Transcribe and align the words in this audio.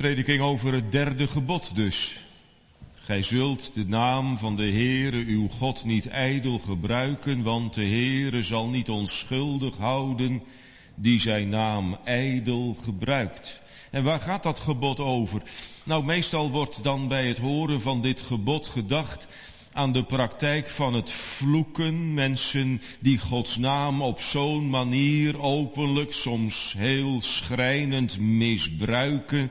Prediking 0.00 0.40
over 0.40 0.72
het 0.72 0.92
derde 0.92 1.28
gebod 1.28 1.74
dus. 1.74 2.20
Gij 2.94 3.22
zult 3.22 3.70
de 3.74 3.86
naam 3.86 4.38
van 4.38 4.56
de 4.56 4.62
Heere 4.70 5.24
uw 5.26 5.48
God 5.48 5.84
niet 5.84 6.08
ijdel 6.08 6.58
gebruiken, 6.58 7.42
want 7.42 7.74
de 7.74 7.84
Heere 7.84 8.42
zal 8.42 8.68
niet 8.68 8.88
onschuldig 8.88 9.76
houden 9.76 10.42
die 10.94 11.20
zijn 11.20 11.48
naam 11.48 11.98
ijdel 12.04 12.76
gebruikt. 12.82 13.60
En 13.90 14.04
waar 14.04 14.20
gaat 14.20 14.42
dat 14.42 14.60
gebod 14.60 15.00
over? 15.00 15.42
Nou, 15.84 16.04
meestal 16.04 16.50
wordt 16.50 16.82
dan 16.82 17.08
bij 17.08 17.28
het 17.28 17.38
horen 17.38 17.80
van 17.80 18.02
dit 18.02 18.20
gebod 18.20 18.66
gedacht 18.66 19.26
aan 19.72 19.92
de 19.92 20.04
praktijk 20.04 20.68
van 20.68 20.94
het 20.94 21.10
vloeken. 21.10 22.14
Mensen 22.14 22.82
die 23.00 23.18
Gods 23.18 23.56
naam 23.56 24.02
op 24.02 24.20
zo'n 24.20 24.70
manier 24.70 25.40
openlijk, 25.40 26.12
soms 26.12 26.74
heel 26.78 27.22
schrijnend 27.22 28.18
misbruiken. 28.18 29.50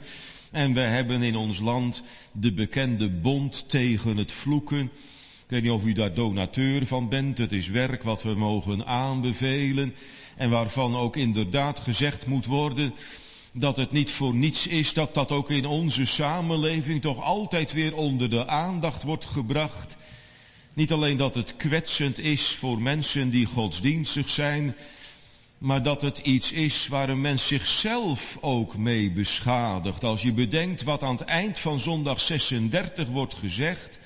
En 0.52 0.73
we 0.73 0.79
hebben 0.79 1.21
in 1.21 1.36
ons 1.36 1.59
land 1.59 2.04
de 2.32 2.54
bekende 2.54 3.10
bond 3.10 3.69
tegen 3.69 4.18
het 4.18 4.32
vloeken. 4.32 4.82
Ik 4.82 5.46
weet 5.47 5.61
niet 5.61 5.71
of 5.71 5.86
u 5.86 5.93
daar 5.93 6.14
donateur 6.14 6.86
van 6.86 7.10
bent. 7.10 7.37
Het 7.37 7.51
is 7.51 7.68
werk 7.68 8.04
wat 8.04 8.23
we 8.23 8.36
mogen 8.36 8.86
aanbevelen. 8.86 9.96
En 10.36 10.50
waarvan 10.50 10.96
ook 10.96 11.15
inderdaad 11.15 11.79
gezegd 11.79 12.25
moet 12.25 12.46
worden 12.46 12.93
dat 13.51 13.78
het 13.78 13.92
niet 13.92 14.11
voor 14.11 14.33
niets 14.33 14.68
is 14.68 14.93
dat 14.93 15.14
dat 15.14 15.32
ook 15.32 15.50
in 15.50 15.65
onze 15.65 16.06
samenleving 16.06 17.01
toch 17.01 17.23
altijd 17.23 17.73
weer 17.73 17.95
onder 17.95 18.29
de 18.29 18.47
aandacht 18.47 19.04
wordt 19.04 19.25
gebracht. 19.25 19.97
Niet 20.73 20.92
alleen 20.92 21.18
dat 21.18 21.36
het 21.36 21.56
kwetsend 21.57 22.20
is 22.20 22.47
voor 22.47 22.81
mensen 22.81 23.29
die 23.29 23.45
godsdienstig 23.45 24.29
zijn, 24.29 24.75
maar 25.59 25.83
dat 25.83 26.01
het 26.01 26.18
iets 26.18 26.51
is 26.51 26.87
waar 26.87 27.09
een 27.09 27.21
mens 27.21 27.47
zichzelf 27.47 28.37
ook 28.41 28.77
mee 28.77 29.11
beschadigt. 29.11 30.04
Als 30.04 30.21
je 30.21 30.33
bedenkt 30.33 30.83
wat 30.83 31.04
aan 31.04 31.15
het 31.15 31.27
eind 31.27 31.59
van 31.59 31.79
zondag 31.79 32.19
36 32.19 33.08
wordt 33.08 33.33
gezegd 33.33 34.00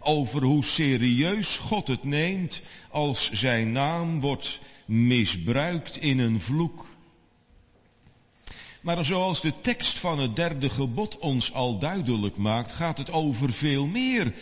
over 0.00 0.42
hoe 0.42 0.64
serieus 0.64 1.56
God 1.56 1.88
het 1.88 2.04
neemt 2.04 2.60
als 2.90 3.30
zijn 3.32 3.72
naam 3.72 4.20
wordt 4.20 4.58
misbruikt 4.84 5.96
in 5.96 6.18
een 6.18 6.40
vloek. 6.40 6.86
Maar 8.80 9.04
zoals 9.04 9.40
de 9.40 9.52
tekst 9.60 9.98
van 9.98 10.18
het 10.18 10.36
derde 10.36 10.70
gebod 10.70 11.18
ons 11.18 11.52
al 11.52 11.78
duidelijk 11.78 12.36
maakt, 12.36 12.72
gaat 12.72 12.98
het 12.98 13.10
over 13.10 13.52
veel 13.52 13.86
meer 13.86 14.32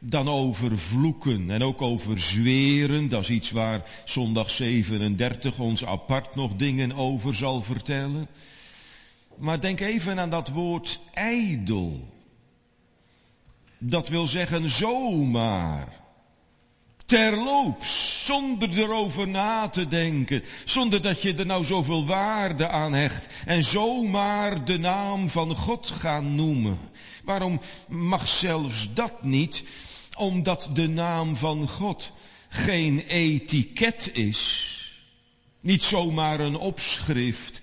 dan 0.00 0.28
over 0.28 0.78
vloeken 0.78 1.50
en 1.50 1.62
ook 1.62 1.82
over 1.82 2.20
zweren. 2.20 3.08
Dat 3.08 3.22
is 3.22 3.30
iets 3.30 3.50
waar 3.50 3.82
zondag 4.04 4.50
37 4.50 5.58
ons 5.58 5.84
apart 5.84 6.34
nog 6.34 6.56
dingen 6.56 6.92
over 6.92 7.34
zal 7.34 7.62
vertellen. 7.62 8.28
Maar 9.36 9.60
denk 9.60 9.80
even 9.80 10.18
aan 10.18 10.30
dat 10.30 10.48
woord 10.48 11.00
ijdel. 11.12 12.08
Dat 13.78 14.08
wil 14.08 14.26
zeggen 14.26 14.70
zomaar. 14.70 15.98
Terloops, 17.06 18.24
zonder 18.24 18.78
erover 18.78 19.28
na 19.28 19.68
te 19.68 19.86
denken, 19.86 20.42
zonder 20.64 21.02
dat 21.02 21.22
je 21.22 21.34
er 21.34 21.46
nou 21.46 21.64
zoveel 21.64 22.06
waarde 22.06 22.68
aan 22.68 22.92
hecht 22.92 23.42
en 23.46 23.64
zomaar 23.64 24.64
de 24.64 24.78
naam 24.78 25.28
van 25.28 25.56
God 25.56 25.86
gaan 25.86 26.34
noemen. 26.34 26.78
Waarom 27.24 27.60
mag 27.88 28.28
zelfs 28.28 28.88
dat 28.94 29.22
niet? 29.22 29.62
Omdat 30.20 30.70
de 30.72 30.88
naam 30.88 31.36
van 31.36 31.68
God 31.68 32.12
geen 32.48 32.98
etiket 33.06 34.10
is. 34.12 34.68
Niet 35.60 35.82
zomaar 35.82 36.40
een 36.40 36.56
opschrift, 36.56 37.60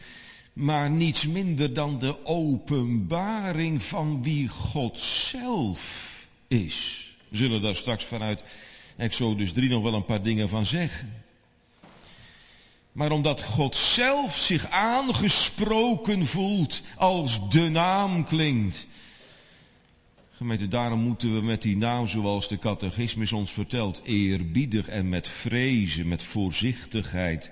maar 0.53 0.89
niets 0.89 1.27
minder 1.27 1.73
dan 1.73 1.99
de 1.99 2.25
openbaring 2.25 3.83
van 3.83 4.23
wie 4.23 4.47
God 4.47 4.99
zelf 4.99 6.13
is. 6.47 7.07
We 7.29 7.37
zullen 7.37 7.61
daar 7.61 7.75
straks 7.75 8.03
vanuit 8.03 8.43
Exodus 8.95 9.53
3 9.53 9.69
nog 9.69 9.83
wel 9.83 9.93
een 9.93 10.05
paar 10.05 10.23
dingen 10.23 10.49
van 10.49 10.65
zeggen. 10.65 11.13
Maar 12.91 13.11
omdat 13.11 13.43
God 13.43 13.75
zelf 13.75 14.37
zich 14.37 14.69
aangesproken 14.69 16.25
voelt 16.25 16.81
als 16.95 17.49
de 17.49 17.69
naam 17.69 18.25
klinkt. 18.25 18.87
Gemeente, 20.37 20.67
daarom 20.67 20.99
moeten 20.99 21.35
we 21.35 21.41
met 21.41 21.61
die 21.61 21.77
naam, 21.77 22.07
zoals 22.07 22.47
de 22.47 22.59
catechismus 22.59 23.31
ons 23.31 23.51
vertelt, 23.51 24.01
eerbiedig 24.03 24.87
en 24.87 25.09
met 25.09 25.27
vrezen, 25.27 26.07
met 26.07 26.23
voorzichtigheid 26.23 27.51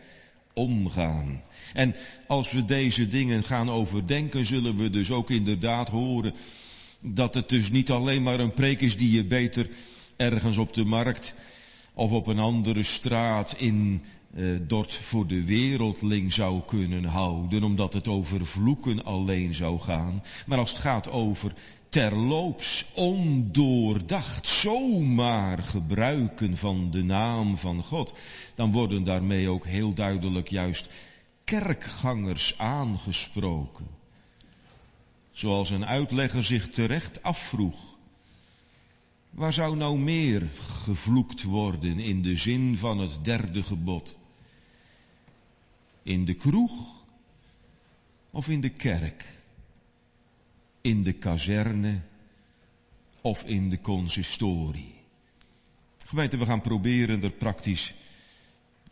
omgaan. 0.53 1.43
En 1.73 1.95
als 2.27 2.51
we 2.51 2.65
deze 2.65 3.07
dingen 3.07 3.43
gaan 3.43 3.69
overdenken, 3.69 4.45
zullen 4.45 4.77
we 4.77 4.89
dus 4.89 5.11
ook 5.11 5.29
inderdaad 5.29 5.89
horen 5.89 6.33
dat 6.99 7.33
het 7.33 7.49
dus 7.49 7.69
niet 7.69 7.91
alleen 7.91 8.23
maar 8.23 8.39
een 8.39 8.53
preek 8.53 8.81
is 8.81 8.97
die 8.97 9.11
je 9.11 9.25
beter 9.25 9.69
ergens 10.15 10.57
op 10.57 10.73
de 10.73 10.85
markt 10.85 11.33
of 11.93 12.11
op 12.11 12.27
een 12.27 12.39
andere 12.39 12.83
straat 12.83 13.55
in 13.57 14.01
uh, 14.35 14.59
Dort 14.61 14.93
voor 14.93 15.27
de 15.27 15.43
wereldling 15.43 16.33
zou 16.33 16.61
kunnen 16.67 17.03
houden, 17.03 17.63
omdat 17.63 17.93
het 17.93 18.07
over 18.07 18.45
vloeken 18.45 19.03
alleen 19.03 19.55
zou 19.55 19.79
gaan. 19.79 20.23
Maar 20.45 20.57
als 20.57 20.71
het 20.71 20.79
gaat 20.79 21.09
over 21.09 21.53
terloops, 21.95 22.85
ondoordacht, 22.93 24.47
zomaar 24.47 25.57
gebruiken 25.57 26.57
van 26.57 26.91
de 26.91 27.03
naam 27.03 27.57
van 27.57 27.83
God, 27.83 28.13
dan 28.55 28.71
worden 28.71 29.03
daarmee 29.03 29.49
ook 29.49 29.65
heel 29.65 29.93
duidelijk 29.93 30.49
juist 30.49 30.87
kerkgangers 31.43 32.57
aangesproken. 32.57 33.87
Zoals 35.31 35.69
een 35.69 35.85
uitlegger 35.85 36.43
zich 36.43 36.69
terecht 36.69 37.23
afvroeg. 37.23 37.77
Waar 39.29 39.53
zou 39.53 39.75
nou 39.75 39.97
meer 39.97 40.49
gevloekt 40.83 41.43
worden 41.43 41.99
in 41.99 42.21
de 42.21 42.37
zin 42.37 42.77
van 42.77 42.99
het 42.99 43.17
derde 43.21 43.63
gebod? 43.63 44.15
In 46.03 46.25
de 46.25 46.33
kroeg 46.33 46.71
of 48.29 48.49
in 48.49 48.61
de 48.61 48.69
kerk? 48.69 49.25
In 50.85 51.03
de 51.03 51.13
kazerne 51.13 52.01
of 53.21 53.43
in 53.43 53.69
de 53.69 53.81
consistorie? 53.81 54.93
Gemeente, 56.05 56.37
we 56.37 56.45
gaan 56.45 56.61
proberen 56.61 57.23
er 57.23 57.31
praktisch 57.31 57.93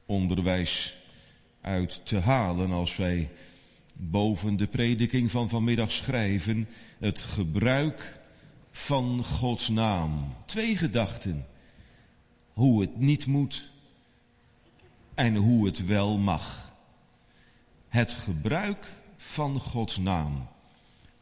onderwijs 0.05 0.95
uit 1.61 2.05
te 2.05 2.17
halen 2.17 2.71
als 2.71 2.95
wij 2.95 3.31
boven 3.93 4.55
de 4.55 4.67
prediking 4.67 5.31
van 5.31 5.49
vanmiddag 5.49 5.91
schrijven 5.91 6.67
het 6.99 7.19
gebruik 7.19 8.19
van 8.71 9.23
Gods 9.23 9.69
naam. 9.69 10.35
Twee 10.45 10.77
gedachten. 10.77 11.47
Hoe 12.53 12.81
het 12.81 12.97
niet 12.99 13.25
moet 13.25 13.71
en 15.13 15.35
hoe 15.35 15.65
het 15.65 15.85
wel 15.85 16.17
mag. 16.17 16.73
Het 17.87 18.11
gebruik 18.11 18.87
van 19.17 19.59
Gods 19.59 19.97
naam. 19.97 20.51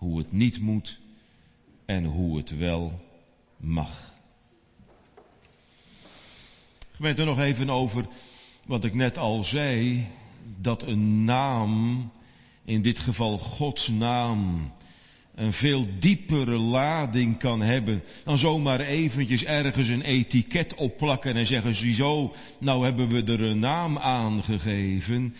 Hoe 0.01 0.17
het 0.17 0.31
niet 0.31 0.59
moet 0.59 0.99
en 1.85 2.03
hoe 2.03 2.37
het 2.37 2.57
wel 2.57 3.01
mag. 3.57 4.13
Gemeente 6.91 7.23
nog 7.23 7.39
even 7.39 7.69
over 7.69 8.07
wat 8.65 8.83
ik 8.83 8.93
net 8.93 9.17
al 9.17 9.43
zei. 9.43 10.05
Dat 10.57 10.81
een 10.81 11.23
naam, 11.23 12.11
in 12.65 12.81
dit 12.81 12.99
geval 12.99 13.37
Gods 13.37 13.87
naam, 13.87 14.71
een 15.35 15.53
veel 15.53 15.87
diepere 15.99 16.57
lading 16.57 17.37
kan 17.37 17.61
hebben 17.61 18.03
dan 18.23 18.37
zomaar 18.37 18.79
eventjes 18.79 19.43
ergens 19.43 19.87
een 19.87 20.01
etiket 20.01 20.75
opplakken 20.75 21.35
en 21.35 21.47
zeggen, 21.47 21.75
ziezo, 21.75 22.33
nou 22.59 22.83
hebben 22.83 23.07
we 23.07 23.23
er 23.23 23.41
een 23.41 23.59
naam 23.59 23.97
aan 23.97 24.43
gegeven. 24.43 25.35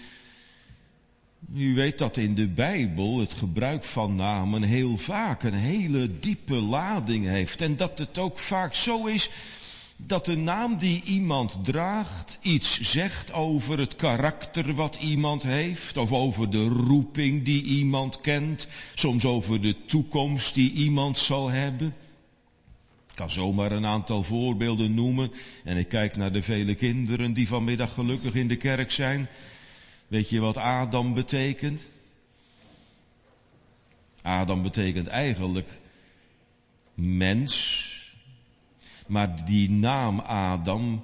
U 1.55 1.75
weet 1.75 1.97
dat 1.97 2.17
in 2.17 2.35
de 2.35 2.47
Bijbel 2.47 3.19
het 3.19 3.33
gebruik 3.33 3.83
van 3.83 4.15
namen 4.15 4.63
heel 4.63 4.97
vaak 4.97 5.43
een 5.43 5.53
hele 5.53 6.19
diepe 6.19 6.55
lading 6.55 7.25
heeft 7.25 7.61
en 7.61 7.77
dat 7.77 7.99
het 7.99 8.17
ook 8.17 8.39
vaak 8.39 8.75
zo 8.75 9.05
is 9.05 9.29
dat 10.05 10.25
de 10.25 10.37
naam 10.37 10.77
die 10.77 11.03
iemand 11.03 11.59
draagt 11.63 12.37
iets 12.41 12.81
zegt 12.81 13.33
over 13.33 13.79
het 13.79 13.95
karakter 13.95 14.73
wat 14.73 14.95
iemand 14.95 15.43
heeft, 15.43 15.97
of 15.97 16.11
over 16.11 16.49
de 16.49 16.67
roeping 16.67 17.43
die 17.45 17.63
iemand 17.63 18.21
kent, 18.21 18.67
soms 18.93 19.25
over 19.25 19.61
de 19.61 19.75
toekomst 19.85 20.53
die 20.53 20.71
iemand 20.71 21.17
zal 21.17 21.49
hebben. 21.49 21.87
Ik 23.09 23.15
kan 23.15 23.31
zomaar 23.31 23.71
een 23.71 23.85
aantal 23.85 24.23
voorbeelden 24.23 24.93
noemen 24.93 25.31
en 25.63 25.77
ik 25.77 25.87
kijk 25.87 26.17
naar 26.17 26.31
de 26.31 26.41
vele 26.41 26.75
kinderen 26.75 27.33
die 27.33 27.47
vanmiddag 27.47 27.93
gelukkig 27.93 28.33
in 28.33 28.47
de 28.47 28.55
kerk 28.55 28.91
zijn. 28.91 29.29
Weet 30.11 30.29
je 30.29 30.39
wat 30.39 30.57
Adam 30.57 31.13
betekent? 31.13 31.81
Adam 34.21 34.61
betekent 34.61 35.07
eigenlijk 35.07 35.69
mens, 36.93 37.85
maar 39.07 39.45
die 39.45 39.69
naam 39.69 40.19
Adam, 40.19 41.03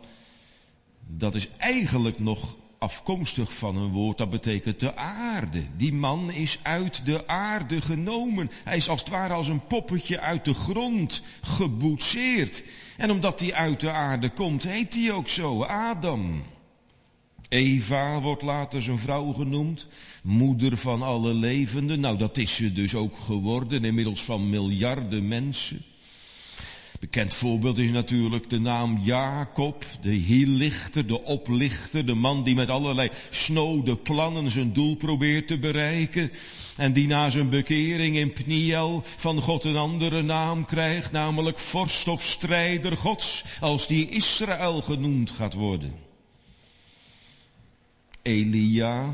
dat 1.00 1.36
is 1.36 1.50
eigenlijk 1.58 2.20
nog 2.20 2.56
afkomstig 2.78 3.54
van 3.54 3.78
een 3.78 3.92
woord 3.92 4.18
dat 4.18 4.30
betekent 4.30 4.80
de 4.80 4.96
aarde. 4.96 5.64
Die 5.78 5.94
man 5.94 6.32
is 6.32 6.60
uit 6.62 7.06
de 7.06 7.28
aarde 7.28 7.82
genomen. 7.82 8.52
Hij 8.64 8.78
is 8.78 8.90
als 8.90 9.00
het 9.00 9.10
ware 9.10 9.34
als 9.34 9.48
een 9.48 9.68
poppetje 9.68 10.20
uit 10.20 10.46
de 10.46 10.54
grond 10.54 11.22
geboetseerd. 11.42 12.64
En 12.98 13.12
omdat 13.12 13.40
hij 13.40 13.54
uit 13.54 13.80
de 13.80 13.92
aarde 13.92 14.30
komt, 14.30 14.64
heet 14.64 14.94
hij 14.94 15.12
ook 15.12 15.28
zo, 15.28 15.64
Adam. 15.64 16.44
Eva 17.50 18.22
wordt 18.22 18.42
later 18.42 18.82
zijn 18.82 19.00
vrouw 19.00 19.34
genoemd, 19.34 19.88
moeder 20.24 20.78
van 20.78 21.02
alle 21.02 21.34
levenden. 21.34 22.00
Nou, 22.00 22.18
dat 22.18 22.38
is 22.38 22.56
ze 22.56 22.74
dus 22.74 22.96
ook 22.96 23.18
geworden, 23.18 23.86
inmiddels 23.86 24.22
van 24.22 24.50
miljarden 24.50 25.28
mensen. 25.28 25.82
Bekend 27.00 27.34
voorbeeld 27.34 27.78
is 27.78 27.92
natuurlijk 27.92 28.50
de 28.50 28.60
naam 28.60 29.00
Jacob, 29.04 29.86
de 30.02 30.12
hiellichter, 30.12 31.08
de 31.08 31.24
oplichter, 31.24 32.06
de 32.06 32.14
man 32.14 32.44
die 32.44 32.56
met 32.56 32.70
allerlei 32.70 33.10
snode 33.30 33.96
plannen 33.96 34.52
zijn 34.52 34.74
doel 34.74 34.96
probeert 34.96 35.48
te 35.48 35.58
bereiken. 35.58 36.32
En 36.78 36.94
die 36.94 37.08
na 37.08 37.30
zijn 37.30 37.50
bekering 37.50 38.16
in 38.16 38.34
Pniel 38.34 39.02
van 39.06 39.42
God 39.42 39.64
een 39.64 39.78
andere 39.78 40.22
naam 40.22 40.66
krijgt, 40.66 41.12
namelijk 41.12 41.60
vorst 41.60 42.08
of 42.08 42.24
strijder 42.24 42.98
Gods, 42.98 43.46
als 43.60 43.88
die 43.88 44.10
Israël 44.10 44.82
genoemd 44.82 45.32
gaat 45.32 45.54
worden. 45.54 46.07
Elia, 48.28 49.14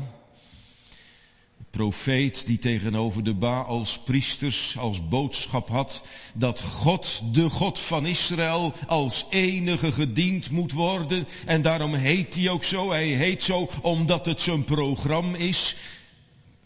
profeet 1.70 2.46
die 2.46 2.58
tegenover 2.58 3.24
de 3.24 3.34
Baals 3.34 3.98
priesters 3.98 4.76
als 4.78 5.08
boodschap 5.08 5.68
had 5.68 6.02
dat 6.34 6.60
God, 6.60 7.22
de 7.32 7.50
God 7.50 7.78
van 7.78 8.06
Israël, 8.06 8.72
als 8.86 9.26
enige 9.30 9.92
gediend 9.92 10.50
moet 10.50 10.72
worden. 10.72 11.26
En 11.44 11.62
daarom 11.62 11.94
heet 11.94 12.34
hij 12.34 12.50
ook 12.50 12.64
zo. 12.64 12.90
Hij 12.90 13.06
heet 13.06 13.42
zo 13.42 13.70
omdat 13.82 14.26
het 14.26 14.40
zijn 14.40 14.64
programma 14.64 15.36
is. 15.38 15.76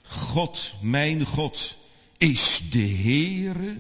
God, 0.03 0.75
mijn 0.81 1.27
God, 1.27 1.77
is 2.17 2.61
de 2.71 2.89
Heere. 2.89 3.77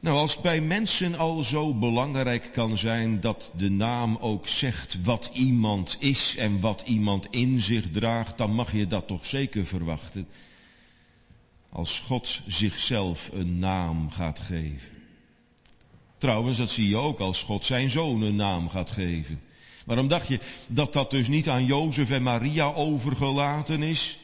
Nou, 0.00 0.16
als 0.16 0.40
bij 0.40 0.60
mensen 0.60 1.18
al 1.18 1.44
zo 1.44 1.74
belangrijk 1.74 2.50
kan 2.52 2.78
zijn 2.78 3.20
dat 3.20 3.52
de 3.56 3.70
naam 3.70 4.18
ook 4.20 4.48
zegt 4.48 4.98
wat 5.02 5.30
iemand 5.32 5.96
is 5.98 6.36
en 6.36 6.60
wat 6.60 6.82
iemand 6.86 7.26
in 7.30 7.60
zich 7.60 7.90
draagt, 7.90 8.38
dan 8.38 8.54
mag 8.54 8.72
je 8.72 8.86
dat 8.86 9.06
toch 9.06 9.26
zeker 9.26 9.66
verwachten. 9.66 10.28
Als 11.68 11.98
God 11.98 12.40
zichzelf 12.46 13.30
een 13.32 13.58
naam 13.58 14.10
gaat 14.10 14.38
geven. 14.38 14.88
Trouwens, 16.18 16.58
dat 16.58 16.70
zie 16.70 16.88
je 16.88 16.96
ook 16.96 17.20
als 17.20 17.42
God 17.42 17.64
zijn 17.64 17.90
zoon 17.90 18.22
een 18.22 18.36
naam 18.36 18.68
gaat 18.68 18.90
geven. 18.90 19.40
Waarom 19.86 20.08
dacht 20.08 20.28
je 20.28 20.40
dat 20.66 20.92
dat 20.92 21.10
dus 21.10 21.28
niet 21.28 21.48
aan 21.48 21.64
Jozef 21.64 22.10
en 22.10 22.22
Maria 22.22 22.72
overgelaten 22.72 23.82
is? 23.82 24.18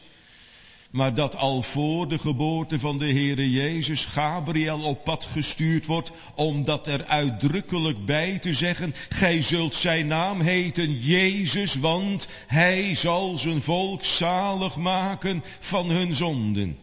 Maar 0.95 1.15
dat 1.15 1.37
al 1.37 1.63
voor 1.63 2.09
de 2.09 2.19
geboorte 2.19 2.79
van 2.79 2.99
de 2.99 3.13
Heere 3.13 3.51
Jezus 3.51 4.05
Gabriel 4.05 4.83
op 4.83 5.05
pad 5.05 5.25
gestuurd 5.25 5.87
wordt, 5.87 6.11
om 6.35 6.65
dat 6.65 6.87
er 6.87 7.05
uitdrukkelijk 7.05 8.05
bij 8.05 8.39
te 8.39 8.55
zeggen, 8.55 8.95
gij 9.09 9.43
zult 9.43 9.75
zijn 9.75 10.07
naam 10.07 10.41
heten 10.41 10.99
Jezus, 10.99 11.75
want 11.75 12.29
hij 12.47 12.95
zal 12.95 13.39
zijn 13.39 13.63
volk 13.63 14.05
zalig 14.05 14.77
maken 14.77 15.45
van 15.61 15.91
hun 15.91 16.15
zonden. 16.15 16.79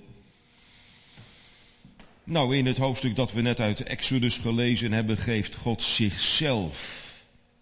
Nou, 2.23 2.57
in 2.57 2.65
het 2.65 2.77
hoofdstuk 2.77 3.15
dat 3.15 3.31
we 3.31 3.41
net 3.41 3.59
uit 3.59 3.83
Exodus 3.83 4.37
gelezen 4.37 4.91
hebben, 4.91 5.17
geeft 5.17 5.55
God 5.55 5.83
zichzelf 5.83 7.00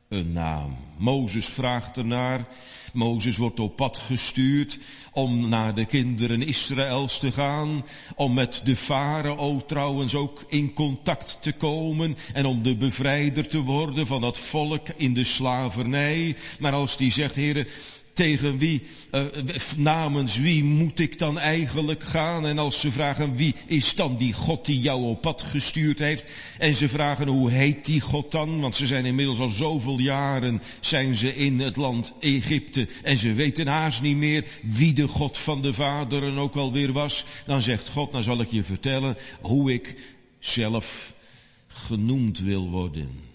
een 0.09 0.31
naam. 0.31 0.75
Mozes 0.97 1.45
vraagt 1.45 1.97
ernaar. 1.97 2.47
Mozes 2.93 3.37
wordt 3.37 3.59
op 3.59 3.75
pad 3.75 3.97
gestuurd 3.97 4.77
om 5.11 5.49
naar 5.49 5.75
de 5.75 5.85
kinderen 5.85 6.41
Israëls 6.41 7.19
te 7.19 7.31
gaan, 7.31 7.85
om 8.15 8.33
met 8.33 8.61
de 8.63 8.75
farao 8.75 9.65
trouwens 9.65 10.15
ook 10.15 10.43
in 10.47 10.73
contact 10.73 11.37
te 11.41 11.51
komen 11.51 12.17
en 12.33 12.45
om 12.45 12.63
de 12.63 12.75
bevrijder 12.75 13.47
te 13.47 13.61
worden 13.61 14.07
van 14.07 14.21
dat 14.21 14.37
volk 14.37 14.87
in 14.95 15.13
de 15.13 15.23
slavernij. 15.23 16.35
Maar 16.59 16.73
als 16.73 16.97
die 16.97 17.11
zegt, 17.11 17.35
heren, 17.35 17.67
tegen 18.19 18.57
wie, 18.57 18.81
uh, 19.11 19.21
namens 19.77 20.37
wie 20.37 20.63
moet 20.63 20.99
ik 20.99 21.19
dan 21.19 21.39
eigenlijk 21.39 22.03
gaan? 22.03 22.45
En 22.45 22.59
als 22.59 22.79
ze 22.79 22.91
vragen 22.91 23.35
wie 23.35 23.55
is 23.65 23.95
dan 23.95 24.17
die 24.17 24.33
God 24.33 24.65
die 24.65 24.79
jou 24.79 25.03
op 25.03 25.21
pad 25.21 25.43
gestuurd 25.43 25.99
heeft? 25.99 26.23
En 26.57 26.75
ze 26.75 26.89
vragen 26.89 27.27
hoe 27.27 27.51
heet 27.51 27.85
die 27.85 28.01
God 28.01 28.31
dan? 28.31 28.61
Want 28.61 28.75
ze 28.75 28.87
zijn 28.87 29.05
inmiddels 29.05 29.39
al 29.39 29.49
zoveel 29.49 29.99
jaren 29.99 30.61
zijn 30.79 31.15
ze 31.15 31.35
in 31.35 31.59
het 31.59 31.75
land 31.75 32.13
Egypte 32.19 32.87
en 33.03 33.17
ze 33.17 33.33
weten 33.33 33.67
haast 33.67 34.01
niet 34.01 34.17
meer 34.17 34.43
wie 34.61 34.93
de 34.93 35.07
God 35.07 35.37
van 35.37 35.61
de 35.61 35.73
vaderen 35.73 36.37
ook 36.37 36.55
alweer 36.55 36.91
was. 36.91 37.25
Dan 37.45 37.61
zegt 37.61 37.89
God, 37.89 38.11
nou 38.11 38.23
zal 38.23 38.41
ik 38.41 38.51
je 38.51 38.63
vertellen 38.63 39.17
hoe 39.41 39.73
ik 39.73 39.95
zelf 40.39 41.13
genoemd 41.67 42.39
wil 42.39 42.69
worden. 42.69 43.28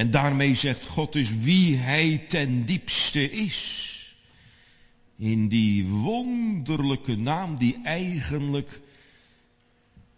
En 0.00 0.10
daarmee 0.10 0.54
zegt 0.54 0.86
God 0.86 1.12
dus 1.12 1.36
wie 1.38 1.76
hij 1.76 2.24
ten 2.28 2.64
diepste 2.64 3.30
is. 3.30 3.86
In 5.18 5.48
die 5.48 5.86
wonderlijke 5.86 7.16
naam 7.16 7.56
die 7.58 7.80
eigenlijk 7.84 8.80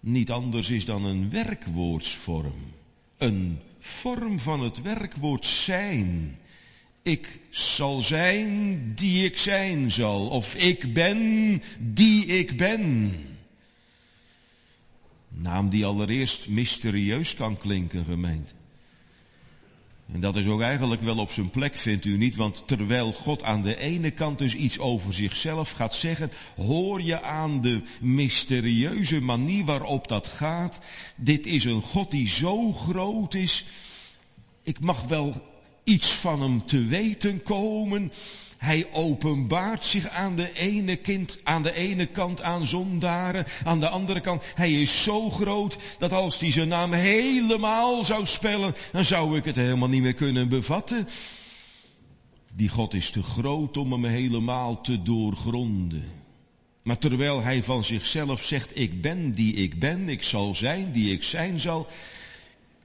niet 0.01 0.31
anders 0.31 0.71
is 0.71 0.85
dan 0.85 1.05
een 1.05 1.31
werkwoordsvorm. 1.31 2.73
Een 3.19 3.59
vorm 3.79 4.39
van 4.39 4.61
het 4.61 4.83
werkwoord 4.83 5.47
zijn. 5.47 6.39
Ik 7.03 7.39
zal 7.51 8.01
zijn 8.01 8.93
die 8.95 9.25
ik 9.25 9.39
zijn 9.39 9.93
zal. 9.93 10.29
Of 10.29 10.55
ik 10.55 10.95
ben 10.95 11.63
die 11.79 12.27
ik 12.27 12.57
ben. 12.57 13.13
Naam 15.29 15.71
die 15.71 15.87
allereerst 15.87 16.49
mysterieus 16.49 17.35
kan 17.35 17.59
klinken, 17.59 18.05
gemeente. 18.05 18.61
En 20.13 20.21
dat 20.21 20.37
is 20.37 20.47
ook 20.47 20.61
eigenlijk 20.61 21.03
wel 21.03 21.19
op 21.19 21.31
zijn 21.31 21.51
plek, 21.51 21.77
vindt 21.77 22.05
u 22.05 22.17
niet? 22.17 22.37
Want 22.37 22.63
terwijl 22.67 23.13
God 23.13 23.43
aan 23.43 23.63
de 23.63 23.77
ene 23.77 24.11
kant 24.11 24.39
dus 24.39 24.55
iets 24.55 24.79
over 24.79 25.15
zichzelf 25.15 25.73
gaat 25.73 25.95
zeggen, 25.95 26.31
hoor 26.57 27.03
je 27.03 27.23
aan 27.23 27.61
de 27.61 27.81
mysterieuze 28.01 29.21
manier 29.21 29.65
waarop 29.65 30.09
dat 30.09 30.27
gaat. 30.27 30.79
Dit 31.17 31.47
is 31.47 31.65
een 31.65 31.83
God 31.83 32.11
die 32.11 32.29
zo 32.29 32.73
groot 32.73 33.35
is. 33.35 33.65
Ik 34.63 34.81
mag 34.81 35.03
wel 35.03 35.52
iets 35.85 36.13
van 36.13 36.41
hem 36.43 36.67
te 36.67 36.85
weten 36.85 37.43
komen. 37.43 38.13
Hij 38.59 38.87
openbaart 38.93 39.85
zich 39.85 40.09
aan 40.09 40.37
de 40.37 40.53
ene 40.53 40.97
kind, 40.97 41.39
aan 41.43 41.63
de 41.63 41.75
ene 41.75 42.07
kant 42.07 42.43
aan 42.43 42.67
zondaren, 42.67 43.45
aan 43.65 43.81
de 43.81 43.89
andere 43.89 44.21
kant. 44.21 44.45
Hij 44.55 44.73
is 44.73 45.03
zo 45.03 45.31
groot 45.31 45.77
dat 45.99 46.13
als 46.13 46.39
hij 46.39 46.53
zijn 46.53 46.69
naam 46.69 46.93
helemaal 46.93 48.05
zou 48.05 48.27
spellen, 48.27 48.75
dan 48.93 49.05
zou 49.05 49.37
ik 49.37 49.45
het 49.45 49.57
helemaal 49.57 49.89
niet 49.89 50.03
meer 50.03 50.15
kunnen 50.15 50.49
bevatten. 50.49 51.09
Die 52.53 52.69
God 52.69 52.95
is 52.95 53.11
te 53.11 53.23
groot 53.23 53.77
om 53.77 53.93
hem 53.93 54.05
helemaal 54.05 54.81
te 54.81 55.03
doorgronden. 55.03 56.05
Maar 56.83 56.99
terwijl 56.99 57.43
hij 57.43 57.63
van 57.63 57.85
zichzelf 57.85 58.43
zegt, 58.43 58.79
ik 58.79 59.01
ben 59.01 59.33
die 59.33 59.55
ik 59.55 59.79
ben, 59.79 60.09
ik 60.09 60.23
zal 60.23 60.55
zijn 60.55 60.93
die 60.93 61.13
ik 61.13 61.23
zijn 61.23 61.61
zal, 61.61 61.87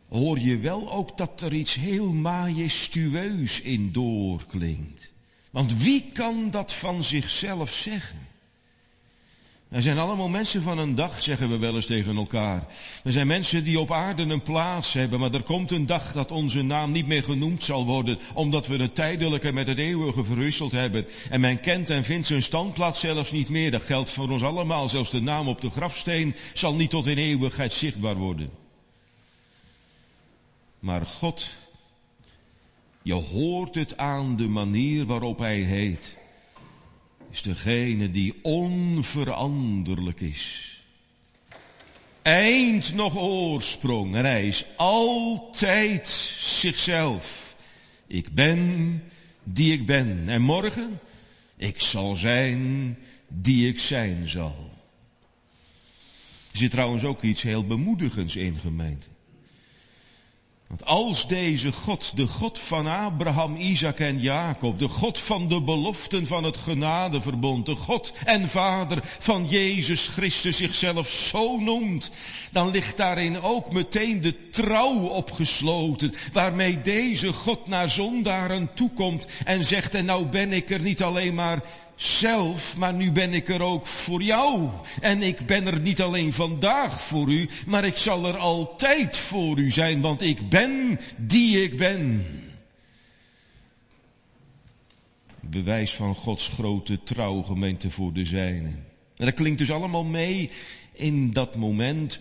hoor 0.10 0.40
je 0.40 0.58
wel 0.58 0.92
ook 0.92 1.18
dat 1.18 1.42
er 1.42 1.54
iets 1.54 1.76
heel 1.76 2.14
majestueus 2.14 3.62
in 3.62 3.92
doorklinkt. 3.92 5.12
Want 5.50 5.78
wie 5.78 6.06
kan 6.14 6.52
dat 6.52 6.74
van 6.74 7.04
zichzelf 7.04 7.72
zeggen? 7.72 8.28
Er 9.70 9.82
zijn 9.82 9.98
allemaal 9.98 10.28
mensen 10.28 10.62
van 10.62 10.78
een 10.78 10.96
dag, 10.96 11.24
zeggen 11.24 11.50
we 11.50 11.58
wel 11.58 11.76
eens 11.76 11.86
tegen 11.86 12.16
elkaar. 12.16 12.68
Er 13.04 13.12
zijn 13.12 13.28
mensen 13.28 13.64
die 13.64 13.80
op 13.80 13.92
aarde 13.92 14.24
een 14.24 14.42
plaats 14.42 14.94
hebben, 14.94 15.20
maar 15.20 15.34
er 15.34 15.44
komt 15.44 15.72
een 15.72 15.86
dag 15.86 16.14
dat 16.14 16.32
onze 16.32 16.62
naam 16.62 16.92
niet 16.92 17.08
meer 17.08 17.24
genoemd 17.24 17.64
zal 17.64 17.86
worden, 17.86 18.20
omdat 18.34 18.68
we 18.68 18.76
het 18.78 18.96
tijdelijke 18.96 19.52
met 19.52 19.68
het 19.68 19.78
eeuwige 19.78 20.24
verwisseld 20.24 20.72
hebben. 20.72 21.06
En 21.30 21.42
men 21.42 21.60
kent 21.60 21.90
en 21.90 22.04
vindt 22.04 22.28
zijn 22.28 22.44
standplaats 22.44 23.00
zelfs 23.00 23.32
niet 23.32 23.50
meer. 23.50 23.72
Dat 23.72 23.84
geldt 23.84 24.12
voor 24.12 24.30
ons 24.30 24.44
allemaal. 24.44 24.90
Zelfs 24.90 25.12
de 25.12 25.22
naam 25.22 25.48
op 25.48 25.62
de 25.62 25.70
grafsteen 25.70 26.36
zal 26.54 26.76
niet 26.76 26.90
tot 26.90 27.08
in 27.08 27.18
eeuwigheid 27.18 27.74
zichtbaar 27.74 28.16
worden. 28.16 28.50
Maar 30.80 31.06
God 31.06 31.50
je 33.08 33.14
hoort 33.14 33.76
het 33.76 33.98
aan 33.98 34.36
de 34.36 34.48
manier 34.48 35.06
waarop 35.06 35.40
hij 35.40 35.60
heet. 35.60 36.16
Is 37.32 37.42
degene 37.42 38.12
die 38.12 38.34
onveranderlijk 38.42 40.20
is. 40.22 40.76
Eind 42.22 42.94
nog 42.94 43.18
oorsprong 43.18 44.16
en 44.16 44.26
hij 44.26 44.48
is 44.48 44.66
altijd 44.76 46.08
zichzelf. 46.40 47.56
Ik 48.08 48.30
ben 48.30 49.04
die 49.44 49.74
ik 49.74 49.86
ben. 49.86 50.24
En 50.28 50.42
morgen, 50.42 51.00
ik 51.58 51.82
zal 51.82 52.16
zijn 52.16 52.98
die 53.28 53.68
ik 53.68 53.80
zijn 53.80 54.30
zal. 54.30 54.70
Er 56.52 56.58
zit 56.58 56.72
trouwens 56.72 57.04
ook 57.04 57.22
iets 57.22 57.42
heel 57.42 57.66
bemoedigends 57.66 58.36
in 58.36 58.58
gemeente. 58.58 59.08
Want 60.68 60.86
als 60.86 61.28
deze 61.28 61.72
God, 61.72 62.12
de 62.16 62.28
God 62.28 62.60
van 62.60 62.88
Abraham, 62.88 63.56
Isaac 63.56 64.00
en 64.00 64.20
Jacob, 64.20 64.80
de 64.80 64.88
God 64.88 65.20
van 65.20 65.48
de 65.48 65.62
beloften 65.62 66.28
van 66.28 66.44
het 66.44 66.58
genadeverbond, 66.58 67.66
de 67.66 67.76
God 67.76 68.14
en 68.26 68.50
Vader 68.50 69.00
van 69.20 69.48
Jezus 69.50 70.08
Christus 70.08 70.58
zichzelf 70.58 71.10
zo 71.10 71.60
noemt, 71.60 72.12
dan 72.52 72.72
ligt 72.72 72.98
daarin 72.98 73.42
ook 73.42 73.72
meteen 73.72 74.22
de 74.22 74.50
trouw 74.50 74.98
opgesloten, 74.98 76.14
waarmee 76.34 76.82
deze 76.82 77.34
God 77.34 77.68
naar 77.68 77.90
zondaren 77.90 78.70
toekomt 78.74 79.28
en 79.46 79.66
zegt, 79.66 79.96
en 79.96 80.06
nou 80.06 80.26
ben 80.26 80.54
ik 80.54 80.70
er 80.70 80.82
niet 80.82 81.04
alleen 81.04 81.36
maar 81.36 81.62
zelf, 81.98 82.78
maar 82.78 82.94
nu 82.94 83.12
ben 83.12 83.34
ik 83.34 83.48
er 83.48 83.62
ook 83.62 83.86
voor 83.86 84.22
jou. 84.22 84.70
En 85.02 85.22
ik 85.22 85.46
ben 85.46 85.68
er 85.68 85.80
niet 85.80 86.02
alleen 86.02 86.34
vandaag 86.34 87.02
voor 87.02 87.30
u, 87.30 87.50
maar 87.66 87.86
ik 87.86 87.98
zal 87.98 88.26
er 88.26 88.38
altijd 88.38 89.18
voor 89.18 89.60
u 89.60 89.72
zijn, 89.72 90.02
want 90.02 90.22
ik 90.22 90.50
ben 90.50 91.00
die 91.18 91.64
ik 91.64 91.78
ben. 91.78 92.26
Bewijs 95.40 95.96
van 95.96 96.16
Gods 96.16 96.48
grote 96.48 97.04
trouw, 97.04 97.42
gemeente 97.42 97.90
voor 97.90 98.14
de 98.14 98.26
zijnen. 98.26 98.86
En 99.16 99.26
dat 99.26 99.34
klinkt 99.34 99.60
dus 99.60 99.72
allemaal 99.72 100.04
mee 100.04 100.50
in 100.94 101.34
dat 101.34 101.56
moment 101.56 102.20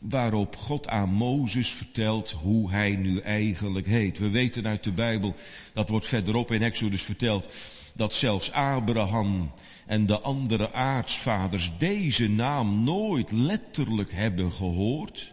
waarop 0.00 0.56
God 0.56 0.88
aan 0.88 1.08
Mozes 1.08 1.70
vertelt 1.70 2.30
hoe 2.30 2.70
hij 2.70 2.90
nu 2.90 3.18
eigenlijk 3.18 3.86
heet. 3.86 4.18
We 4.18 4.30
weten 4.30 4.66
uit 4.66 4.84
de 4.84 4.92
Bijbel, 4.92 5.34
dat 5.74 5.88
wordt 5.88 6.06
verderop 6.06 6.50
in 6.50 6.62
Exodus 6.62 7.02
verteld, 7.02 7.46
dat 7.94 8.14
zelfs 8.14 8.52
Abraham 8.52 9.52
en 9.86 10.06
de 10.06 10.20
andere 10.20 10.72
aartsvaders 10.72 11.72
deze 11.78 12.30
naam 12.30 12.84
nooit 12.84 13.30
letterlijk 13.32 14.12
hebben 14.12 14.52
gehoord. 14.52 15.32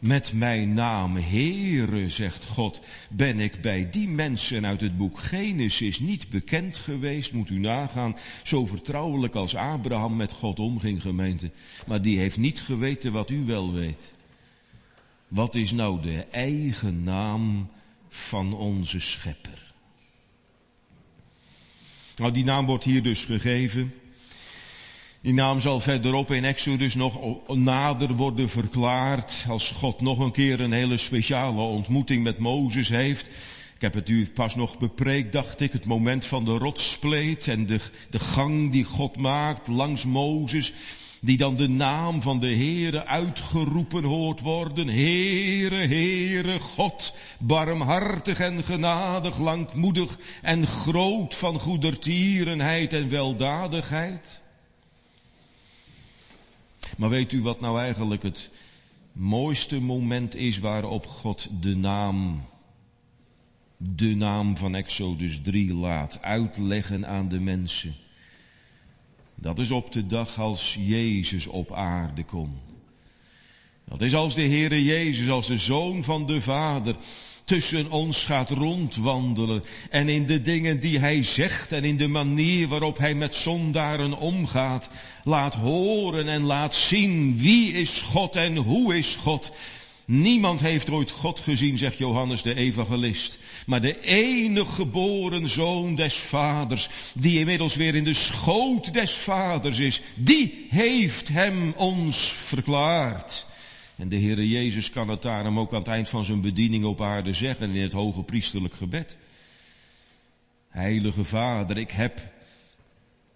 Met 0.00 0.32
mijn 0.32 0.74
naam 0.74 1.16
Heere, 1.16 2.08
zegt 2.08 2.44
God, 2.44 2.80
ben 3.10 3.40
ik 3.40 3.60
bij 3.60 3.90
die 3.90 4.08
mensen 4.08 4.66
uit 4.66 4.80
het 4.80 4.96
boek 4.96 5.18
Genesis 5.18 5.98
niet 5.98 6.28
bekend 6.28 6.76
geweest. 6.76 7.32
Moet 7.32 7.50
u 7.50 7.58
nagaan, 7.58 8.16
zo 8.42 8.66
vertrouwelijk 8.66 9.34
als 9.34 9.54
Abraham 9.54 10.16
met 10.16 10.32
God 10.32 10.58
omging, 10.58 11.02
gemeente. 11.02 11.50
Maar 11.86 12.02
die 12.02 12.18
heeft 12.18 12.36
niet 12.36 12.60
geweten 12.60 13.12
wat 13.12 13.30
u 13.30 13.44
wel 13.44 13.72
weet. 13.72 14.12
Wat 15.28 15.54
is 15.54 15.70
nou 15.72 16.02
de 16.02 16.24
eigen 16.30 17.02
naam 17.02 17.70
van 18.08 18.54
onze 18.54 19.00
schepper? 19.00 19.72
Nou, 22.16 22.32
die 22.32 22.44
naam 22.44 22.66
wordt 22.66 22.84
hier 22.84 23.02
dus 23.02 23.24
gegeven. 23.24 23.94
Die 25.22 25.34
naam 25.34 25.60
zal 25.60 25.80
verderop 25.80 26.30
in 26.30 26.44
Exodus 26.44 26.94
nog 26.94 27.18
nader 27.48 28.16
worden 28.16 28.48
verklaard 28.48 29.44
als 29.48 29.70
God 29.70 30.00
nog 30.00 30.18
een 30.18 30.32
keer 30.32 30.60
een 30.60 30.72
hele 30.72 30.96
speciale 30.96 31.60
ontmoeting 31.60 32.22
met 32.22 32.38
Mozes 32.38 32.88
heeft. 32.88 33.26
Ik 33.74 33.80
heb 33.80 33.94
het 33.94 34.08
u 34.08 34.30
pas 34.34 34.54
nog 34.54 34.78
bepreekt, 34.78 35.32
dacht 35.32 35.60
ik, 35.60 35.72
het 35.72 35.84
moment 35.84 36.24
van 36.24 36.44
de 36.44 36.58
rotspleet 36.58 37.48
en 37.48 37.66
de, 37.66 37.80
de 38.10 38.18
gang 38.18 38.72
die 38.72 38.84
God 38.84 39.16
maakt 39.16 39.68
langs 39.68 40.04
Mozes 40.04 40.72
die 41.20 41.36
dan 41.36 41.56
de 41.56 41.68
naam 41.68 42.22
van 42.22 42.40
de 42.40 42.54
Heere 42.54 43.06
uitgeroepen 43.06 44.04
hoort 44.04 44.40
worden. 44.40 44.88
Heere, 44.88 45.76
Heere, 45.76 46.58
God, 46.60 47.14
barmhartig 47.38 48.40
en 48.40 48.64
genadig, 48.64 49.38
langmoedig 49.38 50.18
en 50.42 50.66
groot 50.66 51.34
van 51.34 51.58
goedertierenheid 51.58 52.92
en 52.92 53.10
weldadigheid. 53.10 54.40
Maar 56.96 57.08
weet 57.08 57.32
u 57.32 57.42
wat 57.42 57.60
nou 57.60 57.80
eigenlijk 57.80 58.22
het 58.22 58.50
mooiste 59.12 59.80
moment 59.80 60.34
is 60.34 60.58
waarop 60.58 61.06
God 61.06 61.48
de 61.60 61.76
naam, 61.76 62.44
de 63.76 64.14
naam 64.14 64.56
van 64.56 64.74
Exodus 64.74 65.40
3 65.42 65.74
laat 65.74 66.22
uitleggen 66.22 67.06
aan 67.06 67.28
de 67.28 67.40
mensen? 67.40 67.94
Dat 69.34 69.58
is 69.58 69.70
op 69.70 69.92
de 69.92 70.06
dag 70.06 70.38
als 70.38 70.76
Jezus 70.80 71.46
op 71.46 71.72
aarde 71.72 72.24
komt. 72.24 72.58
Dat 73.84 74.00
is 74.00 74.14
als 74.14 74.34
de 74.34 74.42
Heere 74.42 74.84
Jezus, 74.84 75.28
als 75.28 75.46
de 75.46 75.58
Zoon 75.58 76.04
van 76.04 76.26
de 76.26 76.42
Vader, 76.42 76.96
tussen 77.50 77.90
ons 77.90 78.24
gaat 78.24 78.50
rondwandelen 78.50 79.64
en 79.90 80.08
in 80.08 80.26
de 80.26 80.42
dingen 80.42 80.80
die 80.80 80.98
Hij 80.98 81.22
zegt 81.22 81.72
en 81.72 81.84
in 81.84 81.96
de 81.96 82.08
manier 82.08 82.68
waarop 82.68 82.98
Hij 82.98 83.14
met 83.14 83.34
zondaren 83.34 84.18
omgaat, 84.18 84.88
laat 85.24 85.54
horen 85.54 86.28
en 86.28 86.42
laat 86.42 86.74
zien 86.74 87.38
wie 87.38 87.72
is 87.72 88.00
God 88.00 88.36
en 88.36 88.56
hoe 88.56 88.98
is 88.98 89.14
God. 89.14 89.52
Niemand 90.04 90.60
heeft 90.60 90.90
ooit 90.90 91.10
God 91.10 91.40
gezien, 91.40 91.78
zegt 91.78 91.98
Johannes 91.98 92.42
de 92.42 92.54
evangelist. 92.54 93.38
Maar 93.66 93.80
de 93.80 94.00
enige 94.00 94.70
geboren 94.70 95.48
zoon 95.48 95.94
des 95.94 96.14
vaders, 96.14 96.88
die 97.14 97.38
inmiddels 97.38 97.76
weer 97.76 97.94
in 97.94 98.04
de 98.04 98.14
schoot 98.14 98.92
des 98.92 99.12
vaders 99.12 99.78
is, 99.78 100.00
die 100.14 100.66
heeft 100.68 101.28
hem 101.28 101.72
ons 101.76 102.32
verklaard. 102.32 103.48
En 104.00 104.08
de 104.08 104.20
Heere 104.20 104.48
Jezus 104.48 104.90
kan 104.90 105.08
het 105.08 105.22
daarom 105.22 105.58
ook 105.58 105.72
aan 105.72 105.78
het 105.78 105.88
eind 105.88 106.08
van 106.08 106.24
zijn 106.24 106.40
bediening 106.40 106.84
op 106.84 107.00
aarde 107.00 107.34
zeggen 107.34 107.70
in 107.70 107.82
het 107.82 107.92
hoge 107.92 108.22
priesterlijk 108.22 108.74
gebed. 108.74 109.16
Heilige 110.68 111.24
Vader, 111.24 111.76
ik 111.76 111.90
heb 111.90 112.32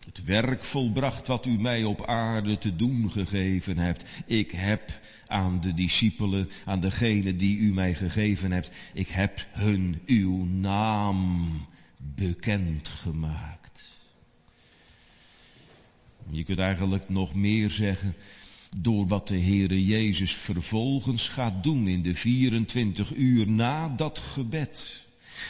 het 0.07 0.25
werk 0.25 0.65
volbracht 0.65 1.27
wat 1.27 1.47
u 1.47 1.61
mij 1.61 1.85
op 1.85 2.07
aarde 2.07 2.59
te 2.59 2.77
doen 2.77 3.11
gegeven 3.11 3.79
hebt. 3.79 4.05
Ik 4.27 4.51
heb 4.51 5.01
aan 5.27 5.61
de 5.61 5.75
discipelen, 5.75 6.51
aan 6.65 6.81
degene 6.81 7.37
die 7.37 7.59
u 7.59 7.73
mij 7.73 7.95
gegeven 7.95 8.53
hebt, 8.53 8.71
ik 8.93 9.09
heb 9.09 9.47
hun 9.51 10.01
uw 10.07 10.45
naam 10.45 11.51
bekend 11.97 12.89
gemaakt. 12.89 13.83
Je 16.31 16.45
kunt 16.45 16.59
eigenlijk 16.59 17.09
nog 17.09 17.35
meer 17.35 17.71
zeggen 17.71 18.15
door 18.77 19.07
wat 19.07 19.29
de 19.29 19.39
Heere 19.39 19.85
Jezus 19.85 20.35
vervolgens 20.35 21.29
gaat 21.29 21.63
doen 21.63 21.89
in 21.89 22.03
de 22.03 22.15
24 22.15 23.15
uur 23.15 23.51
na 23.51 23.89
dat 23.89 24.19
gebed. 24.19 25.04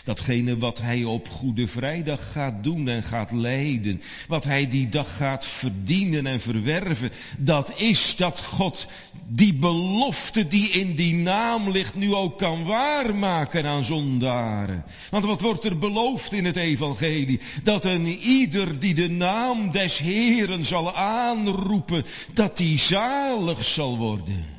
Datgene 0.04 0.58
wat 0.58 0.80
hij 0.80 1.04
op 1.04 1.28
Goede 1.28 1.66
Vrijdag 1.66 2.32
gaat 2.32 2.64
doen 2.64 2.88
en 2.88 3.02
gaat 3.02 3.32
leiden, 3.32 4.02
wat 4.28 4.44
hij 4.44 4.68
die 4.68 4.88
dag 4.88 5.16
gaat 5.16 5.46
verdienen 5.46 6.26
en 6.26 6.40
verwerven, 6.40 7.10
dat 7.38 7.72
is 7.76 8.16
dat 8.16 8.40
God 8.40 8.86
die 9.28 9.54
belofte 9.54 10.46
die 10.46 10.68
in 10.68 10.94
die 10.94 11.14
naam 11.14 11.70
ligt 11.70 11.94
nu 11.94 12.14
ook 12.14 12.38
kan 12.38 12.64
waarmaken 12.64 13.66
aan 13.66 13.84
zondaren. 13.84 14.84
Want 15.10 15.24
wat 15.24 15.40
wordt 15.40 15.64
er 15.64 15.78
beloofd 15.78 16.32
in 16.32 16.44
het 16.44 16.56
evangelie? 16.56 17.40
Dat 17.62 17.84
een 17.84 18.06
ieder 18.18 18.78
die 18.78 18.94
de 18.94 19.10
naam 19.10 19.70
des 19.70 19.98
Heeren 19.98 20.64
zal 20.64 20.94
aanroepen, 20.94 22.04
dat 22.32 22.56
die 22.56 22.78
zalig 22.78 23.64
zal 23.64 23.96
worden 23.98 24.53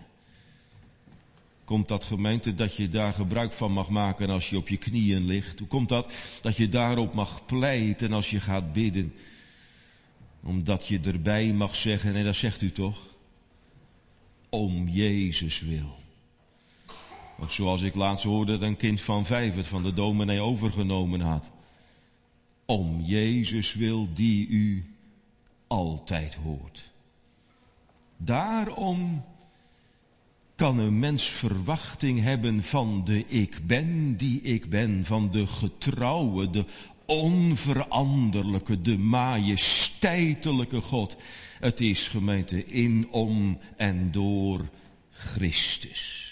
komt 1.65 1.87
dat 1.87 2.03
gemeente 2.03 2.53
dat 2.53 2.75
je 2.75 2.89
daar 2.89 3.13
gebruik 3.13 3.53
van 3.53 3.71
mag 3.71 3.89
maken 3.89 4.29
als 4.29 4.49
je 4.49 4.57
op 4.57 4.69
je 4.69 4.77
knieën 4.77 5.25
ligt? 5.25 5.59
Hoe 5.59 5.67
komt 5.67 5.89
dat 5.89 6.13
dat 6.41 6.57
je 6.57 6.69
daarop 6.69 7.13
mag 7.13 7.45
pleiten 7.45 8.13
als 8.13 8.29
je 8.29 8.39
gaat 8.39 8.73
bidden? 8.73 9.13
Omdat 10.43 10.87
je 10.87 10.99
erbij 10.99 11.53
mag 11.53 11.75
zeggen, 11.75 12.15
en 12.15 12.23
dat 12.23 12.35
zegt 12.35 12.61
u 12.61 12.71
toch? 12.71 12.97
Om 14.49 14.87
Jezus 14.87 15.61
wil. 15.61 15.95
Of 17.39 17.51
zoals 17.51 17.81
ik 17.81 17.95
laatst 17.95 18.25
hoorde 18.25 18.51
dat 18.51 18.61
een 18.61 18.77
kind 18.77 19.01
van 19.01 19.25
vijf 19.25 19.55
het 19.55 19.67
van 19.67 19.83
de 19.83 19.93
dominee 19.93 20.39
overgenomen 20.39 21.21
had. 21.21 21.45
Om 22.65 23.01
Jezus 23.01 23.73
wil 23.73 24.07
die 24.13 24.47
u 24.47 24.95
altijd 25.67 26.35
hoort. 26.35 26.91
Daarom 28.17 29.23
kan 30.55 30.79
een 30.79 30.99
mens 30.99 31.25
verwachting 31.25 32.21
hebben 32.21 32.63
van 32.63 33.01
de 33.05 33.25
ik 33.27 33.67
ben 33.67 34.17
die 34.17 34.41
ik 34.41 34.69
ben, 34.69 35.05
van 35.05 35.31
de 35.31 35.47
getrouwe, 35.47 36.49
de 36.49 36.65
onveranderlijke, 37.05 38.81
de 38.81 38.97
majesteitelijke 38.97 40.81
God. 40.81 41.17
Het 41.59 41.81
is 41.81 42.07
gemeente 42.07 42.65
in, 42.65 43.07
om 43.11 43.57
en 43.77 44.11
door 44.11 44.69
Christus. 45.11 46.23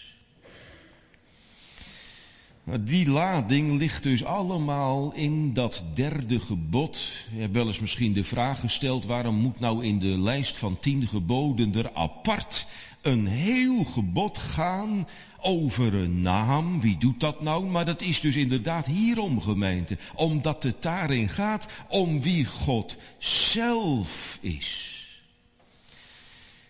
Die 2.80 3.10
lading 3.10 3.77
ligt 3.77 4.03
dus 4.03 4.24
allemaal 4.24 5.13
in 5.13 5.53
dat 5.53 5.84
derde 5.94 6.39
gebod. 6.39 7.08
Je 7.34 7.39
hebt 7.39 7.53
wel 7.53 7.68
eens 7.68 7.80
misschien 7.80 8.13
de 8.13 8.24
vraag 8.24 8.60
gesteld, 8.60 9.06
waarom 9.06 9.36
moet 9.36 9.60
nou 9.60 9.86
in 9.86 10.00
de 10.00 10.20
lijst 10.20 10.58
van 10.58 10.80
tien 10.80 11.08
geboden 11.08 11.75
er 11.75 11.94
apart 11.94 12.65
een 13.03 13.27
heel 13.27 13.83
gebod 13.83 14.38
gaan 14.38 15.07
over 15.39 15.93
een 15.93 16.22
naam. 16.22 16.81
Wie 16.81 16.98
doet 16.98 17.19
dat 17.19 17.41
nou? 17.41 17.65
Maar 17.65 17.86
dat 17.86 18.01
is 18.01 18.19
dus 18.19 18.36
inderdaad 18.36 18.86
hierom 18.86 19.41
gemeente. 19.41 19.98
Omdat 20.15 20.63
het 20.63 20.81
daarin 20.81 21.29
gaat 21.29 21.65
om 21.88 22.22
wie 22.22 22.45
God 22.45 22.98
zelf 23.17 24.38
is. 24.41 24.91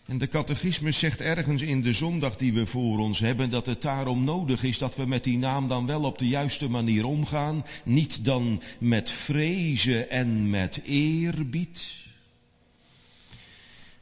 En 0.05 0.17
de 0.17 0.27
catechismus 0.27 0.99
zegt 0.99 1.21
ergens 1.21 1.61
in 1.61 1.81
de 1.81 1.93
zondag 1.93 2.35
die 2.35 2.53
we 2.53 2.65
voor 2.65 2.99
ons 2.99 3.19
hebben 3.19 3.49
dat 3.49 3.65
het 3.65 3.81
daarom 3.81 4.23
nodig 4.23 4.63
is 4.63 4.77
dat 4.77 4.95
we 4.95 5.05
met 5.05 5.23
die 5.23 5.37
naam 5.37 5.67
dan 5.67 5.85
wel 5.85 6.01
op 6.01 6.17
de 6.17 6.27
juiste 6.27 6.69
manier 6.69 7.05
omgaan. 7.05 7.65
Niet 7.83 8.25
dan 8.25 8.61
met 8.79 9.09
vrezen 9.09 10.09
en 10.09 10.49
met 10.49 10.81
eerbied. 10.85 12.02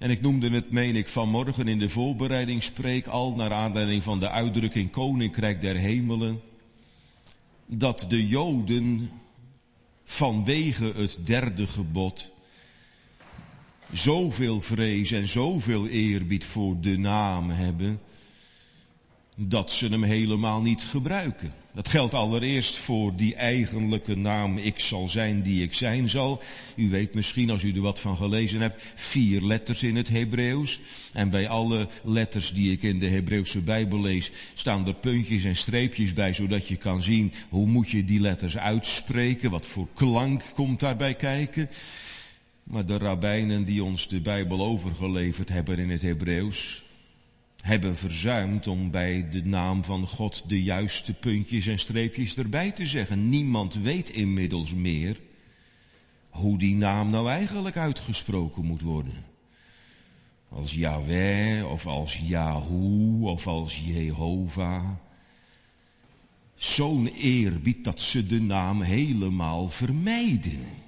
En 0.01 0.09
ik 0.09 0.21
noemde 0.21 0.49
het, 0.49 0.71
meen 0.71 0.95
ik, 0.95 1.07
vanmorgen 1.07 1.67
in 1.67 1.79
de 1.79 1.89
voorbereidingspreek 1.89 3.07
al 3.07 3.35
naar 3.35 3.51
aanleiding 3.53 4.03
van 4.03 4.19
de 4.19 4.29
uitdrukking 4.29 4.91
Koninkrijk 4.91 5.61
der 5.61 5.75
Hemelen. 5.75 6.41
Dat 7.65 8.05
de 8.09 8.27
Joden 8.27 9.09
vanwege 10.03 10.93
het 10.95 11.17
derde 11.23 11.67
gebod 11.67 12.31
zoveel 13.91 14.61
vrees 14.61 15.11
en 15.11 15.27
zoveel 15.27 15.87
eerbied 15.87 16.45
voor 16.45 16.81
de 16.81 16.97
naam 16.97 17.49
hebben, 17.49 17.99
dat 19.35 19.71
ze 19.71 19.87
hem 19.87 20.03
helemaal 20.03 20.61
niet 20.61 20.81
gebruiken. 20.81 21.53
Dat 21.73 21.87
geldt 21.87 22.13
allereerst 22.13 22.77
voor 22.77 23.15
die 23.15 23.35
eigenlijke 23.35 24.15
naam, 24.15 24.57
ik 24.57 24.79
zal 24.79 25.09
zijn 25.09 25.41
die 25.41 25.63
ik 25.63 25.73
zijn 25.73 26.09
zal. 26.09 26.41
U 26.75 26.89
weet 26.89 27.13
misschien, 27.13 27.49
als 27.49 27.63
u 27.63 27.73
er 27.73 27.81
wat 27.81 27.99
van 27.99 28.17
gelezen 28.17 28.61
hebt, 28.61 28.83
vier 28.95 29.41
letters 29.41 29.83
in 29.83 29.95
het 29.95 30.09
Hebreeuws. 30.09 30.79
En 31.13 31.29
bij 31.29 31.47
alle 31.47 31.87
letters 32.03 32.53
die 32.53 32.71
ik 32.71 32.83
in 32.83 32.99
de 32.99 33.07
Hebreeuwse 33.07 33.59
Bijbel 33.59 34.01
lees, 34.01 34.31
staan 34.53 34.87
er 34.87 34.93
puntjes 34.93 35.43
en 35.43 35.55
streepjes 35.55 36.13
bij, 36.13 36.33
zodat 36.33 36.67
je 36.67 36.75
kan 36.75 37.03
zien 37.03 37.33
hoe 37.49 37.67
moet 37.67 37.89
je 37.89 38.05
die 38.05 38.19
letters 38.19 38.57
uitspreken, 38.57 39.51
wat 39.51 39.65
voor 39.65 39.87
klank 39.93 40.43
komt 40.53 40.79
daarbij 40.79 41.13
kijken. 41.13 41.69
Maar 42.63 42.85
de 42.85 42.97
rabbijnen 42.97 43.63
die 43.63 43.83
ons 43.83 44.07
de 44.07 44.21
Bijbel 44.21 44.61
overgeleverd 44.61 45.49
hebben 45.49 45.79
in 45.79 45.89
het 45.89 46.01
Hebreeuws, 46.01 46.83
hebben 47.61 47.97
verzuimd 47.97 48.67
om 48.67 48.91
bij 48.91 49.29
de 49.29 49.45
naam 49.45 49.83
van 49.83 50.07
God 50.07 50.43
de 50.47 50.63
juiste 50.63 51.13
puntjes 51.13 51.67
en 51.67 51.79
streepjes 51.79 52.37
erbij 52.37 52.71
te 52.71 52.87
zeggen. 52.87 53.29
Niemand 53.29 53.75
weet 53.75 54.09
inmiddels 54.09 54.73
meer 54.73 55.19
hoe 56.29 56.57
die 56.57 56.75
naam 56.75 57.09
nou 57.09 57.29
eigenlijk 57.29 57.77
uitgesproken 57.77 58.65
moet 58.65 58.81
worden. 58.81 59.23
Als 60.49 60.73
Yahweh 60.73 61.71
of 61.71 61.87
als 61.87 62.19
Yahoo 62.23 63.29
of 63.29 63.47
als 63.47 63.81
Jehovah. 63.85 64.89
Zo'n 66.55 67.07
eerbied 67.07 67.83
dat 67.83 68.01
ze 68.01 68.27
de 68.27 68.41
naam 68.41 68.81
helemaal 68.81 69.69
vermijden. 69.69 70.80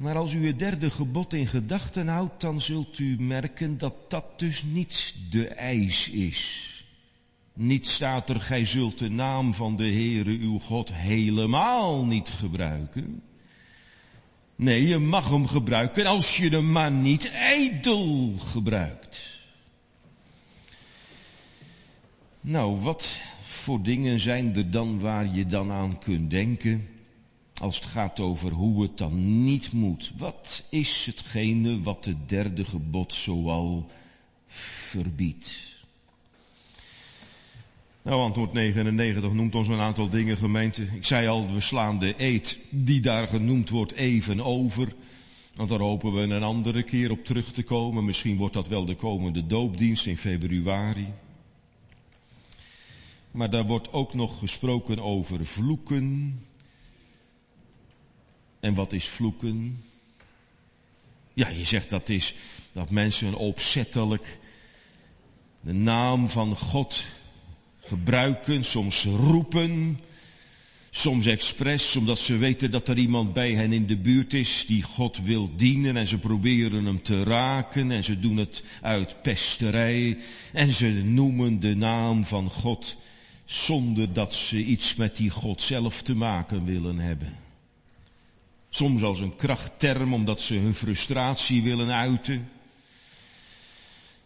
Maar 0.00 0.16
als 0.16 0.32
u 0.32 0.46
het 0.46 0.58
derde 0.58 0.90
gebod 0.90 1.32
in 1.32 1.46
gedachten 1.46 2.08
houdt, 2.08 2.40
dan 2.40 2.60
zult 2.60 2.98
u 2.98 3.16
merken 3.18 3.78
dat 3.78 3.94
dat 4.08 4.38
dus 4.38 4.62
niet 4.62 5.14
de 5.30 5.48
eis 5.48 6.08
is. 6.08 6.68
Niet 7.52 7.88
staat 7.88 8.30
er, 8.30 8.40
gij 8.40 8.64
zult 8.64 8.98
de 8.98 9.10
naam 9.10 9.54
van 9.54 9.76
de 9.76 9.84
Heere 9.84 10.30
uw 10.30 10.58
God 10.58 10.92
helemaal 10.92 12.04
niet 12.04 12.28
gebruiken. 12.28 13.22
Nee, 14.56 14.88
je 14.88 14.98
mag 14.98 15.28
hem 15.28 15.46
gebruiken 15.46 16.06
als 16.06 16.36
je 16.36 16.48
hem 16.48 16.72
maar 16.72 16.92
niet 16.92 17.30
ijdel 17.30 18.34
gebruikt. 18.38 19.40
Nou, 22.40 22.80
wat 22.80 23.20
voor 23.42 23.82
dingen 23.82 24.20
zijn 24.20 24.56
er 24.56 24.70
dan 24.70 25.00
waar 25.00 25.34
je 25.34 25.46
dan 25.46 25.70
aan 25.70 25.98
kunt 25.98 26.30
denken? 26.30 26.88
Als 27.60 27.76
het 27.76 27.84
gaat 27.84 28.20
over 28.20 28.50
hoe 28.50 28.82
het 28.82 28.98
dan 28.98 29.44
niet 29.44 29.72
moet. 29.72 30.12
Wat 30.16 30.64
is 30.68 31.06
hetgene 31.06 31.82
wat 31.82 32.04
de 32.04 32.14
derde 32.26 32.64
gebod 32.64 33.14
zoal 33.14 33.90
verbiedt? 34.46 35.68
Nou, 38.02 38.22
antwoord 38.22 38.52
99 38.52 39.32
noemt 39.32 39.54
ons 39.54 39.68
een 39.68 39.80
aantal 39.80 40.08
dingen, 40.08 40.36
gemeente. 40.36 40.82
Ik 40.82 41.04
zei 41.04 41.28
al, 41.28 41.52
we 41.52 41.60
slaan 41.60 41.98
de 41.98 42.14
eet 42.16 42.58
die 42.70 43.00
daar 43.00 43.28
genoemd 43.28 43.70
wordt 43.70 43.92
even 43.92 44.40
over. 44.44 44.92
Want 45.54 45.68
daar 45.68 45.78
hopen 45.78 46.12
we 46.12 46.20
een 46.20 46.42
andere 46.42 46.82
keer 46.82 47.10
op 47.10 47.24
terug 47.24 47.52
te 47.52 47.62
komen. 47.62 48.04
Misschien 48.04 48.36
wordt 48.36 48.54
dat 48.54 48.68
wel 48.68 48.84
de 48.84 48.94
komende 48.94 49.46
doopdienst 49.46 50.06
in 50.06 50.16
februari. 50.16 51.06
Maar 53.30 53.50
daar 53.50 53.66
wordt 53.66 53.92
ook 53.92 54.14
nog 54.14 54.38
gesproken 54.38 54.98
over 54.98 55.46
vloeken, 55.46 56.40
en 58.60 58.74
wat 58.74 58.92
is 58.92 59.06
vloeken? 59.06 59.82
Ja, 61.34 61.48
je 61.48 61.64
zegt 61.64 61.90
dat 61.90 62.08
is 62.08 62.34
dat 62.72 62.90
mensen 62.90 63.34
opzettelijk 63.34 64.38
de 65.60 65.72
naam 65.72 66.28
van 66.28 66.56
God 66.56 67.04
gebruiken, 67.80 68.64
soms 68.64 69.04
roepen, 69.04 70.00
soms 70.90 71.26
expres, 71.26 71.96
omdat 71.96 72.18
ze 72.18 72.36
weten 72.36 72.70
dat 72.70 72.88
er 72.88 72.98
iemand 72.98 73.32
bij 73.32 73.52
hen 73.52 73.72
in 73.72 73.86
de 73.86 73.96
buurt 73.96 74.34
is 74.34 74.64
die 74.66 74.82
God 74.82 75.22
wil 75.22 75.50
dienen 75.56 75.96
en 75.96 76.06
ze 76.06 76.18
proberen 76.18 76.84
hem 76.84 77.02
te 77.02 77.22
raken 77.22 77.90
en 77.90 78.04
ze 78.04 78.20
doen 78.20 78.36
het 78.36 78.62
uit 78.80 79.22
pesterij 79.22 80.18
en 80.52 80.72
ze 80.72 80.88
noemen 80.88 81.60
de 81.60 81.76
naam 81.76 82.24
van 82.24 82.50
God 82.50 82.96
zonder 83.44 84.12
dat 84.12 84.34
ze 84.34 84.64
iets 84.64 84.94
met 84.94 85.16
die 85.16 85.30
God 85.30 85.62
zelf 85.62 86.02
te 86.02 86.14
maken 86.14 86.64
willen 86.64 86.98
hebben. 86.98 87.49
Soms 88.70 89.02
als 89.02 89.20
een 89.20 89.36
krachtterm 89.36 90.14
omdat 90.14 90.40
ze 90.40 90.54
hun 90.54 90.74
frustratie 90.74 91.62
willen 91.62 91.90
uiten. 91.90 92.50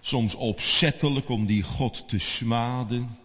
Soms 0.00 0.34
opzettelijk 0.34 1.28
om 1.28 1.46
die 1.46 1.62
God 1.62 2.08
te 2.08 2.18
smaden. 2.18 3.16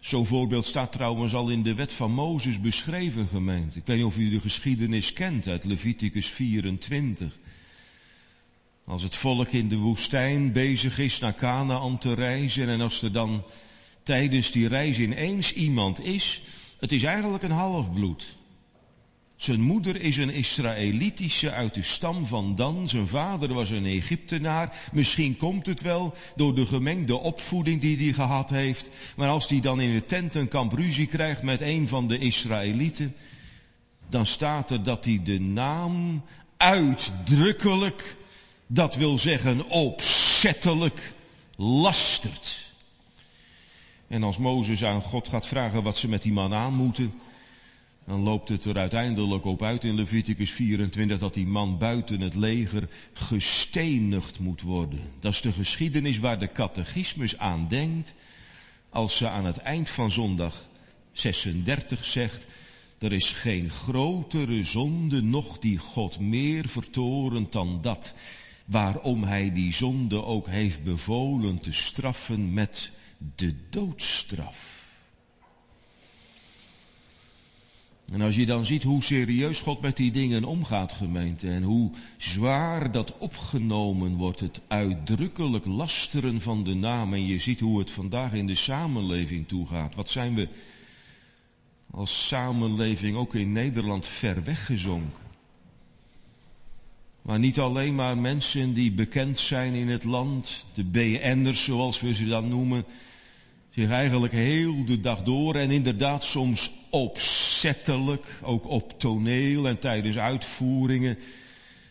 Zo'n 0.00 0.26
voorbeeld 0.26 0.66
staat 0.66 0.92
trouwens 0.92 1.34
al 1.34 1.48
in 1.48 1.62
de 1.62 1.74
wet 1.74 1.92
van 1.92 2.12
Mozes 2.12 2.60
beschreven, 2.60 3.26
gemeente. 3.26 3.78
Ik 3.78 3.86
weet 3.86 3.96
niet 3.96 4.06
of 4.06 4.16
u 4.16 4.30
de 4.30 4.40
geschiedenis 4.40 5.12
kent 5.12 5.46
uit 5.46 5.64
Leviticus 5.64 6.28
24. 6.28 7.38
Als 8.84 9.02
het 9.02 9.14
volk 9.14 9.48
in 9.48 9.68
de 9.68 9.76
woestijn 9.76 10.52
bezig 10.52 10.98
is 10.98 11.18
naar 11.18 11.34
Canaan 11.34 11.98
te 11.98 12.14
reizen 12.14 12.68
en 12.68 12.80
als 12.80 13.02
er 13.02 13.12
dan 13.12 13.44
tijdens 14.02 14.50
die 14.50 14.68
reis 14.68 14.98
ineens 14.98 15.52
iemand 15.52 16.04
is, 16.04 16.42
het 16.78 16.92
is 16.92 17.02
eigenlijk 17.02 17.42
een 17.42 17.50
halfbloed. 17.50 18.38
Zijn 19.40 19.60
moeder 19.60 20.00
is 20.00 20.16
een 20.16 20.30
Israëlitische 20.30 21.50
uit 21.50 21.74
de 21.74 21.82
stam 21.82 22.26
van 22.26 22.54
Dan. 22.54 22.88
Zijn 22.88 23.06
vader 23.06 23.54
was 23.54 23.70
een 23.70 23.86
Egyptenaar. 23.86 24.88
Misschien 24.92 25.36
komt 25.36 25.66
het 25.66 25.80
wel 25.80 26.14
door 26.36 26.54
de 26.54 26.66
gemengde 26.66 27.18
opvoeding 27.18 27.80
die 27.80 27.96
hij 27.96 28.12
gehad 28.12 28.50
heeft. 28.50 28.88
Maar 29.16 29.28
als 29.28 29.48
hij 29.48 29.60
dan 29.60 29.80
in 29.80 29.94
het 29.94 30.08
tentenkamp 30.08 30.72
ruzie 30.72 31.06
krijgt 31.06 31.42
met 31.42 31.60
een 31.60 31.88
van 31.88 32.08
de 32.08 32.18
Israëlieten, 32.18 33.14
dan 34.08 34.26
staat 34.26 34.70
er 34.70 34.82
dat 34.82 35.04
hij 35.04 35.20
de 35.24 35.40
naam 35.40 36.22
uitdrukkelijk, 36.56 38.16
dat 38.66 38.94
wil 38.94 39.18
zeggen 39.18 39.68
opzettelijk, 39.68 41.12
lastert. 41.56 42.72
En 44.08 44.22
als 44.22 44.38
Mozes 44.38 44.84
aan 44.84 45.02
God 45.02 45.28
gaat 45.28 45.46
vragen 45.46 45.82
wat 45.82 45.98
ze 45.98 46.08
met 46.08 46.22
die 46.22 46.32
man 46.32 46.54
aan 46.54 46.74
moeten, 46.74 47.14
dan 48.06 48.20
loopt 48.20 48.48
het 48.48 48.64
er 48.64 48.78
uiteindelijk 48.78 49.44
op 49.44 49.62
uit 49.62 49.84
in 49.84 49.94
Leviticus 49.94 50.50
24 50.50 51.18
dat 51.18 51.34
die 51.34 51.46
man 51.46 51.78
buiten 51.78 52.20
het 52.20 52.34
leger 52.34 52.88
gestenigd 53.12 54.38
moet 54.38 54.62
worden. 54.62 55.00
Dat 55.20 55.32
is 55.32 55.40
de 55.40 55.52
geschiedenis 55.52 56.18
waar 56.18 56.38
de 56.38 56.52
catechismus 56.52 57.38
aan 57.38 57.66
denkt 57.68 58.14
als 58.90 59.16
ze 59.16 59.28
aan 59.28 59.44
het 59.44 59.56
eind 59.56 59.90
van 59.90 60.10
zondag 60.10 60.68
36 61.12 62.04
zegt, 62.04 62.46
er 62.98 63.12
is 63.12 63.30
geen 63.30 63.70
grotere 63.70 64.64
zonde 64.64 65.22
nog 65.22 65.58
die 65.58 65.78
God 65.78 66.18
meer 66.18 66.68
vertorent 66.68 67.52
dan 67.52 67.78
dat, 67.82 68.14
waarom 68.64 69.24
hij 69.24 69.52
die 69.52 69.74
zonde 69.74 70.24
ook 70.24 70.46
heeft 70.46 70.82
bevolen 70.82 71.60
te 71.60 71.72
straffen 71.72 72.52
met 72.52 72.92
de 73.36 73.54
doodstraf. 73.70 74.79
En 78.10 78.20
als 78.20 78.36
je 78.36 78.46
dan 78.46 78.66
ziet 78.66 78.82
hoe 78.82 79.02
serieus 79.02 79.60
God 79.60 79.80
met 79.80 79.96
die 79.96 80.10
dingen 80.10 80.44
omgaat, 80.44 80.92
gemeente, 80.92 81.50
en 81.50 81.62
hoe 81.62 81.90
zwaar 82.16 82.92
dat 82.92 83.18
opgenomen 83.18 84.16
wordt, 84.16 84.40
het 84.40 84.60
uitdrukkelijk 84.68 85.66
lasteren 85.66 86.40
van 86.40 86.64
de 86.64 86.74
naam, 86.74 87.14
en 87.14 87.26
je 87.26 87.38
ziet 87.38 87.60
hoe 87.60 87.78
het 87.78 87.90
vandaag 87.90 88.32
in 88.32 88.46
de 88.46 88.54
samenleving 88.54 89.48
toegaat. 89.48 89.94
Wat 89.94 90.10
zijn 90.10 90.34
we 90.34 90.48
als 91.90 92.26
samenleving 92.26 93.16
ook 93.16 93.34
in 93.34 93.52
Nederland 93.52 94.06
ver 94.06 94.44
weggezonken? 94.44 95.28
Maar 97.22 97.38
niet 97.38 97.58
alleen 97.58 97.94
maar 97.94 98.18
mensen 98.18 98.74
die 98.74 98.92
bekend 98.92 99.38
zijn 99.38 99.74
in 99.74 99.88
het 99.88 100.04
land, 100.04 100.66
de 100.74 100.84
BN'ers 100.84 101.64
zoals 101.64 102.00
we 102.00 102.14
ze 102.14 102.26
dan 102.26 102.48
noemen, 102.48 102.84
zich 103.70 103.90
eigenlijk 103.90 104.32
heel 104.32 104.84
de 104.84 105.00
dag 105.00 105.22
door 105.22 105.54
en 105.54 105.70
inderdaad 105.70 106.24
soms 106.24 106.79
opzettelijk, 106.90 108.26
ook 108.42 108.66
op 108.66 108.98
toneel 108.98 109.68
en 109.68 109.78
tijdens 109.78 110.18
uitvoeringen, 110.18 111.18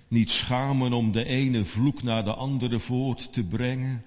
Niet 0.07 0.29
schamen 0.29 0.93
om 0.93 1.11
de 1.11 1.25
ene 1.25 1.65
vloek 1.65 2.03
naar 2.03 2.23
de 2.23 2.33
andere 2.33 2.79
voort 2.79 3.33
te 3.33 3.43
brengen. 3.43 4.03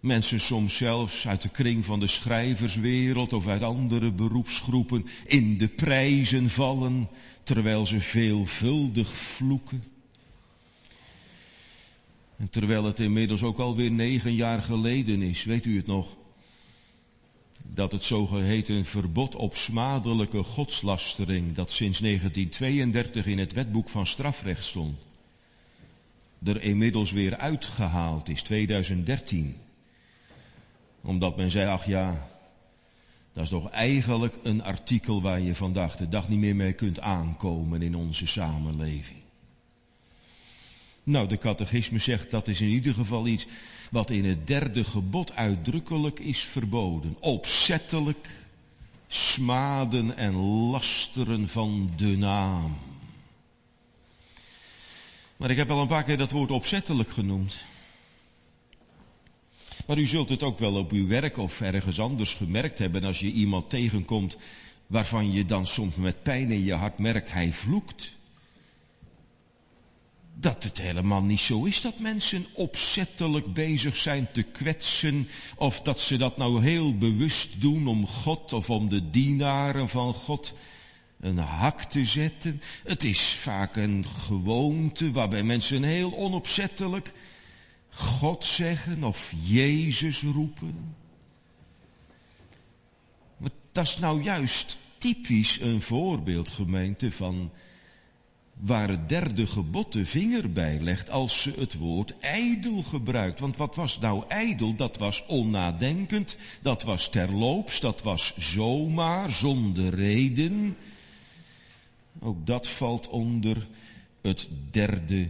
Mensen 0.00 0.40
soms 0.40 0.76
zelfs 0.76 1.28
uit 1.28 1.42
de 1.42 1.48
kring 1.48 1.84
van 1.84 2.00
de 2.00 2.06
schrijverswereld 2.06 3.32
of 3.32 3.46
uit 3.46 3.62
andere 3.62 4.12
beroepsgroepen 4.12 5.06
in 5.26 5.58
de 5.58 5.68
prijzen 5.68 6.50
vallen, 6.50 7.08
terwijl 7.42 7.86
ze 7.86 8.00
veelvuldig 8.00 9.14
vloeken. 9.14 9.84
En 12.36 12.50
terwijl 12.50 12.84
het 12.84 13.00
inmiddels 13.00 13.42
ook 13.42 13.58
alweer 13.58 13.90
negen 13.90 14.34
jaar 14.34 14.62
geleden 14.62 15.22
is, 15.22 15.44
weet 15.44 15.66
u 15.66 15.76
het 15.76 15.86
nog? 15.86 16.16
Dat 17.62 17.92
het 17.92 18.02
zogeheten 18.02 18.84
verbod 18.84 19.36
op 19.36 19.56
smadelijke 19.56 20.42
godslastering, 20.42 21.54
dat 21.54 21.72
sinds 21.72 21.98
1932 21.98 23.26
in 23.26 23.38
het 23.38 23.52
wetboek 23.52 23.88
van 23.88 24.06
strafrecht 24.06 24.64
stond, 24.64 24.96
er 26.44 26.62
inmiddels 26.62 27.10
weer 27.10 27.36
uitgehaald 27.36 28.28
is, 28.28 28.42
2013 28.42 29.56
omdat 31.02 31.36
men 31.36 31.50
zei, 31.50 31.68
ach 31.68 31.86
ja, 31.86 32.28
dat 33.32 33.44
is 33.44 33.50
toch 33.50 33.70
eigenlijk 33.70 34.34
een 34.42 34.62
artikel 34.62 35.22
waar 35.22 35.40
je 35.40 35.54
vandaag 35.54 35.96
de 35.96 36.08
dag 36.08 36.28
niet 36.28 36.38
meer 36.38 36.56
mee 36.56 36.72
kunt 36.72 37.00
aankomen 37.00 37.82
in 37.82 37.96
onze 37.96 38.26
samenleving. 38.26 39.21
Nou, 41.02 41.28
de 41.28 41.38
catechisme 41.38 41.98
zegt 41.98 42.30
dat 42.30 42.48
is 42.48 42.60
in 42.60 42.68
ieder 42.68 42.94
geval 42.94 43.26
iets 43.26 43.46
wat 43.90 44.10
in 44.10 44.24
het 44.24 44.46
derde 44.46 44.84
gebod 44.84 45.32
uitdrukkelijk 45.32 46.18
is 46.18 46.40
verboden. 46.40 47.16
Opzettelijk 47.20 48.28
smaden 49.08 50.16
en 50.16 50.34
lasteren 50.70 51.48
van 51.48 51.90
de 51.96 52.16
naam. 52.16 52.76
Maar 55.36 55.50
ik 55.50 55.56
heb 55.56 55.70
al 55.70 55.80
een 55.80 55.86
paar 55.86 56.02
keer 56.02 56.18
dat 56.18 56.30
woord 56.30 56.50
opzettelijk 56.50 57.10
genoemd. 57.10 57.64
Maar 59.86 59.98
u 59.98 60.06
zult 60.06 60.28
het 60.28 60.42
ook 60.42 60.58
wel 60.58 60.74
op 60.74 60.92
uw 60.92 61.06
werk 61.06 61.36
of 61.36 61.60
ergens 61.60 62.00
anders 62.00 62.34
gemerkt 62.34 62.78
hebben 62.78 63.04
als 63.04 63.20
je 63.20 63.32
iemand 63.32 63.70
tegenkomt 63.70 64.36
waarvan 64.86 65.32
je 65.32 65.44
dan 65.44 65.66
soms 65.66 65.94
met 65.94 66.22
pijn 66.22 66.50
in 66.50 66.64
je 66.64 66.72
hart 66.72 66.98
merkt, 66.98 67.32
hij 67.32 67.52
vloekt. 67.52 68.12
Dat 70.42 70.64
het 70.64 70.80
helemaal 70.80 71.22
niet 71.22 71.40
zo 71.40 71.64
is 71.64 71.80
dat 71.80 71.98
mensen 71.98 72.46
opzettelijk 72.52 73.54
bezig 73.54 73.96
zijn 73.96 74.28
te 74.32 74.42
kwetsen, 74.42 75.28
of 75.56 75.80
dat 75.80 76.00
ze 76.00 76.16
dat 76.16 76.36
nou 76.36 76.62
heel 76.62 76.98
bewust 76.98 77.60
doen 77.60 77.86
om 77.86 78.06
God 78.06 78.52
of 78.52 78.70
om 78.70 78.88
de 78.88 79.10
dienaren 79.10 79.88
van 79.88 80.14
God 80.14 80.54
een 81.20 81.38
hak 81.38 81.82
te 81.82 82.06
zetten. 82.06 82.62
Het 82.84 83.04
is 83.04 83.28
vaak 83.28 83.76
een 83.76 84.06
gewoonte 84.06 85.10
waarbij 85.10 85.42
mensen 85.42 85.82
heel 85.82 86.16
onopzettelijk 86.16 87.12
God 87.88 88.44
zeggen 88.44 89.04
of 89.04 89.32
Jezus 89.42 90.22
roepen. 90.22 90.94
Maar 93.36 93.50
dat 93.72 93.86
is 93.86 93.98
nou 93.98 94.22
juist 94.22 94.78
typisch 94.98 95.60
een 95.60 95.82
voorbeeld, 95.82 96.48
gemeente, 96.48 97.12
van 97.12 97.50
waar 98.58 98.88
het 98.88 99.08
derde 99.08 99.46
gebod 99.46 99.92
de 99.92 100.04
vinger 100.04 100.52
bij 100.52 100.78
legt 100.80 101.10
als 101.10 101.42
ze 101.42 101.52
het 101.58 101.74
woord 101.74 102.14
ijdel 102.20 102.82
gebruikt. 102.82 103.40
Want 103.40 103.56
wat 103.56 103.76
was 103.76 103.98
nou 103.98 104.24
ijdel? 104.28 104.74
Dat 104.74 104.98
was 104.98 105.24
onnadenkend, 105.26 106.36
dat 106.62 106.82
was 106.82 107.08
terloops, 107.08 107.80
dat 107.80 108.02
was 108.02 108.36
zomaar, 108.36 109.32
zonder 109.32 109.94
reden. 109.94 110.76
Ook 112.20 112.46
dat 112.46 112.68
valt 112.68 113.08
onder 113.08 113.66
het 114.20 114.48
derde 114.70 115.28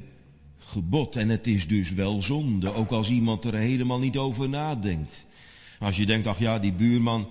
gebod. 0.59 1.17
En 1.17 1.29
het 1.29 1.47
is 1.47 1.69
dus 1.69 1.93
wel 1.93 2.23
zonde, 2.23 2.75
ook 2.75 2.91
als 2.91 3.09
iemand 3.09 3.45
er 3.45 3.55
helemaal 3.55 3.99
niet 3.99 4.17
over 4.17 4.49
nadenkt. 4.49 5.27
Als 5.79 5.97
je 5.97 6.07
denkt, 6.07 6.27
ach 6.27 6.39
ja, 6.39 6.59
die 6.59 6.73
buurman, 6.73 7.29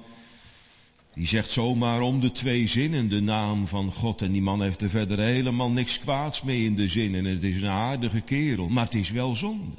die 1.21 1.29
zegt 1.29 1.51
zomaar 1.51 2.01
om 2.01 2.19
de 2.19 2.31
twee 2.31 2.67
zinnen 2.67 3.09
de 3.09 3.21
naam 3.21 3.67
van 3.67 3.91
God. 3.91 4.21
En 4.21 4.31
die 4.31 4.41
man 4.41 4.61
heeft 4.61 4.81
er 4.81 4.89
verder 4.89 5.19
helemaal 5.19 5.69
niks 5.69 5.99
kwaads 5.99 6.41
mee 6.41 6.63
in 6.63 6.75
de 6.75 6.89
zin. 6.89 7.15
En 7.15 7.25
het 7.25 7.43
is 7.43 7.61
een 7.61 7.67
aardige 7.67 8.21
kerel, 8.21 8.69
maar 8.69 8.85
het 8.85 8.93
is 8.93 9.11
wel 9.11 9.35
zonde. 9.35 9.75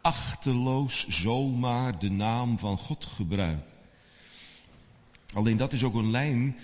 Achterloos 0.00 1.06
zomaar 1.08 1.98
de 1.98 2.10
naam 2.10 2.58
van 2.58 2.78
God 2.78 3.04
gebruiken. 3.04 3.64
Alleen 5.32 5.56
dat 5.56 5.72
is 5.72 5.84
ook 5.84 5.94
een 5.94 6.10
lijn 6.10 6.56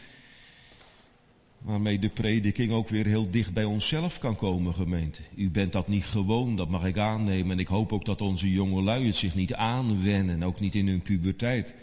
Waarmee 1.58 1.98
de 1.98 2.08
prediking 2.08 2.72
ook 2.72 2.88
weer 2.88 3.06
heel 3.06 3.30
dicht 3.30 3.52
bij 3.52 3.64
onszelf 3.64 4.18
kan 4.18 4.36
komen, 4.36 4.74
gemeente. 4.74 5.22
U 5.34 5.50
bent 5.50 5.72
dat 5.72 5.88
niet 5.88 6.04
gewoon, 6.04 6.56
dat 6.56 6.68
mag 6.68 6.84
ik 6.84 6.98
aannemen. 6.98 7.50
En 7.50 7.58
ik 7.58 7.66
hoop 7.66 7.92
ook 7.92 8.04
dat 8.04 8.20
onze 8.20 8.50
jongelui 8.50 9.06
het 9.06 9.16
zich 9.16 9.34
niet 9.34 9.54
aanwennen, 9.54 10.42
ook 10.42 10.60
niet 10.60 10.74
in 10.74 10.88
hun 10.88 11.02
puberteit. 11.02 11.74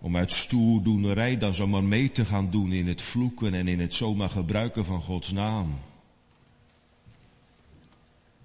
Om 0.00 0.16
uit 0.16 0.32
stoerdoenerij 0.32 1.38
dan 1.38 1.54
zomaar 1.54 1.84
mee 1.84 2.12
te 2.12 2.24
gaan 2.24 2.50
doen 2.50 2.72
in 2.72 2.86
het 2.86 3.02
vloeken 3.02 3.54
en 3.54 3.68
in 3.68 3.80
het 3.80 3.94
zomaar 3.94 4.30
gebruiken 4.30 4.84
van 4.84 5.00
Gods 5.00 5.32
naam. 5.32 5.78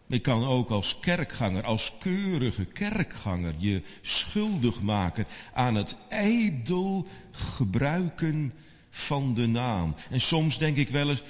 Ik 0.07 0.21
kan 0.21 0.45
ook 0.45 0.69
als 0.69 0.99
kerkganger, 0.99 1.63
als 1.63 1.93
keurige 1.99 2.65
kerkganger, 2.65 3.53
je 3.57 3.81
schuldig 4.01 4.81
maken 4.81 5.25
aan 5.53 5.75
het 5.75 5.95
ijdel 6.09 7.07
gebruiken 7.31 8.53
van 8.89 9.33
de 9.33 9.47
naam. 9.47 9.95
En 10.09 10.21
soms 10.21 10.57
denk 10.57 10.77
ik 10.77 10.89
wel 10.89 11.09
eens, 11.09 11.23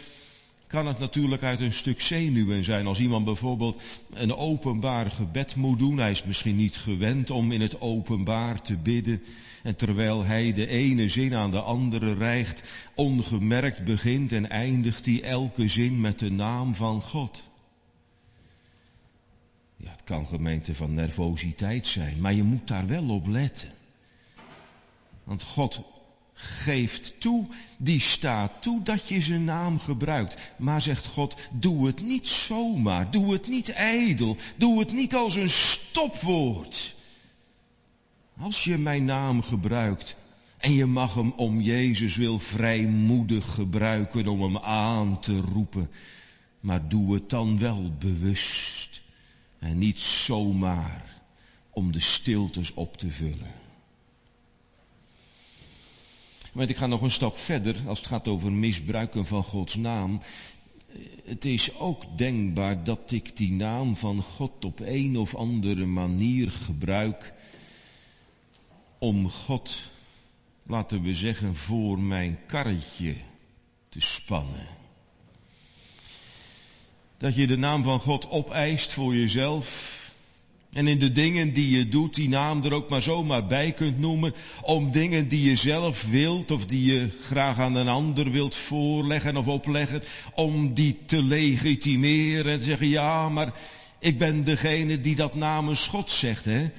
kan 0.73 0.87
het 0.87 0.99
natuurlijk 0.99 1.43
uit 1.43 1.59
een 1.59 1.73
stuk 1.73 2.01
zenuwen 2.01 2.63
zijn. 2.63 2.87
Als 2.87 2.99
iemand 2.99 3.25
bijvoorbeeld 3.25 3.83
een 4.13 4.35
openbaar 4.35 5.11
gebed 5.11 5.55
moet 5.55 5.79
doen, 5.79 5.97
hij 5.97 6.11
is 6.11 6.23
misschien 6.23 6.55
niet 6.55 6.75
gewend 6.75 7.29
om 7.29 7.51
in 7.51 7.61
het 7.61 7.81
openbaar 7.81 8.61
te 8.61 8.77
bidden. 8.77 9.23
En 9.63 9.75
terwijl 9.75 10.23
hij 10.23 10.53
de 10.53 10.67
ene 10.67 11.09
zin 11.09 11.35
aan 11.35 11.51
de 11.51 11.61
andere 11.61 12.13
rijgt, 12.13 12.69
ongemerkt 12.95 13.83
begint 13.83 14.31
en 14.31 14.49
eindigt 14.49 15.05
hij 15.05 15.23
elke 15.23 15.69
zin 15.69 16.01
met 16.01 16.19
de 16.19 16.31
naam 16.31 16.75
van 16.75 17.01
God. 17.01 17.43
Ja, 19.77 19.91
het 19.91 20.03
kan 20.03 20.25
gemeente 20.25 20.75
van 20.75 20.93
nervositeit 20.93 21.87
zijn, 21.87 22.21
maar 22.21 22.33
je 22.33 22.43
moet 22.43 22.67
daar 22.67 22.87
wel 22.87 23.09
op 23.09 23.27
letten. 23.27 23.69
Want 25.23 25.43
God 25.43 25.92
geeft 26.33 27.13
toe, 27.19 27.47
die 27.77 27.99
staat 27.99 28.61
toe 28.61 28.83
dat 28.83 29.07
je 29.07 29.21
zijn 29.21 29.43
naam 29.43 29.79
gebruikt. 29.79 30.53
Maar 30.57 30.81
zegt 30.81 31.05
God, 31.05 31.35
doe 31.51 31.87
het 31.87 32.01
niet 32.01 32.27
zomaar, 32.27 33.11
doe 33.11 33.33
het 33.33 33.47
niet 33.47 33.69
ijdel, 33.69 34.37
doe 34.55 34.79
het 34.79 34.91
niet 34.91 35.15
als 35.15 35.35
een 35.35 35.49
stopwoord. 35.49 36.95
Als 38.39 38.63
je 38.63 38.77
mijn 38.77 39.05
naam 39.05 39.41
gebruikt 39.41 40.15
en 40.57 40.73
je 40.73 40.85
mag 40.85 41.13
hem 41.13 41.31
om 41.31 41.61
Jezus 41.61 42.15
wil 42.15 42.39
vrijmoedig 42.39 43.53
gebruiken 43.53 44.27
om 44.27 44.41
hem 44.41 44.57
aan 44.57 45.19
te 45.19 45.39
roepen, 45.39 45.89
maar 46.59 46.87
doe 46.87 47.13
het 47.13 47.29
dan 47.29 47.59
wel 47.59 47.91
bewust 47.99 49.01
en 49.59 49.77
niet 49.77 49.99
zomaar 49.99 51.21
om 51.69 51.91
de 51.91 51.99
stiltes 51.99 52.73
op 52.73 52.97
te 52.97 53.09
vullen. 53.09 53.62
Maar 56.53 56.69
ik 56.69 56.77
ga 56.77 56.87
nog 56.87 57.01
een 57.01 57.11
stap 57.11 57.37
verder 57.37 57.75
als 57.87 57.99
het 57.99 58.07
gaat 58.07 58.27
over 58.27 58.51
misbruiken 58.51 59.25
van 59.25 59.43
Gods 59.43 59.75
naam. 59.75 60.19
Het 61.23 61.45
is 61.45 61.79
ook 61.79 62.17
denkbaar 62.17 62.83
dat 62.83 63.11
ik 63.11 63.37
die 63.37 63.51
naam 63.51 63.95
van 63.95 64.21
God 64.21 64.65
op 64.65 64.79
een 64.79 65.17
of 65.17 65.35
andere 65.35 65.85
manier 65.85 66.51
gebruik 66.51 67.33
om 68.97 69.29
God, 69.29 69.75
laten 70.63 71.01
we 71.01 71.15
zeggen, 71.15 71.55
voor 71.55 71.99
mijn 71.99 72.39
karretje 72.45 73.15
te 73.89 73.99
spannen. 74.01 74.67
Dat 77.17 77.35
je 77.35 77.47
de 77.47 77.57
naam 77.57 77.83
van 77.83 77.99
God 77.99 78.29
opeist 78.29 78.91
voor 78.91 79.15
jezelf, 79.15 80.02
en 80.73 80.87
in 80.87 80.99
de 80.99 81.11
dingen 81.11 81.53
die 81.53 81.77
je 81.77 81.89
doet, 81.89 82.15
die 82.15 82.29
naam 82.29 82.63
er 82.63 82.73
ook 82.73 82.89
maar 82.89 83.01
zomaar 83.01 83.45
bij 83.45 83.71
kunt 83.71 83.99
noemen, 83.99 84.33
om 84.61 84.91
dingen 84.91 85.27
die 85.27 85.49
je 85.49 85.55
zelf 85.55 86.05
wilt 86.09 86.51
of 86.51 86.65
die 86.65 86.93
je 86.93 87.09
graag 87.21 87.59
aan 87.59 87.75
een 87.75 87.87
ander 87.87 88.31
wilt 88.31 88.55
voorleggen 88.55 89.37
of 89.37 89.47
opleggen, 89.47 90.03
om 90.33 90.73
die 90.73 90.97
te 91.05 91.23
legitimeren 91.23 92.51
en 92.51 92.63
zeggen, 92.63 92.87
ja, 92.87 93.29
maar 93.29 93.53
ik 93.99 94.17
ben 94.17 94.43
degene 94.43 95.01
die 95.01 95.15
dat 95.15 95.35
namens 95.35 95.87
God 95.87 96.11
zegt, 96.11 96.45
hè. 96.45 96.69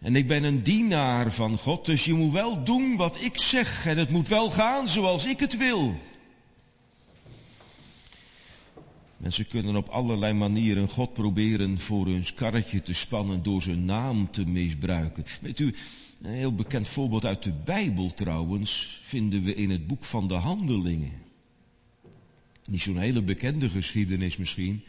En 0.00 0.16
ik 0.16 0.28
ben 0.28 0.44
een 0.44 0.62
dienaar 0.62 1.32
van 1.32 1.58
God, 1.58 1.86
dus 1.86 2.04
je 2.04 2.14
moet 2.14 2.32
wel 2.32 2.64
doen 2.64 2.96
wat 2.96 3.16
ik 3.20 3.38
zeg 3.38 3.86
en 3.86 3.98
het 3.98 4.10
moet 4.10 4.28
wel 4.28 4.50
gaan 4.50 4.88
zoals 4.88 5.26
ik 5.26 5.40
het 5.40 5.56
wil. 5.56 5.98
Mensen 9.22 9.48
kunnen 9.48 9.76
op 9.76 9.88
allerlei 9.88 10.32
manieren 10.32 10.88
God 10.88 11.12
proberen 11.12 11.78
voor 11.78 12.06
hun 12.06 12.24
karretje 12.34 12.82
te 12.82 12.92
spannen 12.92 13.42
door 13.42 13.62
zijn 13.62 13.84
naam 13.84 14.30
te 14.30 14.46
misbruiken. 14.46 15.24
Weet 15.40 15.60
u, 15.60 15.74
een 16.22 16.30
heel 16.30 16.54
bekend 16.54 16.88
voorbeeld 16.88 17.24
uit 17.24 17.42
de 17.42 17.52
Bijbel 17.64 18.14
trouwens 18.14 19.00
vinden 19.02 19.42
we 19.42 19.54
in 19.54 19.70
het 19.70 19.86
boek 19.86 20.04
van 20.04 20.28
de 20.28 20.34
Handelingen. 20.34 21.12
Niet 22.64 22.82
zo'n 22.82 22.98
hele 22.98 23.22
bekende 23.22 23.68
geschiedenis 23.68 24.36
misschien. 24.36 24.84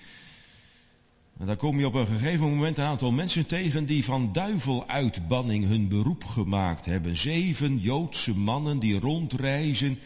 En 1.39 1.45
daar 1.45 1.57
kom 1.57 1.79
je 1.79 1.87
op 1.87 1.93
een 1.93 2.07
gegeven 2.07 2.49
moment 2.49 2.77
een 2.77 2.83
aantal 2.83 3.11
mensen 3.11 3.45
tegen 3.45 3.85
die 3.85 4.03
van 4.03 4.33
duiveluitbanning 4.33 5.65
hun 5.65 5.87
beroep 5.87 6.23
gemaakt 6.23 6.85
hebben. 6.85 7.17
Zeven 7.17 7.79
Joodse 7.79 8.37
mannen 8.37 8.79
die 8.79 8.99
rondreizen 8.99 9.99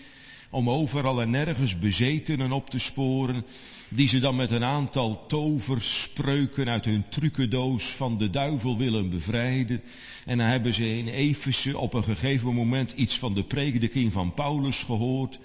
om 0.49 0.69
overal 0.69 1.21
en 1.21 1.29
nergens 1.29 1.79
bezetenen 1.79 2.51
op 2.51 2.69
te 2.69 2.79
sporen, 2.79 3.45
die 3.89 4.07
ze 4.07 4.19
dan 4.19 4.35
met 4.35 4.51
een 4.51 4.63
aantal 4.63 5.25
toverspreuken 5.27 6.69
uit 6.69 6.85
hun 6.85 7.03
trucendoos 7.09 7.85
van 7.85 8.17
de 8.17 8.29
duivel 8.29 8.77
willen 8.77 9.09
bevrijden. 9.09 9.81
En 10.25 10.37
dan 10.37 10.47
hebben 10.47 10.73
ze 10.73 10.97
in 10.97 11.07
Efeze 11.07 11.77
op 11.77 11.93
een 11.93 12.03
gegeven 12.03 12.53
moment 12.53 12.91
iets 12.91 13.19
van 13.19 13.33
de 13.33 13.43
prediking 13.43 14.11
van 14.11 14.33
Paulus 14.33 14.83
gehoord. 14.83 15.39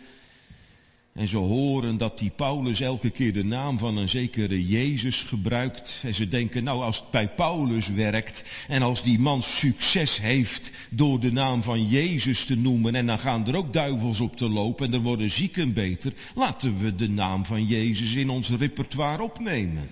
En 1.12 1.29
ze 1.29 1.37
horen 1.37 1.96
dat 1.96 2.18
die 2.18 2.31
Paulus 2.31 2.81
elke 2.81 3.11
keer 3.11 3.33
de 3.33 3.44
naam 3.44 3.79
van 3.79 3.96
een 3.96 4.09
zekere 4.09 4.66
Jezus 4.66 5.22
gebruikt. 5.22 6.01
En 6.03 6.14
ze 6.14 6.29
denken, 6.29 6.64
nou 6.64 6.83
als 6.83 6.98
het 6.98 7.11
bij 7.11 7.29
Paulus 7.29 7.88
werkt 7.88 8.64
en 8.68 8.83
als 8.83 9.03
die 9.03 9.18
man 9.18 9.42
succes 9.42 10.20
heeft 10.20 10.70
door 10.90 11.20
de 11.20 11.33
naam 11.33 11.62
van 11.62 11.88
Jezus 11.88 12.44
te 12.44 12.57
noemen 12.57 12.94
en 12.94 13.07
dan 13.07 13.18
gaan 13.18 13.46
er 13.46 13.57
ook 13.57 13.72
duivels 13.72 14.20
op 14.20 14.37
te 14.37 14.48
lopen 14.48 14.87
en 14.87 14.90
dan 14.90 15.03
worden 15.03 15.31
zieken 15.31 15.72
beter, 15.72 16.12
laten 16.35 16.79
we 16.79 16.94
de 16.94 17.09
naam 17.09 17.44
van 17.44 17.66
Jezus 17.66 18.14
in 18.14 18.31
ons 18.31 18.51
repertoire 18.51 19.22
opnemen. 19.22 19.88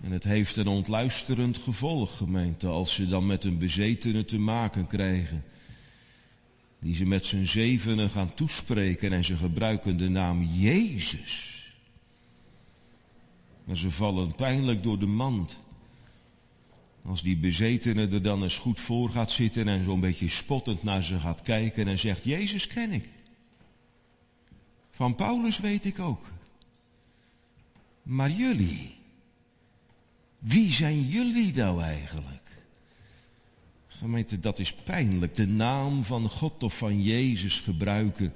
En 0.00 0.12
het 0.12 0.24
heeft 0.24 0.56
een 0.56 0.68
ontluisterend 0.68 1.56
gevolg, 1.58 2.16
gemeente, 2.16 2.66
als 2.66 2.94
ze 2.94 3.06
dan 3.06 3.26
met 3.26 3.44
een 3.44 3.58
bezetene 3.58 4.24
te 4.24 4.38
maken 4.38 4.86
krijgen 4.86 5.44
die 6.80 6.94
ze 6.94 7.06
met 7.06 7.26
z'n 7.26 7.44
zevenen 7.44 8.10
gaan 8.10 8.34
toespreken 8.34 9.12
en 9.12 9.24
ze 9.24 9.36
gebruiken 9.36 9.96
de 9.96 10.08
naam 10.08 10.42
Jezus. 10.42 11.64
Maar 13.64 13.76
ze 13.76 13.90
vallen 13.90 14.34
pijnlijk 14.34 14.82
door 14.82 14.98
de 14.98 15.06
mand. 15.06 15.60
Als 17.04 17.22
die 17.22 17.36
bezetene 17.36 18.08
er 18.08 18.22
dan 18.22 18.42
eens 18.42 18.58
goed 18.58 18.80
voor 18.80 19.10
gaat 19.10 19.30
zitten 19.30 19.68
en 19.68 19.84
zo'n 19.84 20.00
beetje 20.00 20.28
spottend 20.28 20.82
naar 20.82 21.04
ze 21.04 21.20
gaat 21.20 21.42
kijken 21.42 21.88
en 21.88 21.98
zegt, 21.98 22.24
Jezus 22.24 22.66
ken 22.66 22.92
ik. 22.92 23.08
Van 24.90 25.14
Paulus 25.14 25.58
weet 25.58 25.84
ik 25.84 25.98
ook. 25.98 26.26
Maar 28.02 28.30
jullie, 28.30 28.94
wie 30.38 30.72
zijn 30.72 31.08
jullie 31.08 31.54
nou 31.54 31.82
eigenlijk? 31.82 32.39
Gemeente, 34.00 34.40
dat 34.40 34.58
is 34.58 34.72
pijnlijk. 34.72 35.34
De 35.34 35.46
naam 35.46 36.02
van 36.02 36.28
God 36.28 36.62
of 36.62 36.78
van 36.78 37.02
Jezus 37.02 37.60
gebruiken. 37.60 38.32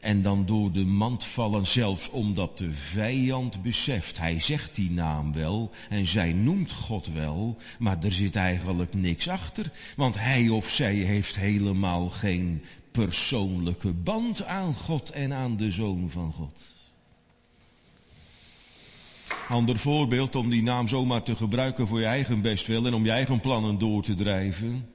En 0.00 0.22
dan 0.22 0.46
door 0.46 0.72
de 0.72 0.84
mand 0.84 1.24
vallen, 1.24 1.66
zelfs 1.66 2.10
omdat 2.10 2.58
de 2.58 2.72
vijand 2.72 3.62
beseft. 3.62 4.18
Hij 4.18 4.40
zegt 4.40 4.74
die 4.74 4.90
naam 4.90 5.32
wel 5.32 5.70
en 5.88 6.06
zij 6.06 6.32
noemt 6.32 6.72
God 6.72 7.06
wel, 7.06 7.56
maar 7.78 8.04
er 8.04 8.12
zit 8.12 8.36
eigenlijk 8.36 8.94
niks 8.94 9.28
achter. 9.28 9.70
Want 9.96 10.18
hij 10.18 10.48
of 10.48 10.70
zij 10.70 10.94
heeft 10.94 11.36
helemaal 11.36 12.08
geen 12.08 12.62
persoonlijke 12.90 13.92
band 13.92 14.44
aan 14.44 14.74
God 14.74 15.10
en 15.10 15.32
aan 15.32 15.56
de 15.56 15.70
Zoon 15.70 16.10
van 16.10 16.32
God. 16.32 16.71
Ander 19.48 19.78
voorbeeld 19.78 20.36
om 20.36 20.50
die 20.50 20.62
naam 20.62 20.88
zomaar 20.88 21.22
te 21.22 21.36
gebruiken 21.36 21.86
voor 21.86 21.98
je 22.00 22.06
eigen 22.06 22.40
bestwil 22.40 22.86
en 22.86 22.94
om 22.94 23.04
je 23.04 23.10
eigen 23.10 23.40
plannen 23.40 23.78
door 23.78 24.02
te 24.02 24.14
drijven. 24.14 24.88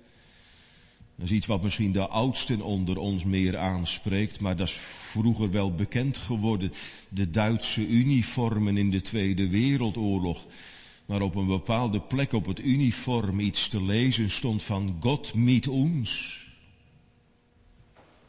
Dat 1.16 1.26
is 1.26 1.32
iets 1.32 1.48
wat 1.48 1.64
misschien 1.64 1.92
de 1.92 2.08
oudsten 2.08 2.62
onder 2.62 2.98
ons 2.98 3.24
meer 3.24 3.58
aanspreekt, 3.58 4.40
maar 4.40 4.56
dat 4.56 4.68
is 4.68 4.74
vroeger 4.74 5.52
wel 5.52 5.76
bekend 5.76 6.18
geworden. 6.18 6.74
De 7.10 7.30
Duitse 7.30 7.88
uniformen 7.88 8.78
in 8.78 8.92
de 8.92 9.02
Tweede 9.02 9.50
Wereldoorlog. 9.50 10.46
Maar 11.06 11.22
op 11.22 11.36
een 11.36 11.48
bepaalde 11.48 12.00
plek 12.00 12.34
op 12.34 12.46
het 12.46 12.60
uniform 12.60 13.40
iets 13.40 13.68
te 13.68 13.84
lezen 13.84 14.30
stond 14.30 14.64
van 14.64 14.98
God 15.00 15.34
mit 15.34 15.68
ons. 15.68 16.40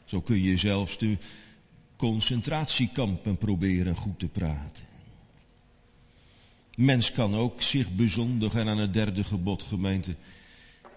Zo 0.03 0.21
kun 0.21 0.41
je 0.41 0.57
zelfs 0.57 0.97
de 0.97 1.17
concentratiekampen 1.95 3.37
proberen 3.37 3.95
goed 3.95 4.19
te 4.19 4.27
praten. 4.27 4.88
Mens 6.79 7.11
kan 7.11 7.35
ook 7.35 7.61
zich 7.61 7.91
bezondigen 7.91 8.67
aan 8.67 8.77
het 8.77 8.93
derde 8.93 9.23
gebod 9.23 9.63
gemeente. 9.63 10.15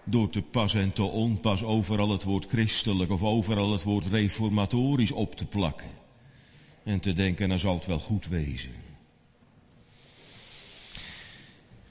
Door 0.03 0.29
te 0.29 0.41
pas 0.41 0.73
en 0.73 0.93
te 0.93 1.03
onpas 1.03 1.63
overal 1.63 2.09
het 2.09 2.23
woord 2.23 2.45
christelijk 2.45 3.11
of 3.11 3.21
overal 3.21 3.71
het 3.71 3.83
woord 3.83 4.05
reformatorisch 4.05 5.11
op 5.11 5.35
te 5.35 5.45
plakken. 5.45 5.89
En 6.83 6.99
te 6.99 7.13
denken, 7.13 7.49
dan 7.49 7.59
zal 7.59 7.75
het 7.75 7.85
wel 7.85 7.99
goed 7.99 8.27
wezen. 8.27 8.71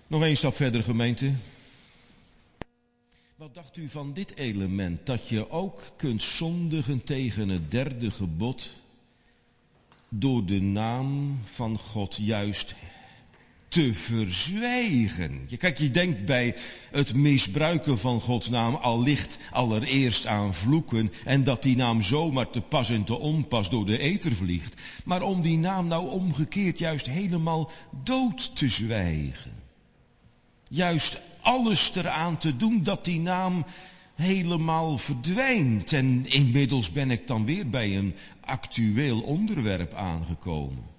Nog 0.07 0.23
één 0.23 0.37
stap 0.37 0.55
verder 0.55 0.83
gemeente. 0.83 1.33
Wat 3.37 3.55
dacht 3.55 3.77
u 3.77 3.89
van 3.89 4.13
dit 4.13 4.37
element? 4.37 5.07
Dat 5.07 5.29
je 5.29 5.51
ook 5.51 5.93
kunt 5.97 6.23
zondigen 6.23 7.05
tegen 7.05 7.49
het 7.49 7.71
derde 7.71 8.11
gebod 8.11 8.71
door 10.09 10.45
de 10.45 10.61
naam 10.61 11.39
van 11.45 11.79
God 11.79 12.17
juist 12.21 12.75
te 13.73 13.95
verzwijgen. 13.95 15.49
Kijk, 15.59 15.79
je 15.79 15.91
denkt 15.91 16.25
bij 16.25 16.57
het 16.91 17.15
misbruiken 17.15 17.99
van 17.99 18.21
Gods 18.21 18.49
naam 18.49 18.75
al 18.75 19.03
licht 19.03 19.39
allereerst 19.51 20.27
aan 20.27 20.55
vloeken 20.55 21.13
en 21.25 21.45
dat 21.45 21.63
die 21.63 21.77
naam 21.77 22.03
zomaar 22.03 22.51
te 22.51 22.61
pas 22.61 22.91
en 22.91 23.05
te 23.05 23.19
onpas 23.19 23.71
door 23.71 23.87
de 23.87 23.99
eter 23.99 24.33
vliegt. 24.33 24.81
Maar 25.05 25.23
om 25.23 25.43
die 25.43 25.59
naam 25.59 25.87
nou 25.87 26.11
omgekeerd 26.11 26.79
juist 26.79 27.07
helemaal 27.07 27.71
dood 28.05 28.57
te 28.57 28.69
zwijgen. 28.69 29.53
Juist 30.69 31.21
alles 31.41 31.95
eraan 31.95 32.39
te 32.39 32.57
doen 32.57 32.83
dat 32.83 33.05
die 33.05 33.21
naam 33.21 33.65
helemaal 34.15 34.99
verdwijnt. 34.99 35.93
En 35.93 36.27
inmiddels 36.27 36.93
ben 36.93 37.11
ik 37.11 37.27
dan 37.27 37.47
weer 37.47 37.69
bij 37.69 37.97
een 37.97 38.15
actueel 38.41 39.21
onderwerp 39.21 39.95
aangekomen. 39.95 40.92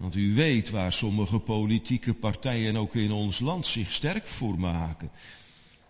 Want 0.00 0.14
u 0.14 0.34
weet 0.34 0.70
waar 0.70 0.92
sommige 0.92 1.38
politieke 1.38 2.14
partijen 2.14 2.76
ook 2.76 2.94
in 2.94 3.12
ons 3.12 3.40
land 3.40 3.66
zich 3.66 3.92
sterk 3.92 4.26
voor 4.26 4.58
maken. 4.58 5.10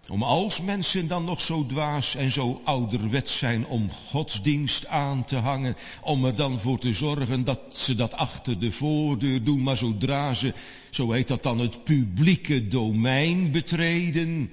Om 0.09 0.23
als 0.23 0.61
mensen 0.61 1.09
dan 1.09 1.25
nog 1.25 1.41
zo 1.41 1.67
dwaas 1.67 2.15
en 2.15 2.33
zo 2.33 2.61
ouderwet 2.65 3.31
zijn 3.31 3.67
om 3.67 3.91
godsdienst 3.91 4.87
aan 4.87 5.25
te 5.25 5.37
hangen, 5.37 5.77
om 6.03 6.25
er 6.25 6.37
dan 6.37 6.61
voor 6.61 6.79
te 6.79 6.93
zorgen 6.93 7.45
dat 7.45 7.61
ze 7.73 7.95
dat 7.95 8.15
achter 8.15 8.59
de 8.59 8.73
voordeur 8.73 9.45
doen, 9.45 9.63
maar 9.63 9.77
zodra 9.77 10.35
ze, 10.35 10.55
zo 10.91 11.13
heet 11.13 11.29
dat 11.29 11.43
dan, 11.43 11.59
het 11.59 11.85
publieke 11.85 12.69
domein 12.69 13.51
betreden, 13.51 14.51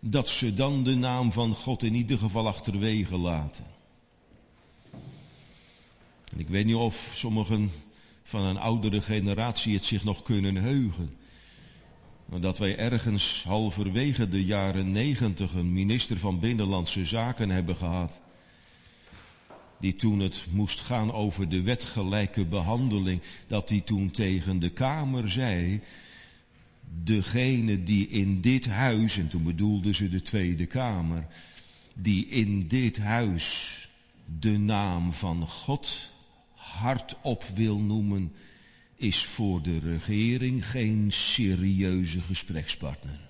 dat 0.00 0.28
ze 0.28 0.54
dan 0.54 0.82
de 0.82 0.94
naam 0.94 1.32
van 1.32 1.54
God 1.54 1.82
in 1.82 1.94
ieder 1.94 2.18
geval 2.18 2.46
achterwege 2.46 3.16
laten. 3.16 3.64
En 6.32 6.38
ik 6.38 6.48
weet 6.48 6.64
niet 6.64 6.74
of 6.74 7.12
sommigen 7.14 7.70
van 8.32 8.44
een 8.44 8.58
oudere 8.58 9.02
generatie 9.02 9.74
het 9.74 9.84
zich 9.84 10.04
nog 10.04 10.22
kunnen 10.22 10.56
heugen. 10.56 11.16
Dat 12.40 12.58
wij 12.58 12.76
ergens 12.76 13.44
halverwege 13.46 14.28
de 14.28 14.44
jaren 14.44 14.92
negentig 14.92 15.54
een 15.54 15.72
minister 15.72 16.18
van 16.18 16.40
Binnenlandse 16.40 17.06
Zaken 17.06 17.50
hebben 17.50 17.76
gehad. 17.76 18.20
Die 19.80 19.96
toen 19.96 20.20
het 20.20 20.46
moest 20.50 20.80
gaan 20.80 21.12
over 21.12 21.48
de 21.48 21.62
wetgelijke 21.62 22.44
behandeling, 22.44 23.20
dat 23.46 23.68
die 23.68 23.84
toen 23.84 24.10
tegen 24.10 24.58
de 24.58 24.70
Kamer 24.70 25.30
zei, 25.30 25.80
degene 27.02 27.82
die 27.82 28.08
in 28.08 28.40
dit 28.40 28.66
huis, 28.66 29.18
en 29.18 29.28
toen 29.28 29.42
bedoelde 29.42 29.94
ze 29.94 30.08
de 30.08 30.22
Tweede 30.22 30.66
Kamer, 30.66 31.26
die 31.94 32.26
in 32.26 32.68
dit 32.68 32.98
huis 32.98 33.78
de 34.38 34.58
naam 34.58 35.12
van 35.12 35.46
God 35.46 36.11
hardop 36.78 37.44
wil 37.54 37.78
noemen, 37.78 38.32
is 38.96 39.24
voor 39.24 39.62
de 39.62 39.78
regering 39.78 40.66
geen 40.66 41.06
serieuze 41.12 42.20
gesprekspartner. 42.20 43.20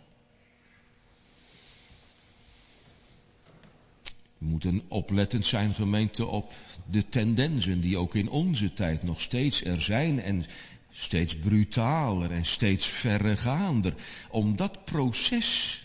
We 4.38 4.48
moeten 4.48 4.82
oplettend 4.88 5.46
zijn, 5.46 5.74
gemeente, 5.74 6.26
op 6.26 6.52
de 6.90 7.08
tendensen 7.08 7.80
die 7.80 7.96
ook 7.96 8.14
in 8.14 8.28
onze 8.28 8.72
tijd 8.72 9.02
nog 9.02 9.20
steeds 9.20 9.64
er 9.64 9.82
zijn 9.82 10.20
en 10.20 10.44
steeds 10.92 11.36
brutaler 11.36 12.30
en 12.30 12.44
steeds 12.44 12.86
verregaander, 12.86 13.94
om 14.30 14.56
dat 14.56 14.84
proces 14.84 15.82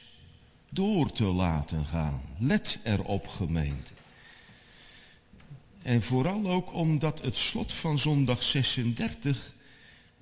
door 0.69 1.11
te 1.11 1.25
laten 1.25 1.85
gaan. 1.85 2.21
Let 2.37 2.79
erop, 2.83 3.27
gemeente. 3.27 3.96
En 5.87 6.01
vooral 6.01 6.45
ook 6.45 6.73
omdat 6.73 7.21
het 7.21 7.37
slot 7.37 7.73
van 7.73 7.99
zondag 7.99 8.43
36 8.43 9.53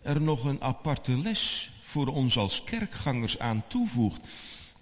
er 0.01 0.21
nog 0.21 0.43
een 0.43 0.61
aparte 0.61 1.17
les 1.17 1.71
voor 1.81 2.07
ons 2.07 2.37
als 2.37 2.63
kerkgangers 2.63 3.39
aan 3.39 3.63
toevoegt. 3.67 4.21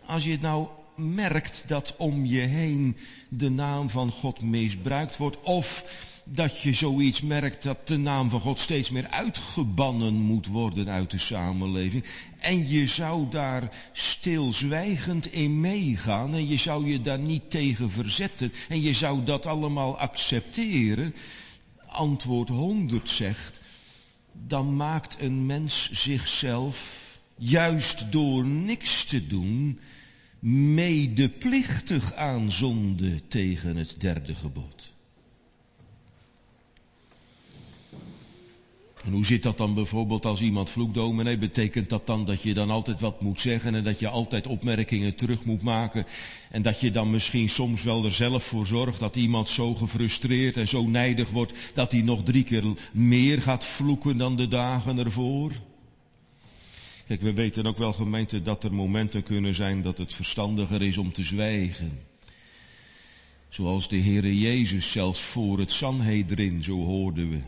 Als 0.05 0.23
je 0.23 0.37
nou 0.41 0.67
merkt 0.95 1.63
dat 1.67 1.93
om 1.97 2.25
je 2.25 2.39
heen 2.39 2.97
de 3.29 3.49
naam 3.49 3.89
van 3.89 4.11
God 4.11 4.41
misbruikt 4.41 5.17
wordt. 5.17 5.37
Of 5.41 5.83
dat 6.25 6.61
je 6.61 6.73
zoiets 6.73 7.21
merkt 7.21 7.63
dat 7.63 7.87
de 7.87 7.97
naam 7.97 8.29
van 8.29 8.39
God 8.39 8.59
steeds 8.59 8.89
meer 8.89 9.07
uitgebannen 9.07 10.13
moet 10.13 10.47
worden 10.47 10.89
uit 10.89 11.11
de 11.11 11.17
samenleving. 11.17 12.03
En 12.39 12.69
je 12.69 12.87
zou 12.87 13.29
daar 13.29 13.75
stilzwijgend 13.91 15.31
in 15.31 15.59
meegaan 15.59 16.33
en 16.33 16.47
je 16.47 16.57
zou 16.57 16.87
je 16.87 17.01
daar 17.01 17.19
niet 17.19 17.51
tegen 17.51 17.91
verzetten 17.91 18.53
en 18.69 18.81
je 18.81 18.93
zou 18.93 19.23
dat 19.23 19.45
allemaal 19.45 19.99
accepteren. 19.99 21.15
Antwoord 21.87 22.49
100 22.49 23.09
zegt, 23.09 23.59
dan 24.47 24.75
maakt 24.75 25.15
een 25.19 25.45
mens 25.45 25.89
zichzelf 25.91 27.01
juist 27.35 28.11
door 28.11 28.45
niks 28.45 29.05
te 29.05 29.27
doen 29.27 29.79
medeplichtig 30.45 32.13
aan 32.13 32.51
zonde 32.51 33.27
tegen 33.27 33.75
het 33.75 33.95
derde 33.97 34.35
gebod. 34.35 34.91
En 39.05 39.11
hoe 39.11 39.25
zit 39.25 39.43
dat 39.43 39.57
dan 39.57 39.73
bijvoorbeeld 39.73 40.25
als 40.25 40.41
iemand 40.41 40.69
vloekt, 40.69 40.93
dominee? 40.93 41.37
Betekent 41.37 41.89
dat 41.89 42.07
dan 42.07 42.25
dat 42.25 42.41
je 42.41 42.53
dan 42.53 42.69
altijd 42.69 42.99
wat 42.99 43.21
moet 43.21 43.39
zeggen 43.39 43.75
en 43.75 43.83
dat 43.83 43.99
je 43.99 44.07
altijd 44.07 44.47
opmerkingen 44.47 45.15
terug 45.15 45.43
moet 45.43 45.61
maken? 45.61 46.05
En 46.51 46.61
dat 46.61 46.79
je 46.79 46.91
dan 46.91 47.11
misschien 47.11 47.49
soms 47.49 47.83
wel 47.83 48.05
er 48.05 48.13
zelf 48.13 48.43
voor 48.43 48.65
zorgt 48.65 48.99
dat 48.99 49.15
iemand 49.15 49.49
zo 49.49 49.73
gefrustreerd 49.73 50.57
en 50.57 50.67
zo 50.67 50.87
nijdig 50.87 51.29
wordt 51.29 51.53
dat 51.73 51.91
hij 51.91 52.01
nog 52.01 52.23
drie 52.23 52.43
keer 52.43 52.63
meer 52.91 53.41
gaat 53.41 53.65
vloeken 53.65 54.17
dan 54.17 54.35
de 54.35 54.47
dagen 54.47 54.97
ervoor? 54.97 55.51
Kijk, 57.07 57.21
we 57.21 57.33
weten 57.33 57.65
ook 57.65 57.77
wel 57.77 57.93
gemeente 57.93 58.41
dat 58.41 58.63
er 58.63 58.73
momenten 58.73 59.23
kunnen 59.23 59.55
zijn 59.55 59.81
dat 59.81 59.97
het 59.97 60.13
verstandiger 60.13 60.81
is 60.81 60.97
om 60.97 61.13
te 61.13 61.23
zwijgen. 61.23 61.99
Zoals 63.49 63.87
de 63.87 63.97
Heere 63.97 64.37
Jezus 64.37 64.91
zelfs 64.91 65.21
voor 65.21 65.59
het 65.59 65.71
Sanhedrin, 65.71 66.63
zo 66.63 66.85
hoorden 66.85 67.29
we 67.29 67.39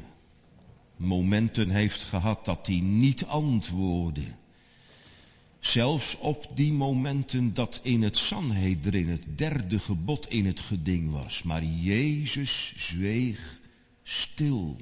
momenten 0.97 1.69
heeft 1.69 2.03
gehad 2.03 2.45
dat 2.45 2.67
hij 2.67 2.79
niet 2.79 3.25
antwoordde. 3.25 4.25
Zelfs 5.59 6.17
op 6.17 6.47
die 6.55 6.73
momenten 6.73 7.53
dat 7.53 7.79
in 7.83 8.01
het 8.01 8.17
Sanhedrin 8.17 9.09
het 9.09 9.37
derde 9.37 9.79
gebod 9.79 10.29
in 10.29 10.45
het 10.45 10.59
geding 10.59 11.11
was. 11.11 11.43
Maar 11.43 11.63
Jezus 11.63 12.73
zweeg 12.77 13.59
stil. 14.03 14.77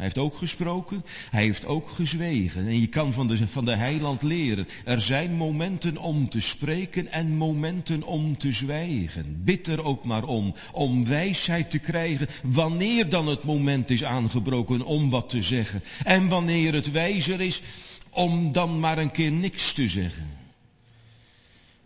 Hij 0.00 0.08
heeft 0.08 0.24
ook 0.24 0.36
gesproken, 0.36 1.04
hij 1.30 1.42
heeft 1.42 1.66
ook 1.66 1.90
gezwegen. 1.90 2.66
En 2.66 2.80
je 2.80 2.86
kan 2.86 3.12
van 3.12 3.28
de, 3.28 3.48
van 3.48 3.64
de 3.64 3.74
heiland 3.74 4.22
leren. 4.22 4.68
Er 4.84 5.00
zijn 5.00 5.34
momenten 5.34 5.96
om 5.96 6.28
te 6.28 6.40
spreken 6.40 7.12
en 7.12 7.36
momenten 7.36 8.02
om 8.02 8.38
te 8.38 8.52
zwijgen. 8.52 9.44
Bid 9.44 9.68
er 9.68 9.84
ook 9.84 10.04
maar 10.04 10.24
om, 10.24 10.54
om 10.72 11.06
wijsheid 11.06 11.70
te 11.70 11.78
krijgen 11.78 12.26
wanneer 12.42 13.08
dan 13.08 13.26
het 13.26 13.44
moment 13.44 13.90
is 13.90 14.04
aangebroken 14.04 14.82
om 14.82 15.10
wat 15.10 15.28
te 15.28 15.42
zeggen. 15.42 15.82
En 16.04 16.28
wanneer 16.28 16.74
het 16.74 16.90
wijzer 16.90 17.40
is 17.40 17.62
om 18.10 18.52
dan 18.52 18.80
maar 18.80 18.98
een 18.98 19.10
keer 19.10 19.32
niks 19.32 19.72
te 19.72 19.88
zeggen. 19.88 20.26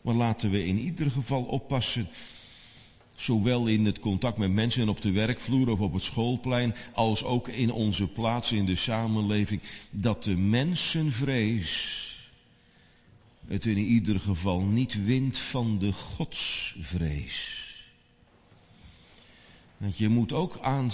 Maar 0.00 0.14
laten 0.14 0.50
we 0.50 0.64
in 0.64 0.79
ieder 0.79 1.11
geval 1.11 1.42
oppassen 1.42 2.09
Zowel 3.25 3.67
in 3.67 3.85
het 3.85 4.01
contact 4.01 4.39
met 4.39 4.53
mensen 4.53 4.89
op 4.89 5.01
de 5.01 5.13
werkvloer 5.13 5.71
of 5.71 5.81
op 5.81 5.93
het 5.93 6.03
schoolplein, 6.03 6.75
als 6.93 7.25
ook 7.25 7.49
in 7.49 7.73
onze 7.73 8.07
plaats 8.07 8.53
in 8.53 8.65
de 8.65 8.77
samenleving, 8.77 9.61
dat 9.91 10.25
de 10.25 10.37
mensenvrees 10.37 12.03
het 13.47 13.67
in 13.67 13.79
ieder 13.79 14.21
geval 14.21 14.61
niet 14.61 15.05
wint 15.05 15.39
van 15.39 15.79
de 15.79 15.93
godsvrees. 15.93 17.63
Want 19.77 19.97
je 19.97 20.09
moet 20.09 20.33
ook 20.33 20.59
aan, 20.63 20.91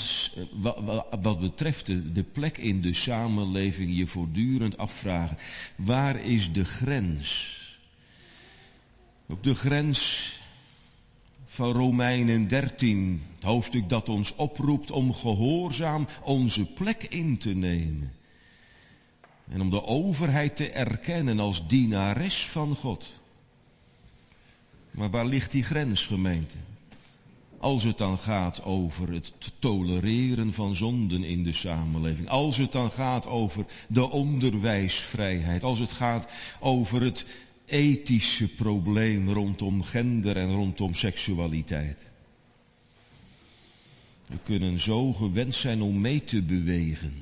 wat 1.21 1.40
betreft 1.40 1.87
de, 1.87 2.12
de 2.12 2.25
plek 2.25 2.59
in 2.59 2.81
de 2.81 2.95
samenleving, 2.95 3.97
je 3.97 4.07
voortdurend 4.07 4.77
afvragen, 4.77 5.37
waar 5.77 6.21
is 6.25 6.53
de 6.53 6.64
grens? 6.64 7.59
Op 9.27 9.45
de 9.45 9.55
grens 9.55 10.38
van 11.61 11.73
Romeinen 11.73 12.49
13, 12.49 13.23
het 13.35 13.44
hoofdstuk 13.44 13.88
dat 13.88 14.09
ons 14.09 14.35
oproept 14.37 14.90
om 14.90 15.14
gehoorzaam 15.14 16.07
onze 16.23 16.64
plek 16.64 17.03
in 17.03 17.38
te 17.38 17.49
nemen. 17.55 18.12
En 19.49 19.61
om 19.61 19.70
de 19.70 19.85
overheid 19.85 20.57
te 20.57 20.70
erkennen 20.70 21.40
als 21.40 21.66
dienares 21.66 22.46
van 22.46 22.75
God. 22.75 23.14
Maar 24.90 25.11
waar 25.11 25.27
ligt 25.27 25.51
die 25.51 25.62
grens, 25.62 26.07
gemeente? 26.07 26.57
Als 27.59 27.83
het 27.83 27.99
dan 27.99 28.18
gaat 28.18 28.64
over 28.64 29.12
het 29.12 29.33
tolereren 29.59 30.53
van 30.53 30.77
zonden 30.77 31.25
in 31.25 31.44
de 31.44 31.55
samenleving. 31.55 32.29
Als 32.29 32.57
het 32.57 32.73
dan 32.73 32.90
gaat 32.90 33.27
over 33.27 33.64
de 33.88 34.11
onderwijsvrijheid. 34.11 35.64
Als 35.64 35.79
het 35.79 35.92
gaat 35.92 36.33
over 36.61 37.03
het 37.03 37.25
ethische 37.70 38.48
probleem 38.48 39.30
rondom 39.30 39.83
gender 39.83 40.37
en 40.37 40.52
rondom 40.52 40.94
seksualiteit. 40.94 42.06
We 44.26 44.38
kunnen 44.42 44.80
zo 44.80 45.12
gewend 45.12 45.54
zijn 45.54 45.83
om 45.83 46.00
mee 46.00 46.24
te 46.24 46.42
bewegen, 46.42 47.14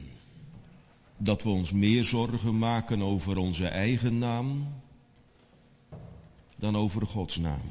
dat 1.16 1.42
we 1.42 1.48
ons 1.48 1.72
meer 1.72 2.04
zorgen 2.04 2.58
maken 2.58 3.02
over 3.02 3.36
onze 3.36 3.66
eigen 3.66 4.18
naam 4.18 4.66
dan 6.56 6.76
over 6.76 7.06
Gods 7.06 7.36
naam. 7.36 7.70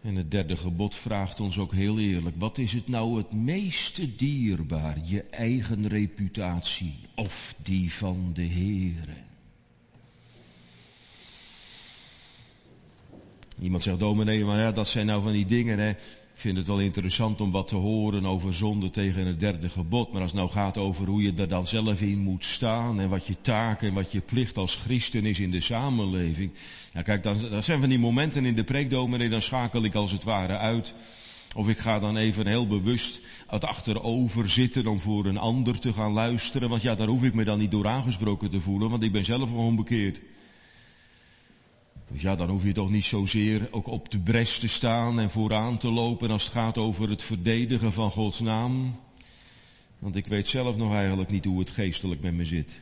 En 0.00 0.16
het 0.16 0.30
derde 0.30 0.56
gebod 0.56 0.96
vraagt 0.96 1.40
ons 1.40 1.58
ook 1.58 1.72
heel 1.72 1.98
eerlijk, 1.98 2.36
wat 2.38 2.58
is 2.58 2.72
het 2.72 2.88
nou 2.88 3.16
het 3.16 3.32
meeste 3.32 4.16
dierbaar, 4.16 4.98
je 5.04 5.22
eigen 5.22 5.88
reputatie 5.88 6.94
of 7.14 7.54
die 7.62 7.92
van 7.92 8.30
de 8.32 8.46
Heere? 8.46 9.25
Iemand 13.60 13.82
zegt, 13.82 13.98
dominee, 13.98 14.44
maar 14.44 14.58
ja, 14.60 14.72
dat 14.72 14.88
zijn 14.88 15.06
nou 15.06 15.22
van 15.22 15.32
die 15.32 15.46
dingen, 15.46 15.78
hè. 15.78 15.90
Ik 16.36 16.42
vind 16.42 16.56
het 16.56 16.66
wel 16.66 16.80
interessant 16.80 17.40
om 17.40 17.50
wat 17.50 17.68
te 17.68 17.76
horen 17.76 18.26
over 18.26 18.54
zonde 18.54 18.90
tegen 18.90 19.26
het 19.26 19.40
derde 19.40 19.68
gebod. 19.68 20.12
Maar 20.12 20.22
als 20.22 20.30
het 20.30 20.40
nou 20.40 20.52
gaat 20.52 20.78
over 20.78 21.06
hoe 21.06 21.22
je 21.22 21.32
er 21.36 21.48
dan 21.48 21.66
zelf 21.66 22.00
in 22.00 22.18
moet 22.18 22.44
staan 22.44 23.00
en 23.00 23.08
wat 23.08 23.26
je 23.26 23.36
taak 23.40 23.82
en 23.82 23.94
wat 23.94 24.12
je 24.12 24.20
plicht 24.20 24.56
als 24.56 24.74
christen 24.74 25.24
is 25.24 25.40
in 25.40 25.50
de 25.50 25.60
samenleving. 25.60 26.52
Ja, 26.92 27.02
kijk, 27.02 27.22
dan, 27.22 27.50
dat 27.50 27.64
zijn 27.64 27.80
van 27.80 27.88
die 27.88 27.98
momenten 27.98 28.44
in 28.44 28.54
de 28.54 28.64
preekdominee, 28.64 29.28
dan 29.28 29.42
schakel 29.42 29.84
ik 29.84 29.94
als 29.94 30.12
het 30.12 30.24
ware 30.24 30.58
uit. 30.58 30.94
Of 31.54 31.68
ik 31.68 31.78
ga 31.78 31.98
dan 31.98 32.16
even 32.16 32.46
heel 32.46 32.66
bewust 32.66 33.20
het 33.46 33.64
achterover 33.64 34.50
zitten 34.50 34.86
om 34.86 35.00
voor 35.00 35.26
een 35.26 35.38
ander 35.38 35.78
te 35.78 35.92
gaan 35.92 36.12
luisteren. 36.12 36.68
Want 36.68 36.82
ja, 36.82 36.94
daar 36.94 37.08
hoef 37.08 37.22
ik 37.22 37.34
me 37.34 37.44
dan 37.44 37.58
niet 37.58 37.70
door 37.70 37.86
aangesproken 37.86 38.50
te 38.50 38.60
voelen, 38.60 38.90
want 38.90 39.02
ik 39.02 39.12
ben 39.12 39.24
zelf 39.24 39.48
gewoon 39.48 39.76
bekeerd. 39.76 40.20
Dus 42.12 42.22
ja, 42.22 42.36
dan 42.36 42.48
hoef 42.48 42.62
je 42.62 42.72
toch 42.72 42.90
niet 42.90 43.04
zozeer 43.04 43.68
ook 43.70 43.86
op 43.86 44.10
de 44.10 44.18
bres 44.18 44.58
te 44.58 44.68
staan 44.68 45.20
en 45.20 45.30
vooraan 45.30 45.78
te 45.78 45.88
lopen 45.88 46.30
als 46.30 46.44
het 46.44 46.52
gaat 46.52 46.78
over 46.78 47.08
het 47.08 47.22
verdedigen 47.22 47.92
van 47.92 48.10
Gods 48.10 48.40
naam. 48.40 49.00
Want 49.98 50.16
ik 50.16 50.26
weet 50.26 50.48
zelf 50.48 50.76
nog 50.76 50.94
eigenlijk 50.94 51.30
niet 51.30 51.44
hoe 51.44 51.58
het 51.58 51.70
geestelijk 51.70 52.20
met 52.20 52.34
me 52.34 52.44
zit. 52.44 52.80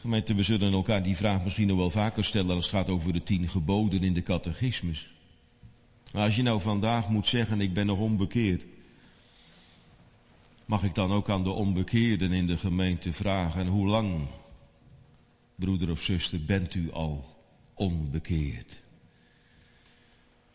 Gemeente, 0.00 0.34
we 0.34 0.42
zullen 0.42 0.72
elkaar 0.72 1.02
die 1.02 1.16
vraag 1.16 1.44
misschien 1.44 1.66
nog 1.66 1.76
wel 1.76 1.90
vaker 1.90 2.24
stellen 2.24 2.54
als 2.54 2.66
het 2.66 2.74
gaat 2.74 2.88
over 2.88 3.12
de 3.12 3.22
tien 3.22 3.48
geboden 3.48 4.02
in 4.02 4.14
de 4.14 4.22
catechismus. 4.22 5.10
Maar 6.12 6.24
als 6.24 6.36
je 6.36 6.42
nou 6.42 6.60
vandaag 6.60 7.08
moet 7.08 7.28
zeggen, 7.28 7.60
ik 7.60 7.74
ben 7.74 7.86
nog 7.86 7.98
onbekeerd. 7.98 8.64
Mag 10.64 10.82
ik 10.82 10.94
dan 10.94 11.12
ook 11.12 11.30
aan 11.30 11.44
de 11.44 11.50
onbekeerden 11.50 12.32
in 12.32 12.46
de 12.46 12.58
gemeente 12.58 13.12
vragen, 13.12 13.66
hoe 13.66 13.86
lang 13.86 14.26
broeder 15.56 15.90
of 15.90 16.02
zuster, 16.02 16.44
bent 16.44 16.74
u 16.74 16.92
al 16.92 17.24
onbekeerd? 17.74 18.80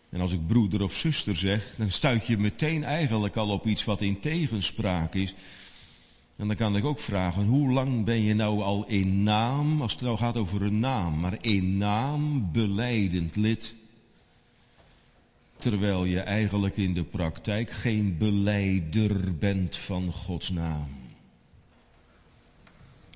En 0.10 0.22
als 0.22 0.32
ik 0.32 0.48
broeder 0.48 0.82
of 0.84 0.96
zuster 0.96 1.38
zeg, 1.38 1.74
dan 1.78 1.92
stuit 1.92 2.28
je 2.28 2.38
meteen 2.38 2.84
eigenlijk 2.84 3.36
al 3.36 3.50
op 3.50 3.66
iets 3.66 3.84
wat 3.84 4.02
in 4.02 4.20
tegenspraak 4.20 5.14
is. 5.14 5.34
En 6.36 6.48
dan 6.48 6.56
kan 6.56 6.76
ik 6.76 6.86
ook 6.86 7.00
vragen, 7.00 7.46
hoe 7.46 7.72
lang 7.72 8.06
ben 8.06 8.22
je 8.22 8.34
nou 8.34 8.62
al 8.62 8.86
in 8.88 9.24
naam, 9.24 9.82
als 9.82 9.92
het 9.92 10.02
nou 10.02 10.18
gaat 10.18 10.38
over 10.38 10.62
een 10.62 10.80
naam, 10.80 11.20
maar 11.20 11.38
in 11.42 11.78
naam 11.78 12.52
beleidend 12.52 13.36
lid, 13.36 13.76
terwijl 15.58 16.04
je 16.04 16.20
eigenlijk 16.20 16.78
in 16.78 16.94
de 16.94 17.04
praktijk 17.04 17.70
geen 17.70 18.18
beleider 18.18 19.38
bent 19.38 19.76
van 19.76 20.14
Gods 20.14 20.50
naam. 20.50 20.90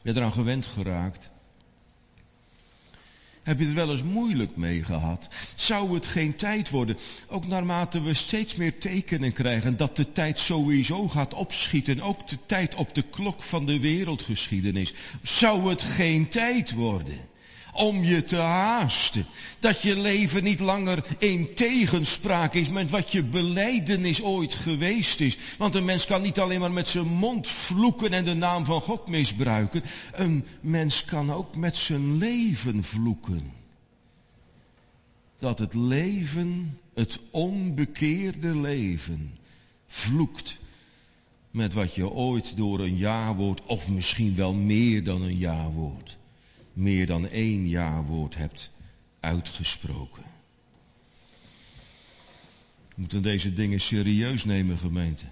Je 0.01 0.15
eraan 0.15 0.33
gewend 0.33 0.65
geraakt? 0.65 1.29
Heb 3.45 3.59
je 3.59 3.65
er 3.65 3.73
wel 3.73 3.91
eens 3.91 4.03
moeilijk 4.03 4.55
mee 4.55 4.83
gehad? 4.83 5.27
Zou 5.55 5.93
het 5.93 6.07
geen 6.07 6.35
tijd 6.35 6.69
worden, 6.69 6.97
ook 7.27 7.47
naarmate 7.47 8.01
we 8.01 8.13
steeds 8.13 8.55
meer 8.55 8.77
tekenen 8.77 9.33
krijgen 9.33 9.77
dat 9.77 9.95
de 9.95 10.11
tijd 10.11 10.39
sowieso 10.39 11.07
gaat 11.07 11.33
opschieten, 11.33 12.01
ook 12.01 12.27
de 12.27 12.37
tijd 12.45 12.75
op 12.75 12.95
de 12.95 13.01
klok 13.01 13.43
van 13.43 13.65
de 13.65 13.79
wereldgeschiedenis. 13.79 14.93
Zou 15.23 15.69
het 15.69 15.81
geen 15.81 16.29
tijd 16.29 16.71
worden 16.71 17.17
om 17.75 18.03
je 18.03 18.23
te 18.23 18.35
haasten. 18.35 19.25
Dat 19.59 19.81
je 19.81 19.99
leven 19.99 20.43
niet 20.43 20.59
langer 20.59 21.03
in 21.17 21.53
tegenspraak 21.53 22.53
is 22.53 22.69
met 22.69 22.89
wat 22.89 23.11
je 23.11 23.23
beleidenis 23.23 24.21
ooit 24.21 24.53
geweest 24.53 25.19
is. 25.19 25.37
Want 25.57 25.75
een 25.75 25.85
mens 25.85 26.05
kan 26.05 26.21
niet 26.21 26.39
alleen 26.39 26.59
maar 26.59 26.71
met 26.71 26.87
zijn 26.87 27.07
mond 27.07 27.47
vloeken 27.47 28.13
en 28.13 28.25
de 28.25 28.33
naam 28.33 28.65
van 28.65 28.81
God 28.81 29.07
misbruiken. 29.07 29.83
Een 30.13 30.45
mens 30.61 31.05
kan 31.05 31.33
ook 31.33 31.55
met 31.55 31.75
zijn 31.75 32.17
leven 32.17 32.83
vloeken. 32.83 33.51
Dat 35.39 35.59
het 35.59 35.73
leven, 35.73 36.79
het 36.93 37.19
onbekeerde 37.31 38.55
leven, 38.55 39.37
vloekt 39.87 40.57
met 41.55 41.73
wat 41.73 41.95
je 41.95 42.09
ooit 42.09 42.57
door 42.57 42.79
een 42.79 42.97
jaarwoord, 42.97 43.61
of 43.65 43.87
misschien 43.87 44.35
wel 44.35 44.53
meer 44.53 45.03
dan 45.03 45.21
een 45.21 45.37
jaarwoord, 45.37 46.17
meer 46.75 47.05
dan 47.05 47.27
één 47.27 47.67
jaarwoord 47.67 48.35
hebt 48.35 48.71
uitgesproken. 49.19 50.23
We 52.87 53.01
moeten 53.01 53.23
deze 53.23 53.53
dingen 53.53 53.81
serieus 53.81 54.45
nemen, 54.45 54.77
gemeente. 54.77 55.25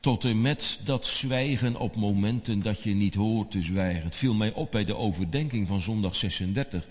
Tot 0.00 0.24
en 0.24 0.40
met 0.40 0.80
dat 0.84 1.06
zwijgen 1.06 1.76
op 1.76 1.96
momenten 1.96 2.62
dat 2.62 2.82
je 2.82 2.94
niet 2.94 3.14
hoort 3.14 3.50
te 3.50 3.62
zwijgen. 3.62 4.04
Het 4.04 4.16
viel 4.16 4.34
mij 4.34 4.52
op 4.52 4.70
bij 4.70 4.84
de 4.84 4.96
overdenking 4.96 5.68
van 5.68 5.80
zondag 5.80 6.16
36 6.16 6.86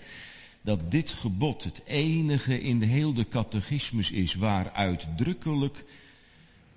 dat 0.62 0.90
dit 0.90 1.10
gebod 1.10 1.64
het 1.64 1.82
enige 1.84 2.60
in 2.60 2.82
heel 2.82 3.12
de 3.12 3.28
catechismus 3.28 4.10
is 4.10 4.34
waar 4.34 4.72
uitdrukkelijk 4.72 5.84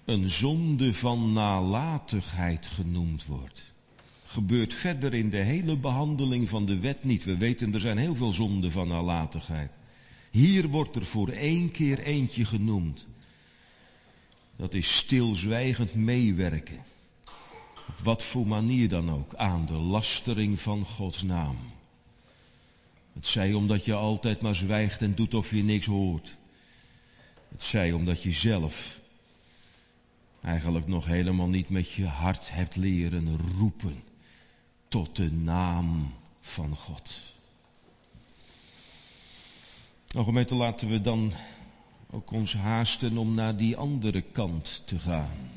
een 0.05 0.29
zonde 0.29 0.93
van 0.93 1.33
nalatigheid 1.33 2.65
genoemd 2.65 3.25
wordt. 3.25 3.72
Gebeurt 4.33 4.73
verder 4.73 5.13
in 5.13 5.29
de 5.29 5.37
hele 5.37 5.77
behandeling 5.77 6.49
van 6.49 6.65
de 6.65 6.79
wet 6.79 7.03
niet. 7.03 7.23
We 7.23 7.37
weten 7.37 7.73
er 7.73 7.79
zijn 7.79 7.97
heel 7.97 8.15
veel 8.15 8.33
zonden 8.33 8.71
van 8.71 8.87
nalatigheid. 8.87 9.71
Hier 10.31 10.67
wordt 10.67 10.95
er 10.95 11.05
voor 11.05 11.29
één 11.29 11.71
keer 11.71 11.99
eentje 11.99 12.45
genoemd. 12.45 13.05
Dat 14.55 14.73
is 14.73 14.95
stilzwijgend 14.95 15.93
meewerken. 15.93 16.79
Op 17.87 17.99
wat 18.03 18.23
voor 18.23 18.47
manier 18.47 18.89
dan 18.89 19.11
ook 19.11 19.35
aan 19.35 19.65
de 19.65 19.73
lastering 19.73 20.59
van 20.59 20.85
Gods 20.85 21.23
naam. 21.23 21.57
Het 23.13 23.27
zij 23.27 23.53
omdat 23.53 23.85
je 23.85 23.93
altijd 23.93 24.41
maar 24.41 24.55
zwijgt 24.55 25.01
en 25.01 25.15
doet 25.15 25.33
of 25.33 25.51
je 25.51 25.63
niks 25.63 25.85
hoort. 25.85 26.35
Het 27.51 27.63
zij 27.63 27.91
omdat 27.91 28.23
je 28.23 28.31
zelf 28.31 28.99
eigenlijk 30.41 30.87
nog 30.87 31.05
helemaal 31.05 31.49
niet 31.49 31.69
met 31.69 31.91
je 31.91 32.05
hart 32.05 32.53
hebt 32.53 32.75
leren 32.75 33.39
roepen 33.57 34.11
tot 34.93 35.15
de 35.15 35.31
naam 35.31 36.13
van 36.41 36.75
God. 36.75 37.19
Nou 40.11 40.25
gemeente, 40.25 40.55
laten 40.55 40.89
we 40.89 41.01
dan 41.01 41.31
ook 42.11 42.31
ons 42.31 42.53
haasten 42.53 43.17
om 43.17 43.33
naar 43.33 43.57
die 43.57 43.77
andere 43.77 44.21
kant 44.21 44.81
te 44.85 44.99
gaan. 44.99 45.49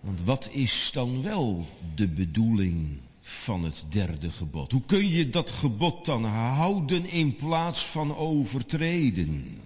Want 0.00 0.20
wat 0.24 0.48
is 0.52 0.90
dan 0.92 1.22
wel 1.22 1.66
de 1.94 2.08
bedoeling 2.08 2.98
van 3.20 3.64
het 3.64 3.84
derde 3.88 4.30
gebod? 4.30 4.72
Hoe 4.72 4.82
kun 4.86 5.08
je 5.08 5.28
dat 5.28 5.50
gebod 5.50 6.04
dan 6.04 6.24
houden 6.24 7.10
in 7.10 7.34
plaats 7.34 7.84
van 7.84 8.16
overtreden? 8.16 9.57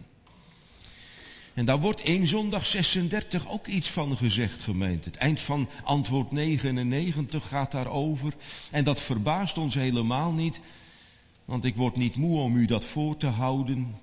En 1.55 1.65
daar 1.65 1.81
wordt 1.81 2.01
in 2.01 2.27
zondag 2.27 2.67
36 2.67 3.51
ook 3.51 3.67
iets 3.67 3.91
van 3.91 4.17
gezegd, 4.17 4.63
gemeente. 4.63 5.09
Het 5.09 5.19
eind 5.19 5.41
van 5.41 5.69
antwoord 5.85 6.31
99 6.31 7.49
gaat 7.49 7.73
daarover. 7.73 8.33
En 8.71 8.85
dat 8.85 9.01
verbaast 9.01 9.59
ons 9.59 9.75
helemaal 9.75 10.33
niet, 10.33 10.61
want 11.45 11.65
ik 11.65 11.77
word 11.77 11.97
niet 11.97 12.17
moe 12.17 12.41
om 12.41 12.57
u 12.57 12.67
dat 12.67 12.85
voor 12.85 13.17
te 13.17 13.27
houden. 13.27 13.95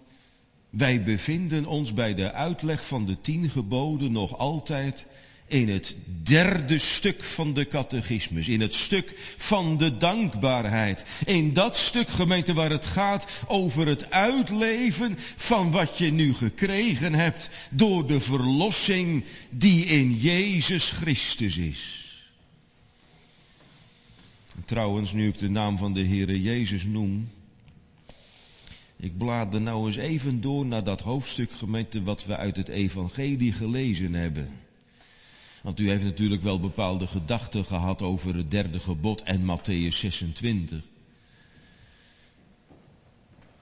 Wij 0.70 1.04
bevinden 1.04 1.66
ons 1.66 1.94
bij 1.94 2.16
de 2.16 2.32
uitleg 2.32 2.86
van 2.86 3.06
de 3.06 3.22
tien 3.22 3.50
geboden 3.50 4.12
nog 4.12 4.38
altijd 4.38 5.06
in 5.50 5.70
het 5.70 5.96
derde 6.24 6.80
stuk 6.80 7.24
van 7.24 7.54
de 7.54 7.68
catechismus, 7.68 8.48
in 8.48 8.62
het 8.62 8.74
stuk 8.74 9.14
van 9.38 9.78
de 9.78 9.98
dankbaarheid. 9.98 11.06
In 11.26 11.54
dat 11.54 11.78
stuk, 11.78 12.10
gemeente, 12.10 12.54
waar 12.54 12.70
het 12.70 12.86
gaat 12.86 13.44
over 13.48 13.88
het 13.88 14.12
uitleven 14.12 15.16
van 15.36 15.72
wat 15.72 15.98
je 15.98 16.12
nu 16.12 16.34
gekregen 16.34 17.14
hebt 17.14 17.50
door 17.70 18.08
de 18.08 18.20
verlossing 18.20 19.24
die 19.50 19.86
in 19.86 20.14
Jezus 20.16 20.90
Christus 20.90 21.58
is. 21.58 22.04
Trouwens, 24.66 25.14
nu 25.14 25.28
ik 25.28 25.38
de 25.38 25.50
naam 25.50 25.78
van 25.78 25.94
de 25.94 26.06
Heere 26.06 26.42
Jezus 26.42 26.84
noem, 26.84 27.30
ik 28.98 29.18
blader 29.18 29.62
nou 29.62 29.86
eens 29.86 29.96
even 29.96 30.42
door 30.42 30.66
naar 30.66 30.84
dat 30.84 31.02
hoofdstuk 31.02 31.52
gemeente 31.52 32.04
wat 32.04 32.26
we 32.26 32.38
uit 32.38 32.56
het 32.56 32.68
evangelie 32.68 33.54
gelezen 33.54 34.14
hebben. 34.14 34.50
Want 35.62 35.80
u 35.80 35.90
heeft 35.90 36.04
natuurlijk 36.04 36.42
wel 36.42 36.60
bepaalde 36.60 37.08
gedachten 37.08 37.66
gehad 37.66 38.02
over 38.02 38.36
het 38.36 38.52
derde 38.52 38.80
gebod 38.80 39.24
en 39.24 39.42
Matthäus 39.42 39.96
26. 39.96 40.82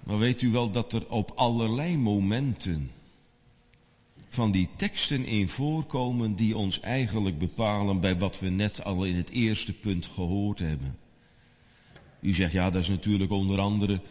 Maar 0.03 0.17
weet 0.17 0.41
u 0.41 0.51
wel 0.51 0.71
dat 0.71 0.93
er 0.93 1.09
op 1.09 1.31
allerlei 1.35 1.97
momenten 1.97 2.91
van 4.29 4.51
die 4.51 4.69
teksten 4.75 5.25
in 5.25 5.49
voorkomen 5.49 6.35
die 6.35 6.57
ons 6.57 6.79
eigenlijk 6.79 7.39
bepalen 7.39 7.99
bij 7.99 8.17
wat 8.17 8.39
we 8.39 8.49
net 8.49 8.83
al 8.83 9.05
in 9.05 9.15
het 9.15 9.29
eerste 9.29 9.73
punt 9.73 10.05
gehoord 10.05 10.59
hebben. 10.59 10.97
U 12.19 12.33
zegt 12.33 12.51
ja, 12.51 12.69
dat 12.69 12.81
is 12.81 12.87
natuurlijk 12.87 13.31
onder 13.31 13.59
andere 13.59 14.01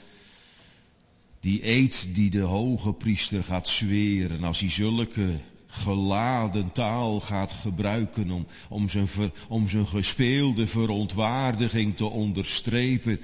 die 1.41 1.69
eed 1.69 2.09
die 2.15 2.31
de 2.31 2.41
hoge 2.41 2.93
priester 2.93 3.45
gaat 3.45 3.69
zweren 3.69 4.45
als 4.45 4.61
hij 4.61 4.71
zulke 4.71 5.41
geladen 5.77 6.73
taal 6.73 7.21
gaat 7.21 7.53
gebruiken 7.53 8.31
om, 8.31 8.47
om, 8.69 8.89
zijn, 8.89 9.09
om 9.49 9.69
zijn 9.69 9.87
gespeelde 9.87 10.67
verontwaardiging 10.67 11.97
te 11.97 12.05
onderstrepen. 12.05 13.21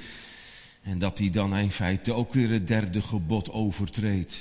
En 0.83 0.99
dat 0.99 1.19
hij 1.19 1.31
dan 1.31 1.57
in 1.57 1.71
feite 1.71 2.13
ook 2.13 2.33
weer 2.35 2.51
het 2.51 2.69
derde 2.69 3.03
gebod 3.03 3.51
overtreedt. 3.51 4.39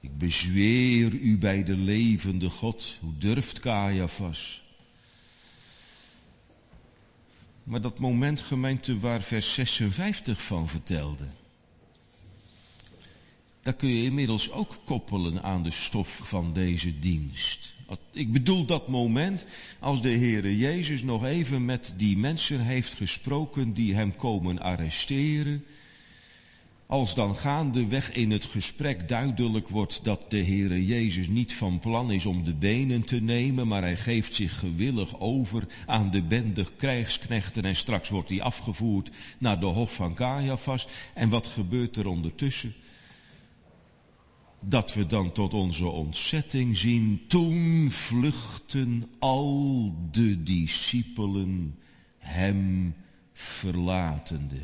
Ik 0.00 0.18
bezweer 0.18 1.12
u 1.12 1.38
bij 1.38 1.64
de 1.64 1.76
levende 1.76 2.50
God. 2.50 2.96
Hoe 3.00 3.18
durft 3.18 3.60
Caiaphas? 3.60 4.62
Maar 7.62 7.80
dat 7.80 7.98
moment 7.98 8.40
gemeente 8.40 8.98
waar 8.98 9.22
vers 9.22 9.54
56 9.54 10.42
van 10.42 10.68
vertelde. 10.68 11.24
Dat 13.68 13.76
kun 13.76 13.88
je 13.88 14.04
inmiddels 14.04 14.50
ook 14.50 14.78
koppelen 14.84 15.42
aan 15.42 15.62
de 15.62 15.70
stof 15.70 16.20
van 16.22 16.52
deze 16.52 16.98
dienst. 16.98 17.74
Ik 18.12 18.32
bedoel 18.32 18.64
dat 18.64 18.88
moment 18.88 19.44
als 19.78 20.02
de 20.02 20.10
Heere 20.10 20.56
Jezus 20.56 21.02
nog 21.02 21.24
even 21.24 21.64
met 21.64 21.92
die 21.96 22.16
mensen 22.18 22.60
heeft 22.60 22.94
gesproken 22.94 23.72
die 23.72 23.94
hem 23.94 24.16
komen 24.16 24.60
arresteren. 24.60 25.64
Als 26.86 27.14
dan 27.14 27.36
gaandeweg 27.36 28.12
in 28.12 28.30
het 28.30 28.44
gesprek 28.44 29.08
duidelijk 29.08 29.68
wordt 29.68 30.00
dat 30.02 30.30
de 30.30 30.44
Heere 30.44 30.84
Jezus 30.84 31.26
niet 31.26 31.54
van 31.54 31.78
plan 31.78 32.12
is 32.12 32.26
om 32.26 32.44
de 32.44 32.54
benen 32.54 33.04
te 33.04 33.20
nemen, 33.20 33.68
maar 33.68 33.82
hij 33.82 33.96
geeft 33.96 34.34
zich 34.34 34.58
gewillig 34.58 35.20
over 35.20 35.66
aan 35.86 36.10
de 36.10 36.22
bende 36.22 36.66
krijgsknechten 36.76 37.62
en 37.62 37.76
straks 37.76 38.08
wordt 38.08 38.28
hij 38.28 38.42
afgevoerd 38.42 39.10
naar 39.38 39.60
de 39.60 39.66
hof 39.66 39.94
van 39.94 40.14
Caiaphas. 40.14 40.86
En 41.14 41.28
wat 41.28 41.46
gebeurt 41.46 41.96
er 41.96 42.06
ondertussen? 42.06 42.74
Dat 44.60 44.94
we 44.94 45.06
dan 45.06 45.32
tot 45.32 45.54
onze 45.54 45.86
ontzetting 45.86 46.78
zien, 46.78 47.24
toen 47.26 47.88
vluchten 47.90 49.04
al 49.18 49.94
de 50.10 50.42
discipelen 50.42 51.78
hem 52.18 52.94
verlatende. 53.32 54.60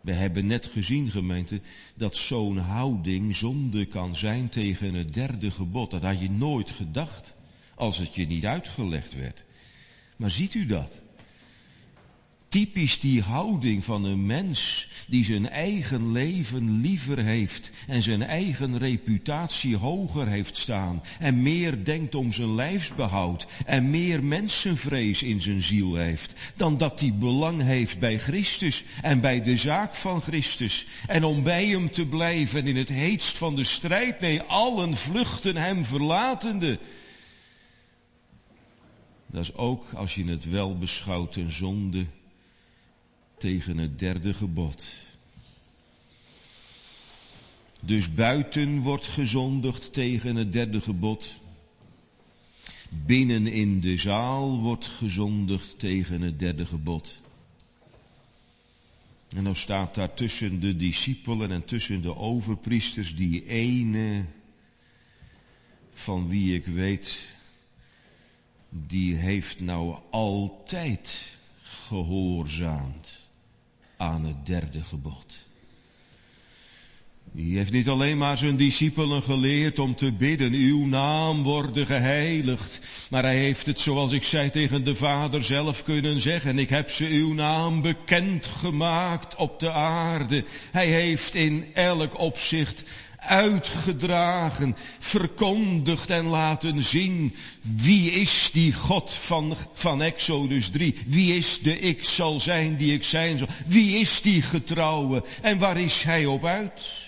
We 0.00 0.12
hebben 0.12 0.46
net 0.46 0.66
gezien, 0.66 1.10
gemeente, 1.10 1.60
dat 1.96 2.16
zo'n 2.16 2.58
houding 2.58 3.36
zonde 3.36 3.84
kan 3.86 4.16
zijn 4.16 4.48
tegen 4.48 4.94
het 4.94 5.14
derde 5.14 5.50
gebod. 5.50 5.90
Dat 5.90 6.02
had 6.02 6.20
je 6.20 6.30
nooit 6.30 6.70
gedacht 6.70 7.34
als 7.74 7.98
het 7.98 8.14
je 8.14 8.26
niet 8.26 8.44
uitgelegd 8.44 9.14
werd. 9.14 9.44
Maar 10.16 10.30
ziet 10.30 10.54
u 10.54 10.66
dat? 10.66 11.00
Typisch 12.48 13.00
die 13.00 13.22
houding 13.22 13.84
van 13.84 14.04
een 14.04 14.26
mens 14.26 14.88
die 15.06 15.24
zijn 15.24 15.48
eigen 15.48 16.12
leven 16.12 16.80
liever 16.80 17.18
heeft 17.18 17.70
en 17.86 18.02
zijn 18.02 18.22
eigen 18.22 18.78
reputatie 18.78 19.76
hoger 19.76 20.26
heeft 20.28 20.56
staan 20.56 21.02
en 21.18 21.42
meer 21.42 21.84
denkt 21.84 22.14
om 22.14 22.32
zijn 22.32 22.54
lijfsbehoud 22.54 23.46
en 23.66 23.90
meer 23.90 24.24
mensenvrees 24.24 25.22
in 25.22 25.42
zijn 25.42 25.62
ziel 25.62 25.94
heeft 25.94 26.34
dan 26.56 26.78
dat 26.78 27.00
hij 27.00 27.14
belang 27.14 27.62
heeft 27.62 27.98
bij 27.98 28.18
Christus 28.18 28.84
en 29.02 29.20
bij 29.20 29.42
de 29.42 29.56
zaak 29.56 29.94
van 29.94 30.20
Christus 30.20 30.86
en 31.06 31.24
om 31.24 31.42
bij 31.42 31.66
hem 31.66 31.90
te 31.90 32.06
blijven 32.06 32.66
in 32.66 32.76
het 32.76 32.88
heetst 32.88 33.38
van 33.38 33.56
de 33.56 33.64
strijd, 33.64 34.20
nee, 34.20 34.42
allen 34.42 34.96
vluchten 34.96 35.56
hem 35.56 35.84
verlatende. 35.84 36.78
Dat 39.26 39.42
is 39.42 39.54
ook, 39.54 39.92
als 39.92 40.14
je 40.14 40.24
het 40.24 40.50
wel 40.50 40.78
beschouwt, 40.78 41.36
een 41.36 41.52
zonde 41.52 42.06
tegen 43.38 43.78
het 43.78 43.98
derde 43.98 44.34
gebod. 44.34 44.84
Dus 47.80 48.14
buiten 48.14 48.78
wordt 48.78 49.06
gezondigd 49.06 49.92
tegen 49.92 50.36
het 50.36 50.52
derde 50.52 50.80
gebod. 50.80 51.34
Binnen 52.88 53.46
in 53.46 53.80
de 53.80 53.98
zaal 53.98 54.60
wordt 54.60 54.86
gezondigd 54.86 55.78
tegen 55.78 56.20
het 56.20 56.38
derde 56.38 56.66
gebod. 56.66 57.20
En 59.28 59.44
dan 59.44 59.56
staat 59.56 59.94
daar 59.94 60.14
tussen 60.14 60.60
de 60.60 60.76
discipelen 60.76 61.50
en 61.50 61.64
tussen 61.64 62.02
de 62.02 62.16
overpriesters 62.16 63.16
die 63.16 63.46
ene 63.46 64.24
van 65.92 66.28
wie 66.28 66.54
ik 66.54 66.66
weet, 66.66 67.18
die 68.68 69.14
heeft 69.14 69.60
nou 69.60 69.98
altijd 70.10 71.36
gehoorzaamd 71.62 73.27
aan 73.98 74.24
het 74.24 74.46
derde 74.46 74.82
gebod. 74.82 75.46
Die 77.32 77.56
heeft 77.56 77.72
niet 77.72 77.88
alleen 77.88 78.18
maar 78.18 78.38
zijn 78.38 78.56
discipelen 78.56 79.22
geleerd 79.22 79.78
om 79.78 79.94
te 79.94 80.12
bidden, 80.12 80.52
uw 80.52 80.86
naam 80.86 81.42
worden 81.42 81.86
geheiligd. 81.86 82.80
Maar 83.10 83.22
hij 83.22 83.36
heeft 83.38 83.66
het, 83.66 83.80
zoals 83.80 84.12
ik 84.12 84.24
zei, 84.24 84.50
tegen 84.50 84.84
de 84.84 84.96
Vader 84.96 85.44
zelf 85.44 85.82
kunnen 85.82 86.20
zeggen. 86.20 86.58
Ik 86.58 86.68
heb 86.68 86.90
ze 86.90 87.04
uw 87.06 87.32
naam 87.34 87.82
bekend 87.82 88.46
gemaakt 88.46 89.36
op 89.36 89.60
de 89.60 89.70
aarde. 89.72 90.44
Hij 90.70 90.86
heeft 90.86 91.34
in 91.34 91.66
elk 91.74 92.18
opzicht 92.18 92.84
uitgedragen, 93.18 94.76
verkondigd 94.98 96.10
en 96.10 96.24
laten 96.24 96.84
zien. 96.84 97.34
Wie 97.60 98.10
is 98.10 98.50
die 98.52 98.72
God 98.72 99.12
van, 99.12 99.56
van 99.72 100.02
Exodus 100.02 100.70
3? 100.70 100.94
Wie 101.06 101.36
is 101.36 101.58
de 101.60 101.78
ik 101.78 102.04
zal 102.04 102.40
zijn 102.40 102.76
die 102.76 102.92
ik 102.92 103.04
zijn 103.04 103.38
zal? 103.38 103.48
Wie 103.66 103.98
is 103.98 104.20
die 104.20 104.42
getrouwe? 104.42 105.24
En 105.42 105.58
waar 105.58 105.80
is 105.80 106.02
hij 106.02 106.26
op 106.26 106.44
uit? 106.44 107.06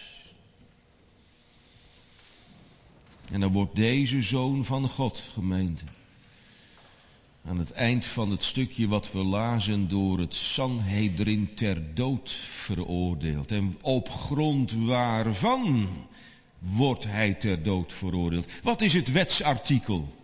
En 3.31 3.41
dan 3.41 3.53
wordt 3.53 3.77
deze 3.77 4.23
zoon 4.23 4.65
van 4.65 4.89
God, 4.89 5.23
gemeente, 5.33 5.85
aan 7.45 7.59
het 7.59 7.73
eind 7.73 8.05
van 8.05 8.31
het 8.31 8.45
stukje 8.45 8.89
wat 8.89 9.13
we 9.13 9.25
lazen 9.25 9.89
door 9.89 10.19
het 10.19 10.35
Sanhedrin 10.35 11.55
ter 11.55 11.95
dood 11.95 12.31
veroordeeld. 12.31 13.51
En 13.51 13.77
op 13.81 14.09
grond 14.09 14.73
waarvan 14.73 15.89
wordt 16.59 17.05
hij 17.05 17.35
ter 17.35 17.63
dood 17.63 17.93
veroordeeld? 17.93 18.51
Wat 18.63 18.81
is 18.81 18.93
het 18.93 19.13
wetsartikel? 19.13 20.19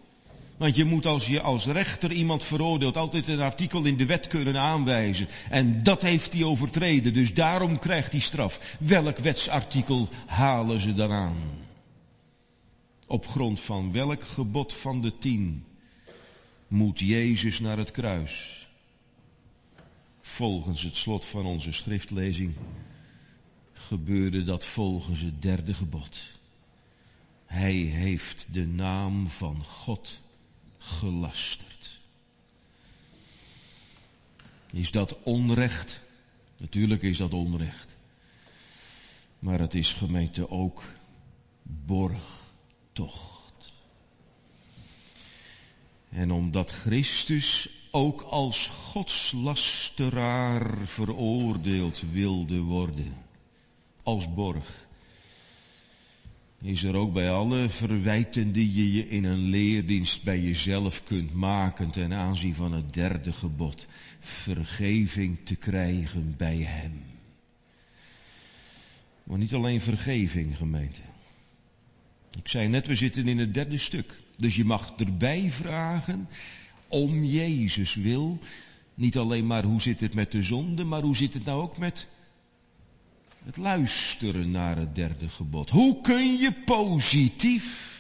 Want 0.57 0.77
je 0.77 0.85
moet 0.85 1.07
als 1.07 1.27
je 1.27 1.41
als 1.41 1.67
rechter 1.67 2.13
iemand 2.13 2.45
veroordeelt 2.45 2.97
altijd 2.97 3.29
een 3.29 3.41
artikel 3.41 3.85
in 3.85 3.97
de 3.97 4.07
wet 4.07 4.27
kunnen 4.27 4.59
aanwijzen. 4.59 5.29
En 5.51 5.83
dat 5.83 6.03
heeft 6.03 6.33
hij 6.33 6.45
overtreden, 6.45 7.15
dus 7.15 7.35
daarom 7.35 7.79
krijgt 7.79 8.13
hij 8.13 8.21
straf. 8.21 8.77
Welk 8.79 9.19
wetsartikel 9.19 10.09
halen 10.27 10.81
ze 10.81 10.95
dan 10.95 11.13
aan? 11.13 11.37
Op 13.07 13.27
grond 13.27 13.61
van 13.61 13.93
welk 13.93 14.23
gebod 14.25 14.73
van 14.73 15.01
de 15.01 15.19
tien 15.19 15.65
moet 16.69 16.99
Jezus 16.99 17.61
naar 17.61 17.79
het 17.79 17.91
kruis? 17.91 18.67
Volgens 20.21 20.83
het 20.83 20.97
slot 20.97 21.25
van 21.25 21.47
onze 21.47 21.73
schriftlezing 21.73 22.55
gebeurde 23.73 24.45
dat 24.45 24.65
volgens 24.65 25.21
het 25.21 25.43
derde 25.43 25.75
gebod. 25.75 26.19
Hij 27.47 27.75
heeft 27.75 28.47
de 28.51 28.67
naam 28.67 29.29
van 29.29 29.65
God 29.65 30.21
gelasterd. 30.79 32.01
Is 34.73 34.91
dat 34.91 35.23
onrecht? 35.23 36.01
Natuurlijk 36.57 37.03
is 37.03 37.19
dat 37.19 37.33
onrecht. 37.33 37.97
Maar 39.39 39.59
het 39.59 39.75
is 39.75 39.93
gemeente 39.93 40.51
ook 40.51 40.83
borg 41.63 42.45
tocht. 42.93 43.36
En 46.17 46.31
omdat 46.31 46.71
Christus 46.71 47.69
ook 47.91 48.21
als 48.21 48.67
godslasteraar 48.67 50.87
veroordeeld 50.87 52.03
wilde 52.13 52.59
worden, 52.59 53.15
als 54.03 54.35
borg, 54.35 54.87
is 56.63 56.83
er 56.83 56.95
ook 56.95 57.13
bij 57.13 57.31
alle 57.31 57.69
verwijten 57.69 58.53
die 58.53 58.75
je 58.75 58.93
je 58.93 59.09
in 59.09 59.25
een 59.25 59.49
leerdienst 59.49 60.23
bij 60.23 60.41
jezelf 60.41 61.05
kunt 61.05 61.35
maken 61.35 61.91
ten 61.91 62.13
aanzien 62.13 62.55
van 62.55 62.73
het 62.73 62.95
derde 62.95 63.33
gebod, 63.33 63.87
vergeving 64.21 65.39
te 65.45 65.55
krijgen 65.55 66.35
bij 66.37 66.57
Hem. 66.57 67.03
Maar 69.23 69.39
niet 69.39 69.55
alleen 69.55 69.81
vergeving, 69.81 70.57
gemeente. 70.57 71.01
Ik 72.39 72.49
zei 72.49 72.69
net, 72.69 72.87
we 72.87 72.95
zitten 72.95 73.29
in 73.29 73.39
het 73.39 73.55
derde 73.55 73.79
stuk. 73.79 74.25
Dus 74.37 74.57
je 74.57 74.65
mag 74.65 74.93
erbij 74.97 75.51
vragen, 75.51 76.29
om 76.89 77.25
Jezus 77.25 77.95
wil, 77.95 78.39
niet 78.95 79.19
alleen 79.19 79.47
maar 79.47 79.65
hoe 79.65 79.81
zit 79.81 80.01
het 80.01 80.15
met 80.15 80.33
de 80.33 80.43
zonde, 80.43 80.85
maar 80.85 81.03
hoe 81.03 81.17
zit 81.17 81.35
het 81.35 81.45
nou 81.45 81.63
ook 81.63 81.79
met 81.79 82.07
het 83.45 83.57
luisteren 83.57 84.51
naar 84.51 84.77
het 84.77 84.95
derde 84.95 85.29
gebod. 85.29 85.71
Hoe 85.71 86.01
kun 86.01 86.37
je 86.37 86.53
positief 86.65 87.95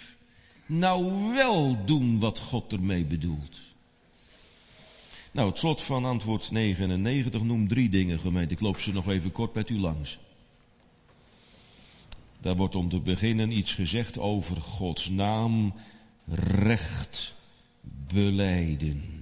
nou 0.66 1.32
wel 1.34 1.84
doen 1.84 2.18
wat 2.18 2.38
God 2.38 2.72
ermee 2.72 3.04
bedoelt? 3.04 3.58
Nou, 5.32 5.48
het 5.48 5.58
slot 5.58 5.82
van 5.82 6.04
antwoord 6.04 6.50
99 6.50 7.42
noemt 7.42 7.68
drie 7.68 7.88
dingen, 7.88 8.18
gemeente. 8.18 8.54
Ik 8.54 8.60
loop 8.60 8.78
ze 8.78 8.92
nog 8.92 9.08
even 9.08 9.32
kort 9.32 9.54
met 9.54 9.70
u 9.70 9.78
langs. 9.78 10.18
Daar 12.40 12.56
wordt 12.56 12.74
om 12.74 12.88
te 12.88 13.00
beginnen 13.00 13.50
iets 13.50 13.72
gezegd 13.72 14.18
over 14.18 14.62
Gods 14.62 15.08
naam, 15.08 15.74
recht 16.34 17.34
beleiden. 18.12 19.16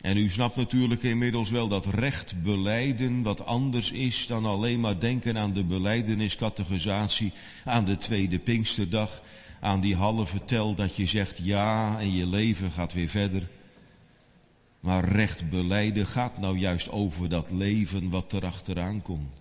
En 0.00 0.16
u 0.16 0.28
snapt 0.28 0.56
natuurlijk 0.56 1.02
inmiddels 1.02 1.50
wel 1.50 1.68
dat 1.68 1.86
recht 1.86 2.42
beleiden 2.42 3.22
wat 3.22 3.46
anders 3.46 3.90
is 3.90 4.26
dan 4.26 4.44
alleen 4.44 4.80
maar 4.80 5.00
denken 5.00 5.38
aan 5.38 5.52
de 5.52 5.64
beleideniscategorisatie, 5.64 7.32
aan 7.64 7.84
de 7.84 7.98
tweede 7.98 8.38
Pinksterdag, 8.38 9.22
aan 9.60 9.80
die 9.80 9.96
halve 9.96 10.44
tel 10.44 10.74
dat 10.74 10.96
je 10.96 11.06
zegt 11.06 11.38
ja 11.42 11.98
en 11.98 12.12
je 12.12 12.26
leven 12.26 12.70
gaat 12.70 12.92
weer 12.92 13.08
verder. 13.08 13.48
Maar 14.80 15.04
recht 15.04 15.50
beleiden 15.50 16.06
gaat 16.06 16.38
nou 16.38 16.58
juist 16.58 16.90
over 16.90 17.28
dat 17.28 17.50
leven 17.50 18.10
wat 18.10 18.32
erachteraan 18.32 19.02
komt. 19.02 19.39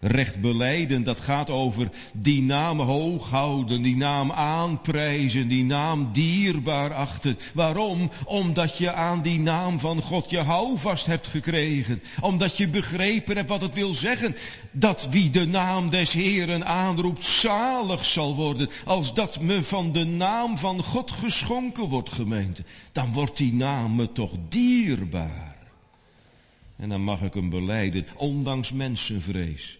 Recht 0.00 0.40
beleiden, 0.40 1.04
dat 1.04 1.20
gaat 1.20 1.50
over 1.50 1.88
die 2.12 2.42
naam 2.42 2.80
hoog 2.80 3.30
houden, 3.30 3.82
die 3.82 3.96
naam 3.96 4.32
aanprijzen, 4.32 5.48
die 5.48 5.64
naam 5.64 6.12
dierbaar 6.12 6.94
achten. 6.94 7.38
Waarom? 7.54 8.10
Omdat 8.24 8.78
je 8.78 8.92
aan 8.92 9.22
die 9.22 9.38
naam 9.38 9.78
van 9.78 10.02
God 10.02 10.30
je 10.30 10.38
houvast 10.38 11.06
hebt 11.06 11.26
gekregen. 11.26 12.02
Omdat 12.20 12.56
je 12.56 12.68
begrepen 12.68 13.36
hebt 13.36 13.48
wat 13.48 13.60
het 13.60 13.74
wil 13.74 13.94
zeggen. 13.94 14.36
Dat 14.70 15.08
wie 15.10 15.30
de 15.30 15.46
naam 15.46 15.90
des 15.90 16.12
Heeren 16.12 16.66
aanroept, 16.66 17.24
zalig 17.24 18.04
zal 18.04 18.34
worden. 18.34 18.68
Als 18.84 19.14
dat 19.14 19.40
me 19.40 19.62
van 19.62 19.92
de 19.92 20.04
naam 20.04 20.58
van 20.58 20.82
God 20.82 21.10
geschonken 21.10 21.84
wordt, 21.84 22.12
gemeente. 22.12 22.64
Dan 22.92 23.12
wordt 23.12 23.36
die 23.36 23.54
naam 23.54 23.94
me 23.94 24.12
toch 24.12 24.32
dierbaar. 24.48 25.56
En 26.76 26.88
dan 26.88 27.02
mag 27.02 27.22
ik 27.22 27.34
hem 27.34 27.50
beleiden, 27.50 28.06
ondanks 28.16 28.72
mensenvrees. 28.72 29.78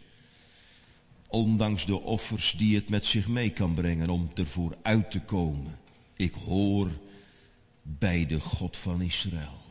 Ondanks 1.29 1.87
de 1.87 2.01
offers 2.01 2.55
die 2.59 2.75
het 2.75 2.89
met 2.89 3.07
zich 3.07 3.29
mee 3.29 3.51
kan 3.51 3.75
brengen 3.75 4.11
om 4.11 4.31
ervoor 4.35 4.77
uit 4.83 5.11
te 5.11 5.21
komen. 5.21 5.79
Ik 6.17 6.35
hoor 6.47 6.91
bij 7.83 8.27
de 8.27 8.41
God 8.41 8.77
van 8.77 9.01
Israël. 9.03 9.65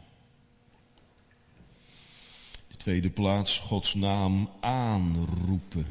De 2.68 2.78
tweede 2.78 3.10
plaats, 3.10 3.60
Gods 3.60 3.94
naam 3.94 4.50
aanroepen. 4.60 5.86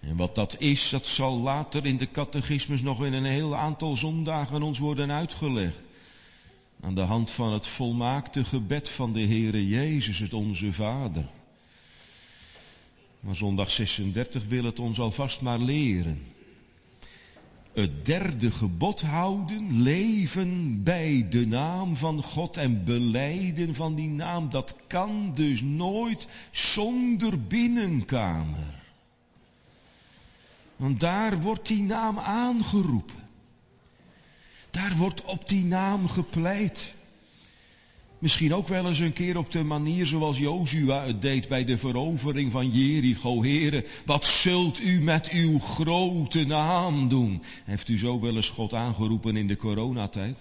En 0.00 0.16
wat 0.16 0.34
dat 0.34 0.60
is, 0.60 0.88
dat 0.88 1.06
zal 1.06 1.38
later 1.38 1.86
in 1.86 1.96
de 1.96 2.10
catechismus 2.10 2.82
nog 2.82 3.04
in 3.04 3.12
een 3.12 3.24
heel 3.24 3.56
aantal 3.56 3.96
zondagen 3.96 4.62
ons 4.62 4.78
worden 4.78 5.10
uitgelegd. 5.10 5.76
Aan 6.80 6.94
de 6.94 7.00
hand 7.00 7.30
van 7.30 7.52
het 7.52 7.66
volmaakte 7.66 8.44
gebed 8.44 8.88
van 8.88 9.12
de 9.12 9.20
Heere 9.20 9.68
Jezus, 9.68 10.18
het 10.18 10.34
onze 10.34 10.72
Vader. 10.72 11.24
Maar 13.24 13.36
zondag 13.36 13.70
36 13.70 14.44
wil 14.48 14.64
het 14.64 14.80
ons 14.80 15.00
alvast 15.00 15.40
maar 15.40 15.58
leren. 15.58 16.22
Het 17.72 18.06
derde 18.06 18.50
gebod 18.50 19.00
houden, 19.00 19.82
leven 19.82 20.82
bij 20.82 21.26
de 21.30 21.46
naam 21.46 21.96
van 21.96 22.22
God 22.22 22.56
en 22.56 22.84
beleiden 22.84 23.74
van 23.74 23.94
die 23.94 24.08
naam, 24.08 24.50
dat 24.50 24.76
kan 24.86 25.32
dus 25.34 25.60
nooit 25.62 26.26
zonder 26.50 27.46
binnenkamer. 27.46 28.82
Want 30.76 31.00
daar 31.00 31.40
wordt 31.40 31.66
die 31.66 31.82
naam 31.82 32.18
aangeroepen. 32.18 33.22
Daar 34.70 34.96
wordt 34.96 35.22
op 35.24 35.48
die 35.48 35.64
naam 35.64 36.08
gepleit. 36.08 36.94
Misschien 38.24 38.54
ook 38.54 38.68
wel 38.68 38.86
eens 38.86 38.98
een 38.98 39.12
keer 39.12 39.36
op 39.36 39.52
de 39.52 39.64
manier 39.64 40.06
zoals 40.06 40.38
Jozua 40.38 41.04
het 41.04 41.22
deed 41.22 41.48
bij 41.48 41.64
de 41.64 41.78
verovering 41.78 42.52
van 42.52 42.70
Jericho. 42.70 43.42
Heren, 43.42 43.84
wat 44.06 44.26
zult 44.26 44.80
u 44.80 45.02
met 45.02 45.28
uw 45.28 45.58
grote 45.58 46.46
naam 46.46 47.08
doen? 47.08 47.42
Heeft 47.64 47.88
u 47.88 47.98
zo 47.98 48.20
wel 48.20 48.36
eens 48.36 48.48
God 48.48 48.74
aangeroepen 48.74 49.36
in 49.36 49.46
de 49.46 49.56
coronatijd? 49.56 50.38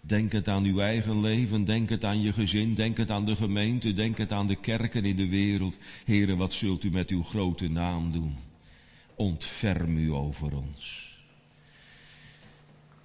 Denk 0.00 0.32
het 0.32 0.48
aan 0.48 0.64
uw 0.64 0.78
eigen 0.78 1.20
leven, 1.20 1.64
denk 1.64 1.88
het 1.88 2.04
aan 2.04 2.22
je 2.22 2.32
gezin, 2.32 2.74
denk 2.74 2.96
het 2.96 3.10
aan 3.10 3.24
de 3.24 3.36
gemeente, 3.36 3.92
denk 3.92 4.18
het 4.18 4.32
aan 4.32 4.46
de 4.46 4.56
kerken 4.56 5.04
in 5.04 5.16
de 5.16 5.28
wereld. 5.28 5.78
Heren, 6.04 6.36
wat 6.36 6.52
zult 6.52 6.84
u 6.84 6.90
met 6.90 7.10
uw 7.10 7.22
grote 7.22 7.70
naam 7.70 8.12
doen? 8.12 8.34
Ontferm 9.14 9.96
u 9.96 10.12
over 10.12 10.56
ons. 10.56 11.09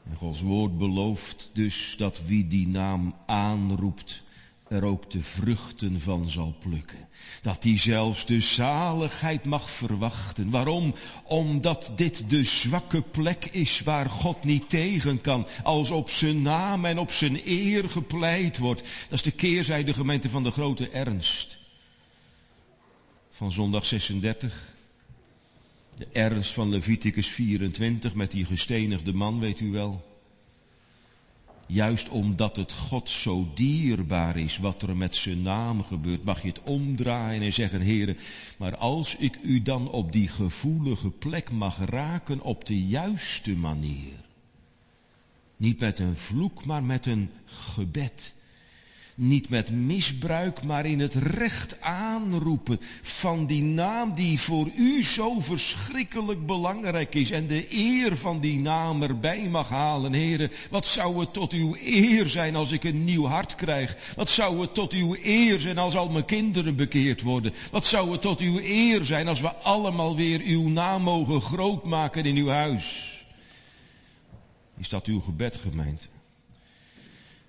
En 0.10 0.16
Gods 0.18 0.42
woord 0.42 0.78
belooft 0.78 1.50
dus 1.54 1.96
dat 1.98 2.22
wie 2.26 2.48
die 2.48 2.68
naam 2.68 3.16
aanroept, 3.26 4.24
er 4.68 4.84
ook 4.84 5.12
de 5.12 5.24
vruchten 5.24 6.02
van 6.02 6.30
zal 6.30 6.56
plukken. 6.60 7.08
Dat 7.42 7.64
hij 7.64 7.78
zelfs 7.78 8.26
de 8.26 8.42
zaligheid 8.42 9.46
mag 9.46 9.70
verwachten. 9.70 10.50
Waarom? 10.50 10.94
Omdat 11.24 11.92
dit 11.96 12.30
de 12.30 12.44
zwakke 12.44 13.02
plek 13.02 13.46
is 13.46 13.82
waar 13.82 14.10
God 14.10 14.44
niet 14.44 14.70
tegen 14.70 15.22
kan. 15.22 15.48
Als 15.64 15.92
op 15.92 16.10
zijn 16.10 16.42
naam 16.42 16.86
en 16.86 17.00
op 17.00 17.12
zijn 17.12 17.42
eer 17.46 17.90
gepleit 17.90 18.58
wordt. 18.58 18.82
Dat 18.82 19.12
is 19.12 19.22
de 19.22 19.32
keerzijde 19.32 19.94
gemeente 19.94 20.30
van 20.30 20.44
de 20.44 20.52
grote 20.52 20.90
ernst. 20.90 21.58
Van 23.32 23.52
zondag 23.52 23.86
36. 23.86 24.75
De 25.98 26.08
ernst 26.12 26.52
van 26.52 26.70
Leviticus 26.70 27.28
24 27.28 28.16
met 28.16 28.32
die 28.32 28.46
gestenigde 28.46 29.14
man, 29.14 29.40
weet 29.40 29.60
u 29.60 29.72
wel. 29.72 30.14
Juist 31.68 32.10
omdat 32.10 32.56
het 32.56 32.72
God 32.72 33.10
zo 33.10 33.48
dierbaar 33.54 34.38
is 34.38 34.58
wat 34.58 34.82
er 34.82 34.98
met 34.98 35.16
zijn 35.16 35.42
naam 35.42 35.84
gebeurt, 35.84 36.24
mag 36.24 36.42
je 36.42 36.48
het 36.48 36.62
omdraaien 36.64 37.42
en 37.42 37.54
zeggen, 37.54 37.82
heren, 37.82 38.18
maar 38.58 38.78
als 38.78 39.16
ik 39.16 39.40
u 39.44 39.62
dan 39.62 39.90
op 39.90 40.12
die 40.12 40.28
gevoelige 40.28 41.10
plek 41.10 41.52
mag 41.52 41.78
raken 41.78 42.42
op 42.42 42.66
de 42.66 42.86
juiste 42.86 43.56
manier, 43.56 44.14
niet 45.58 45.80
met 45.80 46.00
een 46.00 46.16
vloek, 46.16 46.66
maar 46.66 46.84
met 46.84 47.06
een 47.06 47.30
gebed, 47.46 48.34
niet 49.16 49.50
met 49.50 49.72
misbruik, 49.72 50.64
maar 50.64 50.86
in 50.86 51.00
het 51.00 51.14
recht 51.14 51.82
aanroepen 51.82 52.80
van 53.02 53.46
die 53.46 53.62
naam 53.62 54.14
die 54.14 54.40
voor 54.40 54.70
u 54.78 55.04
zo 55.04 55.40
verschrikkelijk 55.40 56.46
belangrijk 56.46 57.16
is. 57.16 57.32
En 57.32 57.48
de 57.48 57.66
eer 57.70 58.18
van 58.18 58.40
die 58.40 58.60
naam 58.60 59.02
erbij 59.02 59.48
mag 59.50 59.70
halen. 59.70 60.14
Heren, 60.14 60.52
wat 60.70 60.88
zou 60.88 61.20
het 61.20 61.34
tot 61.34 61.54
uw 61.54 61.76
eer 61.80 62.30
zijn 62.30 62.56
als 62.56 62.72
ik 62.72 62.84
een 62.84 63.04
nieuw 63.04 63.26
hart 63.26 63.56
krijg? 63.56 64.14
Wat 64.16 64.30
zou 64.30 64.62
het 64.62 64.74
tot 64.74 64.92
uw 64.92 65.16
eer 65.24 65.60
zijn 65.60 65.78
als 65.78 65.96
al 65.96 66.10
mijn 66.10 66.26
kinderen 66.26 66.76
bekeerd 66.76 67.22
worden? 67.22 67.54
Wat 67.72 67.86
zou 67.86 68.12
het 68.12 68.22
tot 68.22 68.40
uw 68.40 68.60
eer 68.60 69.06
zijn 69.06 69.28
als 69.28 69.42
we 69.42 69.54
allemaal 69.54 70.16
weer 70.16 70.42
uw 70.42 70.68
naam 70.68 71.02
mogen 71.02 71.42
grootmaken 71.42 72.26
in 72.26 72.36
uw 72.36 72.48
huis? 72.48 73.14
Is 74.78 74.90
dat 74.90 75.06
uw 75.06 75.20
gebed, 75.20 75.56
gemeente? 75.56 76.08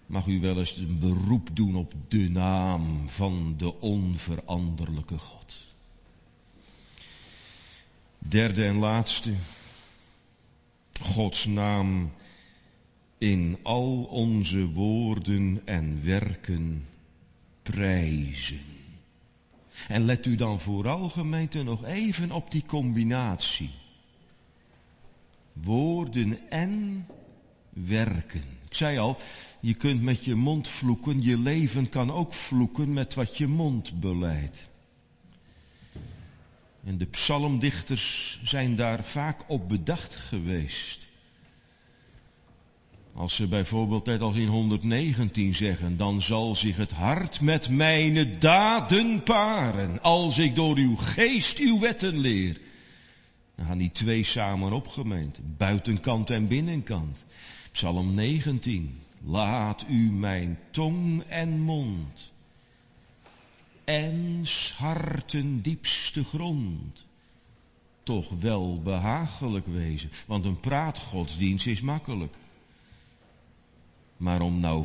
Mag 0.07 0.27
u 0.27 0.41
wel 0.41 0.59
eens 0.59 0.77
een 0.77 0.99
beroep 0.99 1.49
doen 1.53 1.77
op 1.77 1.95
de 2.09 2.31
naam 2.31 3.09
van 3.09 3.55
de 3.57 3.81
onveranderlijke 3.81 5.19
God. 5.19 5.67
Derde 8.19 8.65
en 8.65 8.77
laatste, 8.77 9.33
Gods 11.03 11.47
naam 11.47 12.13
in 13.19 13.59
al 13.63 14.03
onze 14.03 14.67
woorden 14.67 15.63
en 15.65 16.05
werken 16.05 16.85
prijzen. 17.63 18.61
En 19.89 20.05
let 20.05 20.27
u 20.27 20.35
dan 20.35 20.61
vooral 20.61 21.09
gemeente 21.09 21.63
nog 21.63 21.85
even 21.85 22.33
op 22.33 22.51
die 22.51 22.65
combinatie. 22.67 23.71
Woorden 25.53 26.51
en 26.51 27.07
werken. 27.71 28.56
Zei 28.77 28.99
al, 28.99 29.19
je 29.61 29.75
kunt 29.75 30.03
met 30.03 30.25
je 30.25 30.35
mond 30.35 30.69
vloeken, 30.69 31.23
je 31.23 31.39
leven 31.39 31.89
kan 31.89 32.13
ook 32.13 32.35
vloeken 32.35 32.93
met 32.93 33.15
wat 33.15 33.37
je 33.37 33.47
mond 33.47 34.01
beleidt. 34.01 34.69
En 36.85 36.99
de 36.99 37.07
psalmdichters 37.07 38.39
zijn 38.43 38.77
daar 38.77 39.05
vaak 39.05 39.45
op 39.47 39.69
bedacht 39.69 40.15
geweest. 40.15 41.07
Als 43.15 43.35
ze 43.35 43.47
bijvoorbeeld 43.47 44.07
net 44.07 44.21
als 44.21 44.37
in 44.37 44.49
119 44.49 45.55
zeggen, 45.55 45.97
dan 45.97 46.23
zal 46.23 46.57
zich 46.57 46.77
het 46.77 46.93
hart 46.93 47.41
met 47.41 47.69
mijn 47.69 48.39
daden 48.39 49.23
paren, 49.23 50.03
als 50.03 50.39
ik 50.39 50.55
door 50.55 50.77
uw 50.77 50.97
geest 50.97 51.59
uw 51.59 51.79
wetten 51.79 52.19
leer. 52.19 52.61
Dan 53.55 53.67
gaan 53.67 53.79
die 53.79 53.93
twee 53.93 54.25
samen 54.25 54.73
opgemeend, 54.73 55.39
buitenkant 55.57 56.31
en 56.31 56.49
binnenkant. 56.49 57.25
Psalm 57.77 58.15
19. 58.15 59.01
Laat 59.25 59.85
u 59.89 60.11
mijn 60.13 60.59
tong 60.71 61.23
en 61.23 61.61
mond 61.61 62.33
en 63.85 64.45
harten 64.77 65.63
diepste 65.63 66.25
grond 66.25 67.07
toch 68.03 68.29
wel 68.41 68.83
behagelijk 68.83 69.67
wezen. 69.67 70.11
Want 70.27 70.45
een 70.45 70.61
praatgodsdienst 70.61 71.67
is 71.67 71.81
makkelijk. 71.81 72.35
Maar 74.17 74.41
om 74.41 74.61
nou 74.61 74.85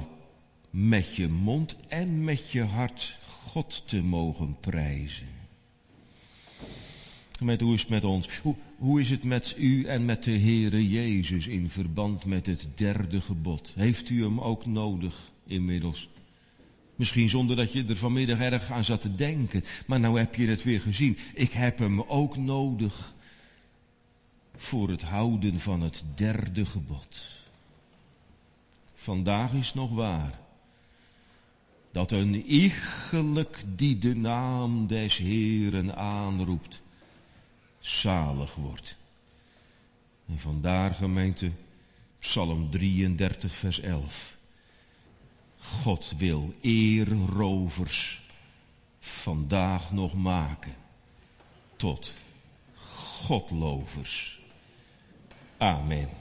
met 0.69 1.15
je 1.15 1.27
mond 1.27 1.75
en 1.87 2.23
met 2.23 2.51
je 2.51 2.63
hart 2.63 3.17
God 3.27 3.83
te 3.85 4.01
mogen 4.01 4.57
prijzen. 4.59 5.40
Met 7.41 7.61
hoe 7.61 7.73
is 7.73 7.81
het 7.81 7.89
met 7.89 8.03
ons? 8.03 8.27
Hoe, 8.41 8.55
hoe 8.77 9.01
is 9.01 9.09
het 9.09 9.23
met 9.23 9.55
u 9.57 9.85
en 9.85 10.05
met 10.05 10.23
de 10.23 10.39
Heere 10.39 10.89
Jezus 10.89 11.47
in 11.47 11.69
verband 11.69 12.25
met 12.25 12.45
het 12.45 12.67
derde 12.75 13.21
gebod? 13.21 13.71
Heeft 13.75 14.09
u 14.09 14.23
hem 14.23 14.39
ook 14.39 14.65
nodig 14.65 15.31
inmiddels? 15.45 16.09
Misschien 16.95 17.29
zonder 17.29 17.55
dat 17.55 17.73
je 17.73 17.85
er 17.85 17.97
vanmiddag 17.97 18.39
erg 18.39 18.71
aan 18.71 18.83
zat 18.83 19.01
te 19.01 19.15
denken. 19.15 19.63
Maar 19.85 19.99
nou 19.99 20.17
heb 20.17 20.35
je 20.35 20.47
het 20.47 20.63
weer 20.63 20.81
gezien. 20.81 21.17
Ik 21.33 21.51
heb 21.51 21.79
hem 21.79 22.01
ook 22.01 22.37
nodig 22.37 23.13
voor 24.55 24.89
het 24.89 25.01
houden 25.01 25.59
van 25.59 25.81
het 25.81 26.03
derde 26.15 26.65
gebod. 26.65 27.21
Vandaag 28.93 29.53
is 29.53 29.73
nog 29.73 29.91
waar 29.91 30.39
dat 31.91 32.11
een 32.11 32.45
iegelijk 32.45 33.63
die 33.75 33.97
de 33.97 34.15
naam 34.15 34.87
des 34.87 35.17
Heeren 35.17 35.95
aanroept, 35.95 36.81
zalig 37.82 38.55
wordt. 38.55 38.95
En 40.27 40.39
vandaar 40.39 40.93
gemeente 40.93 41.51
Psalm 42.19 42.69
33 42.69 43.55
vers 43.55 43.79
11. 43.79 44.38
God 45.57 46.13
wil 46.17 46.53
eerrovers 46.61 48.21
vandaag 48.99 49.91
nog 49.91 50.13
maken 50.13 50.75
tot 51.75 52.13
godlovers. 53.25 54.39
Amen. 55.57 56.20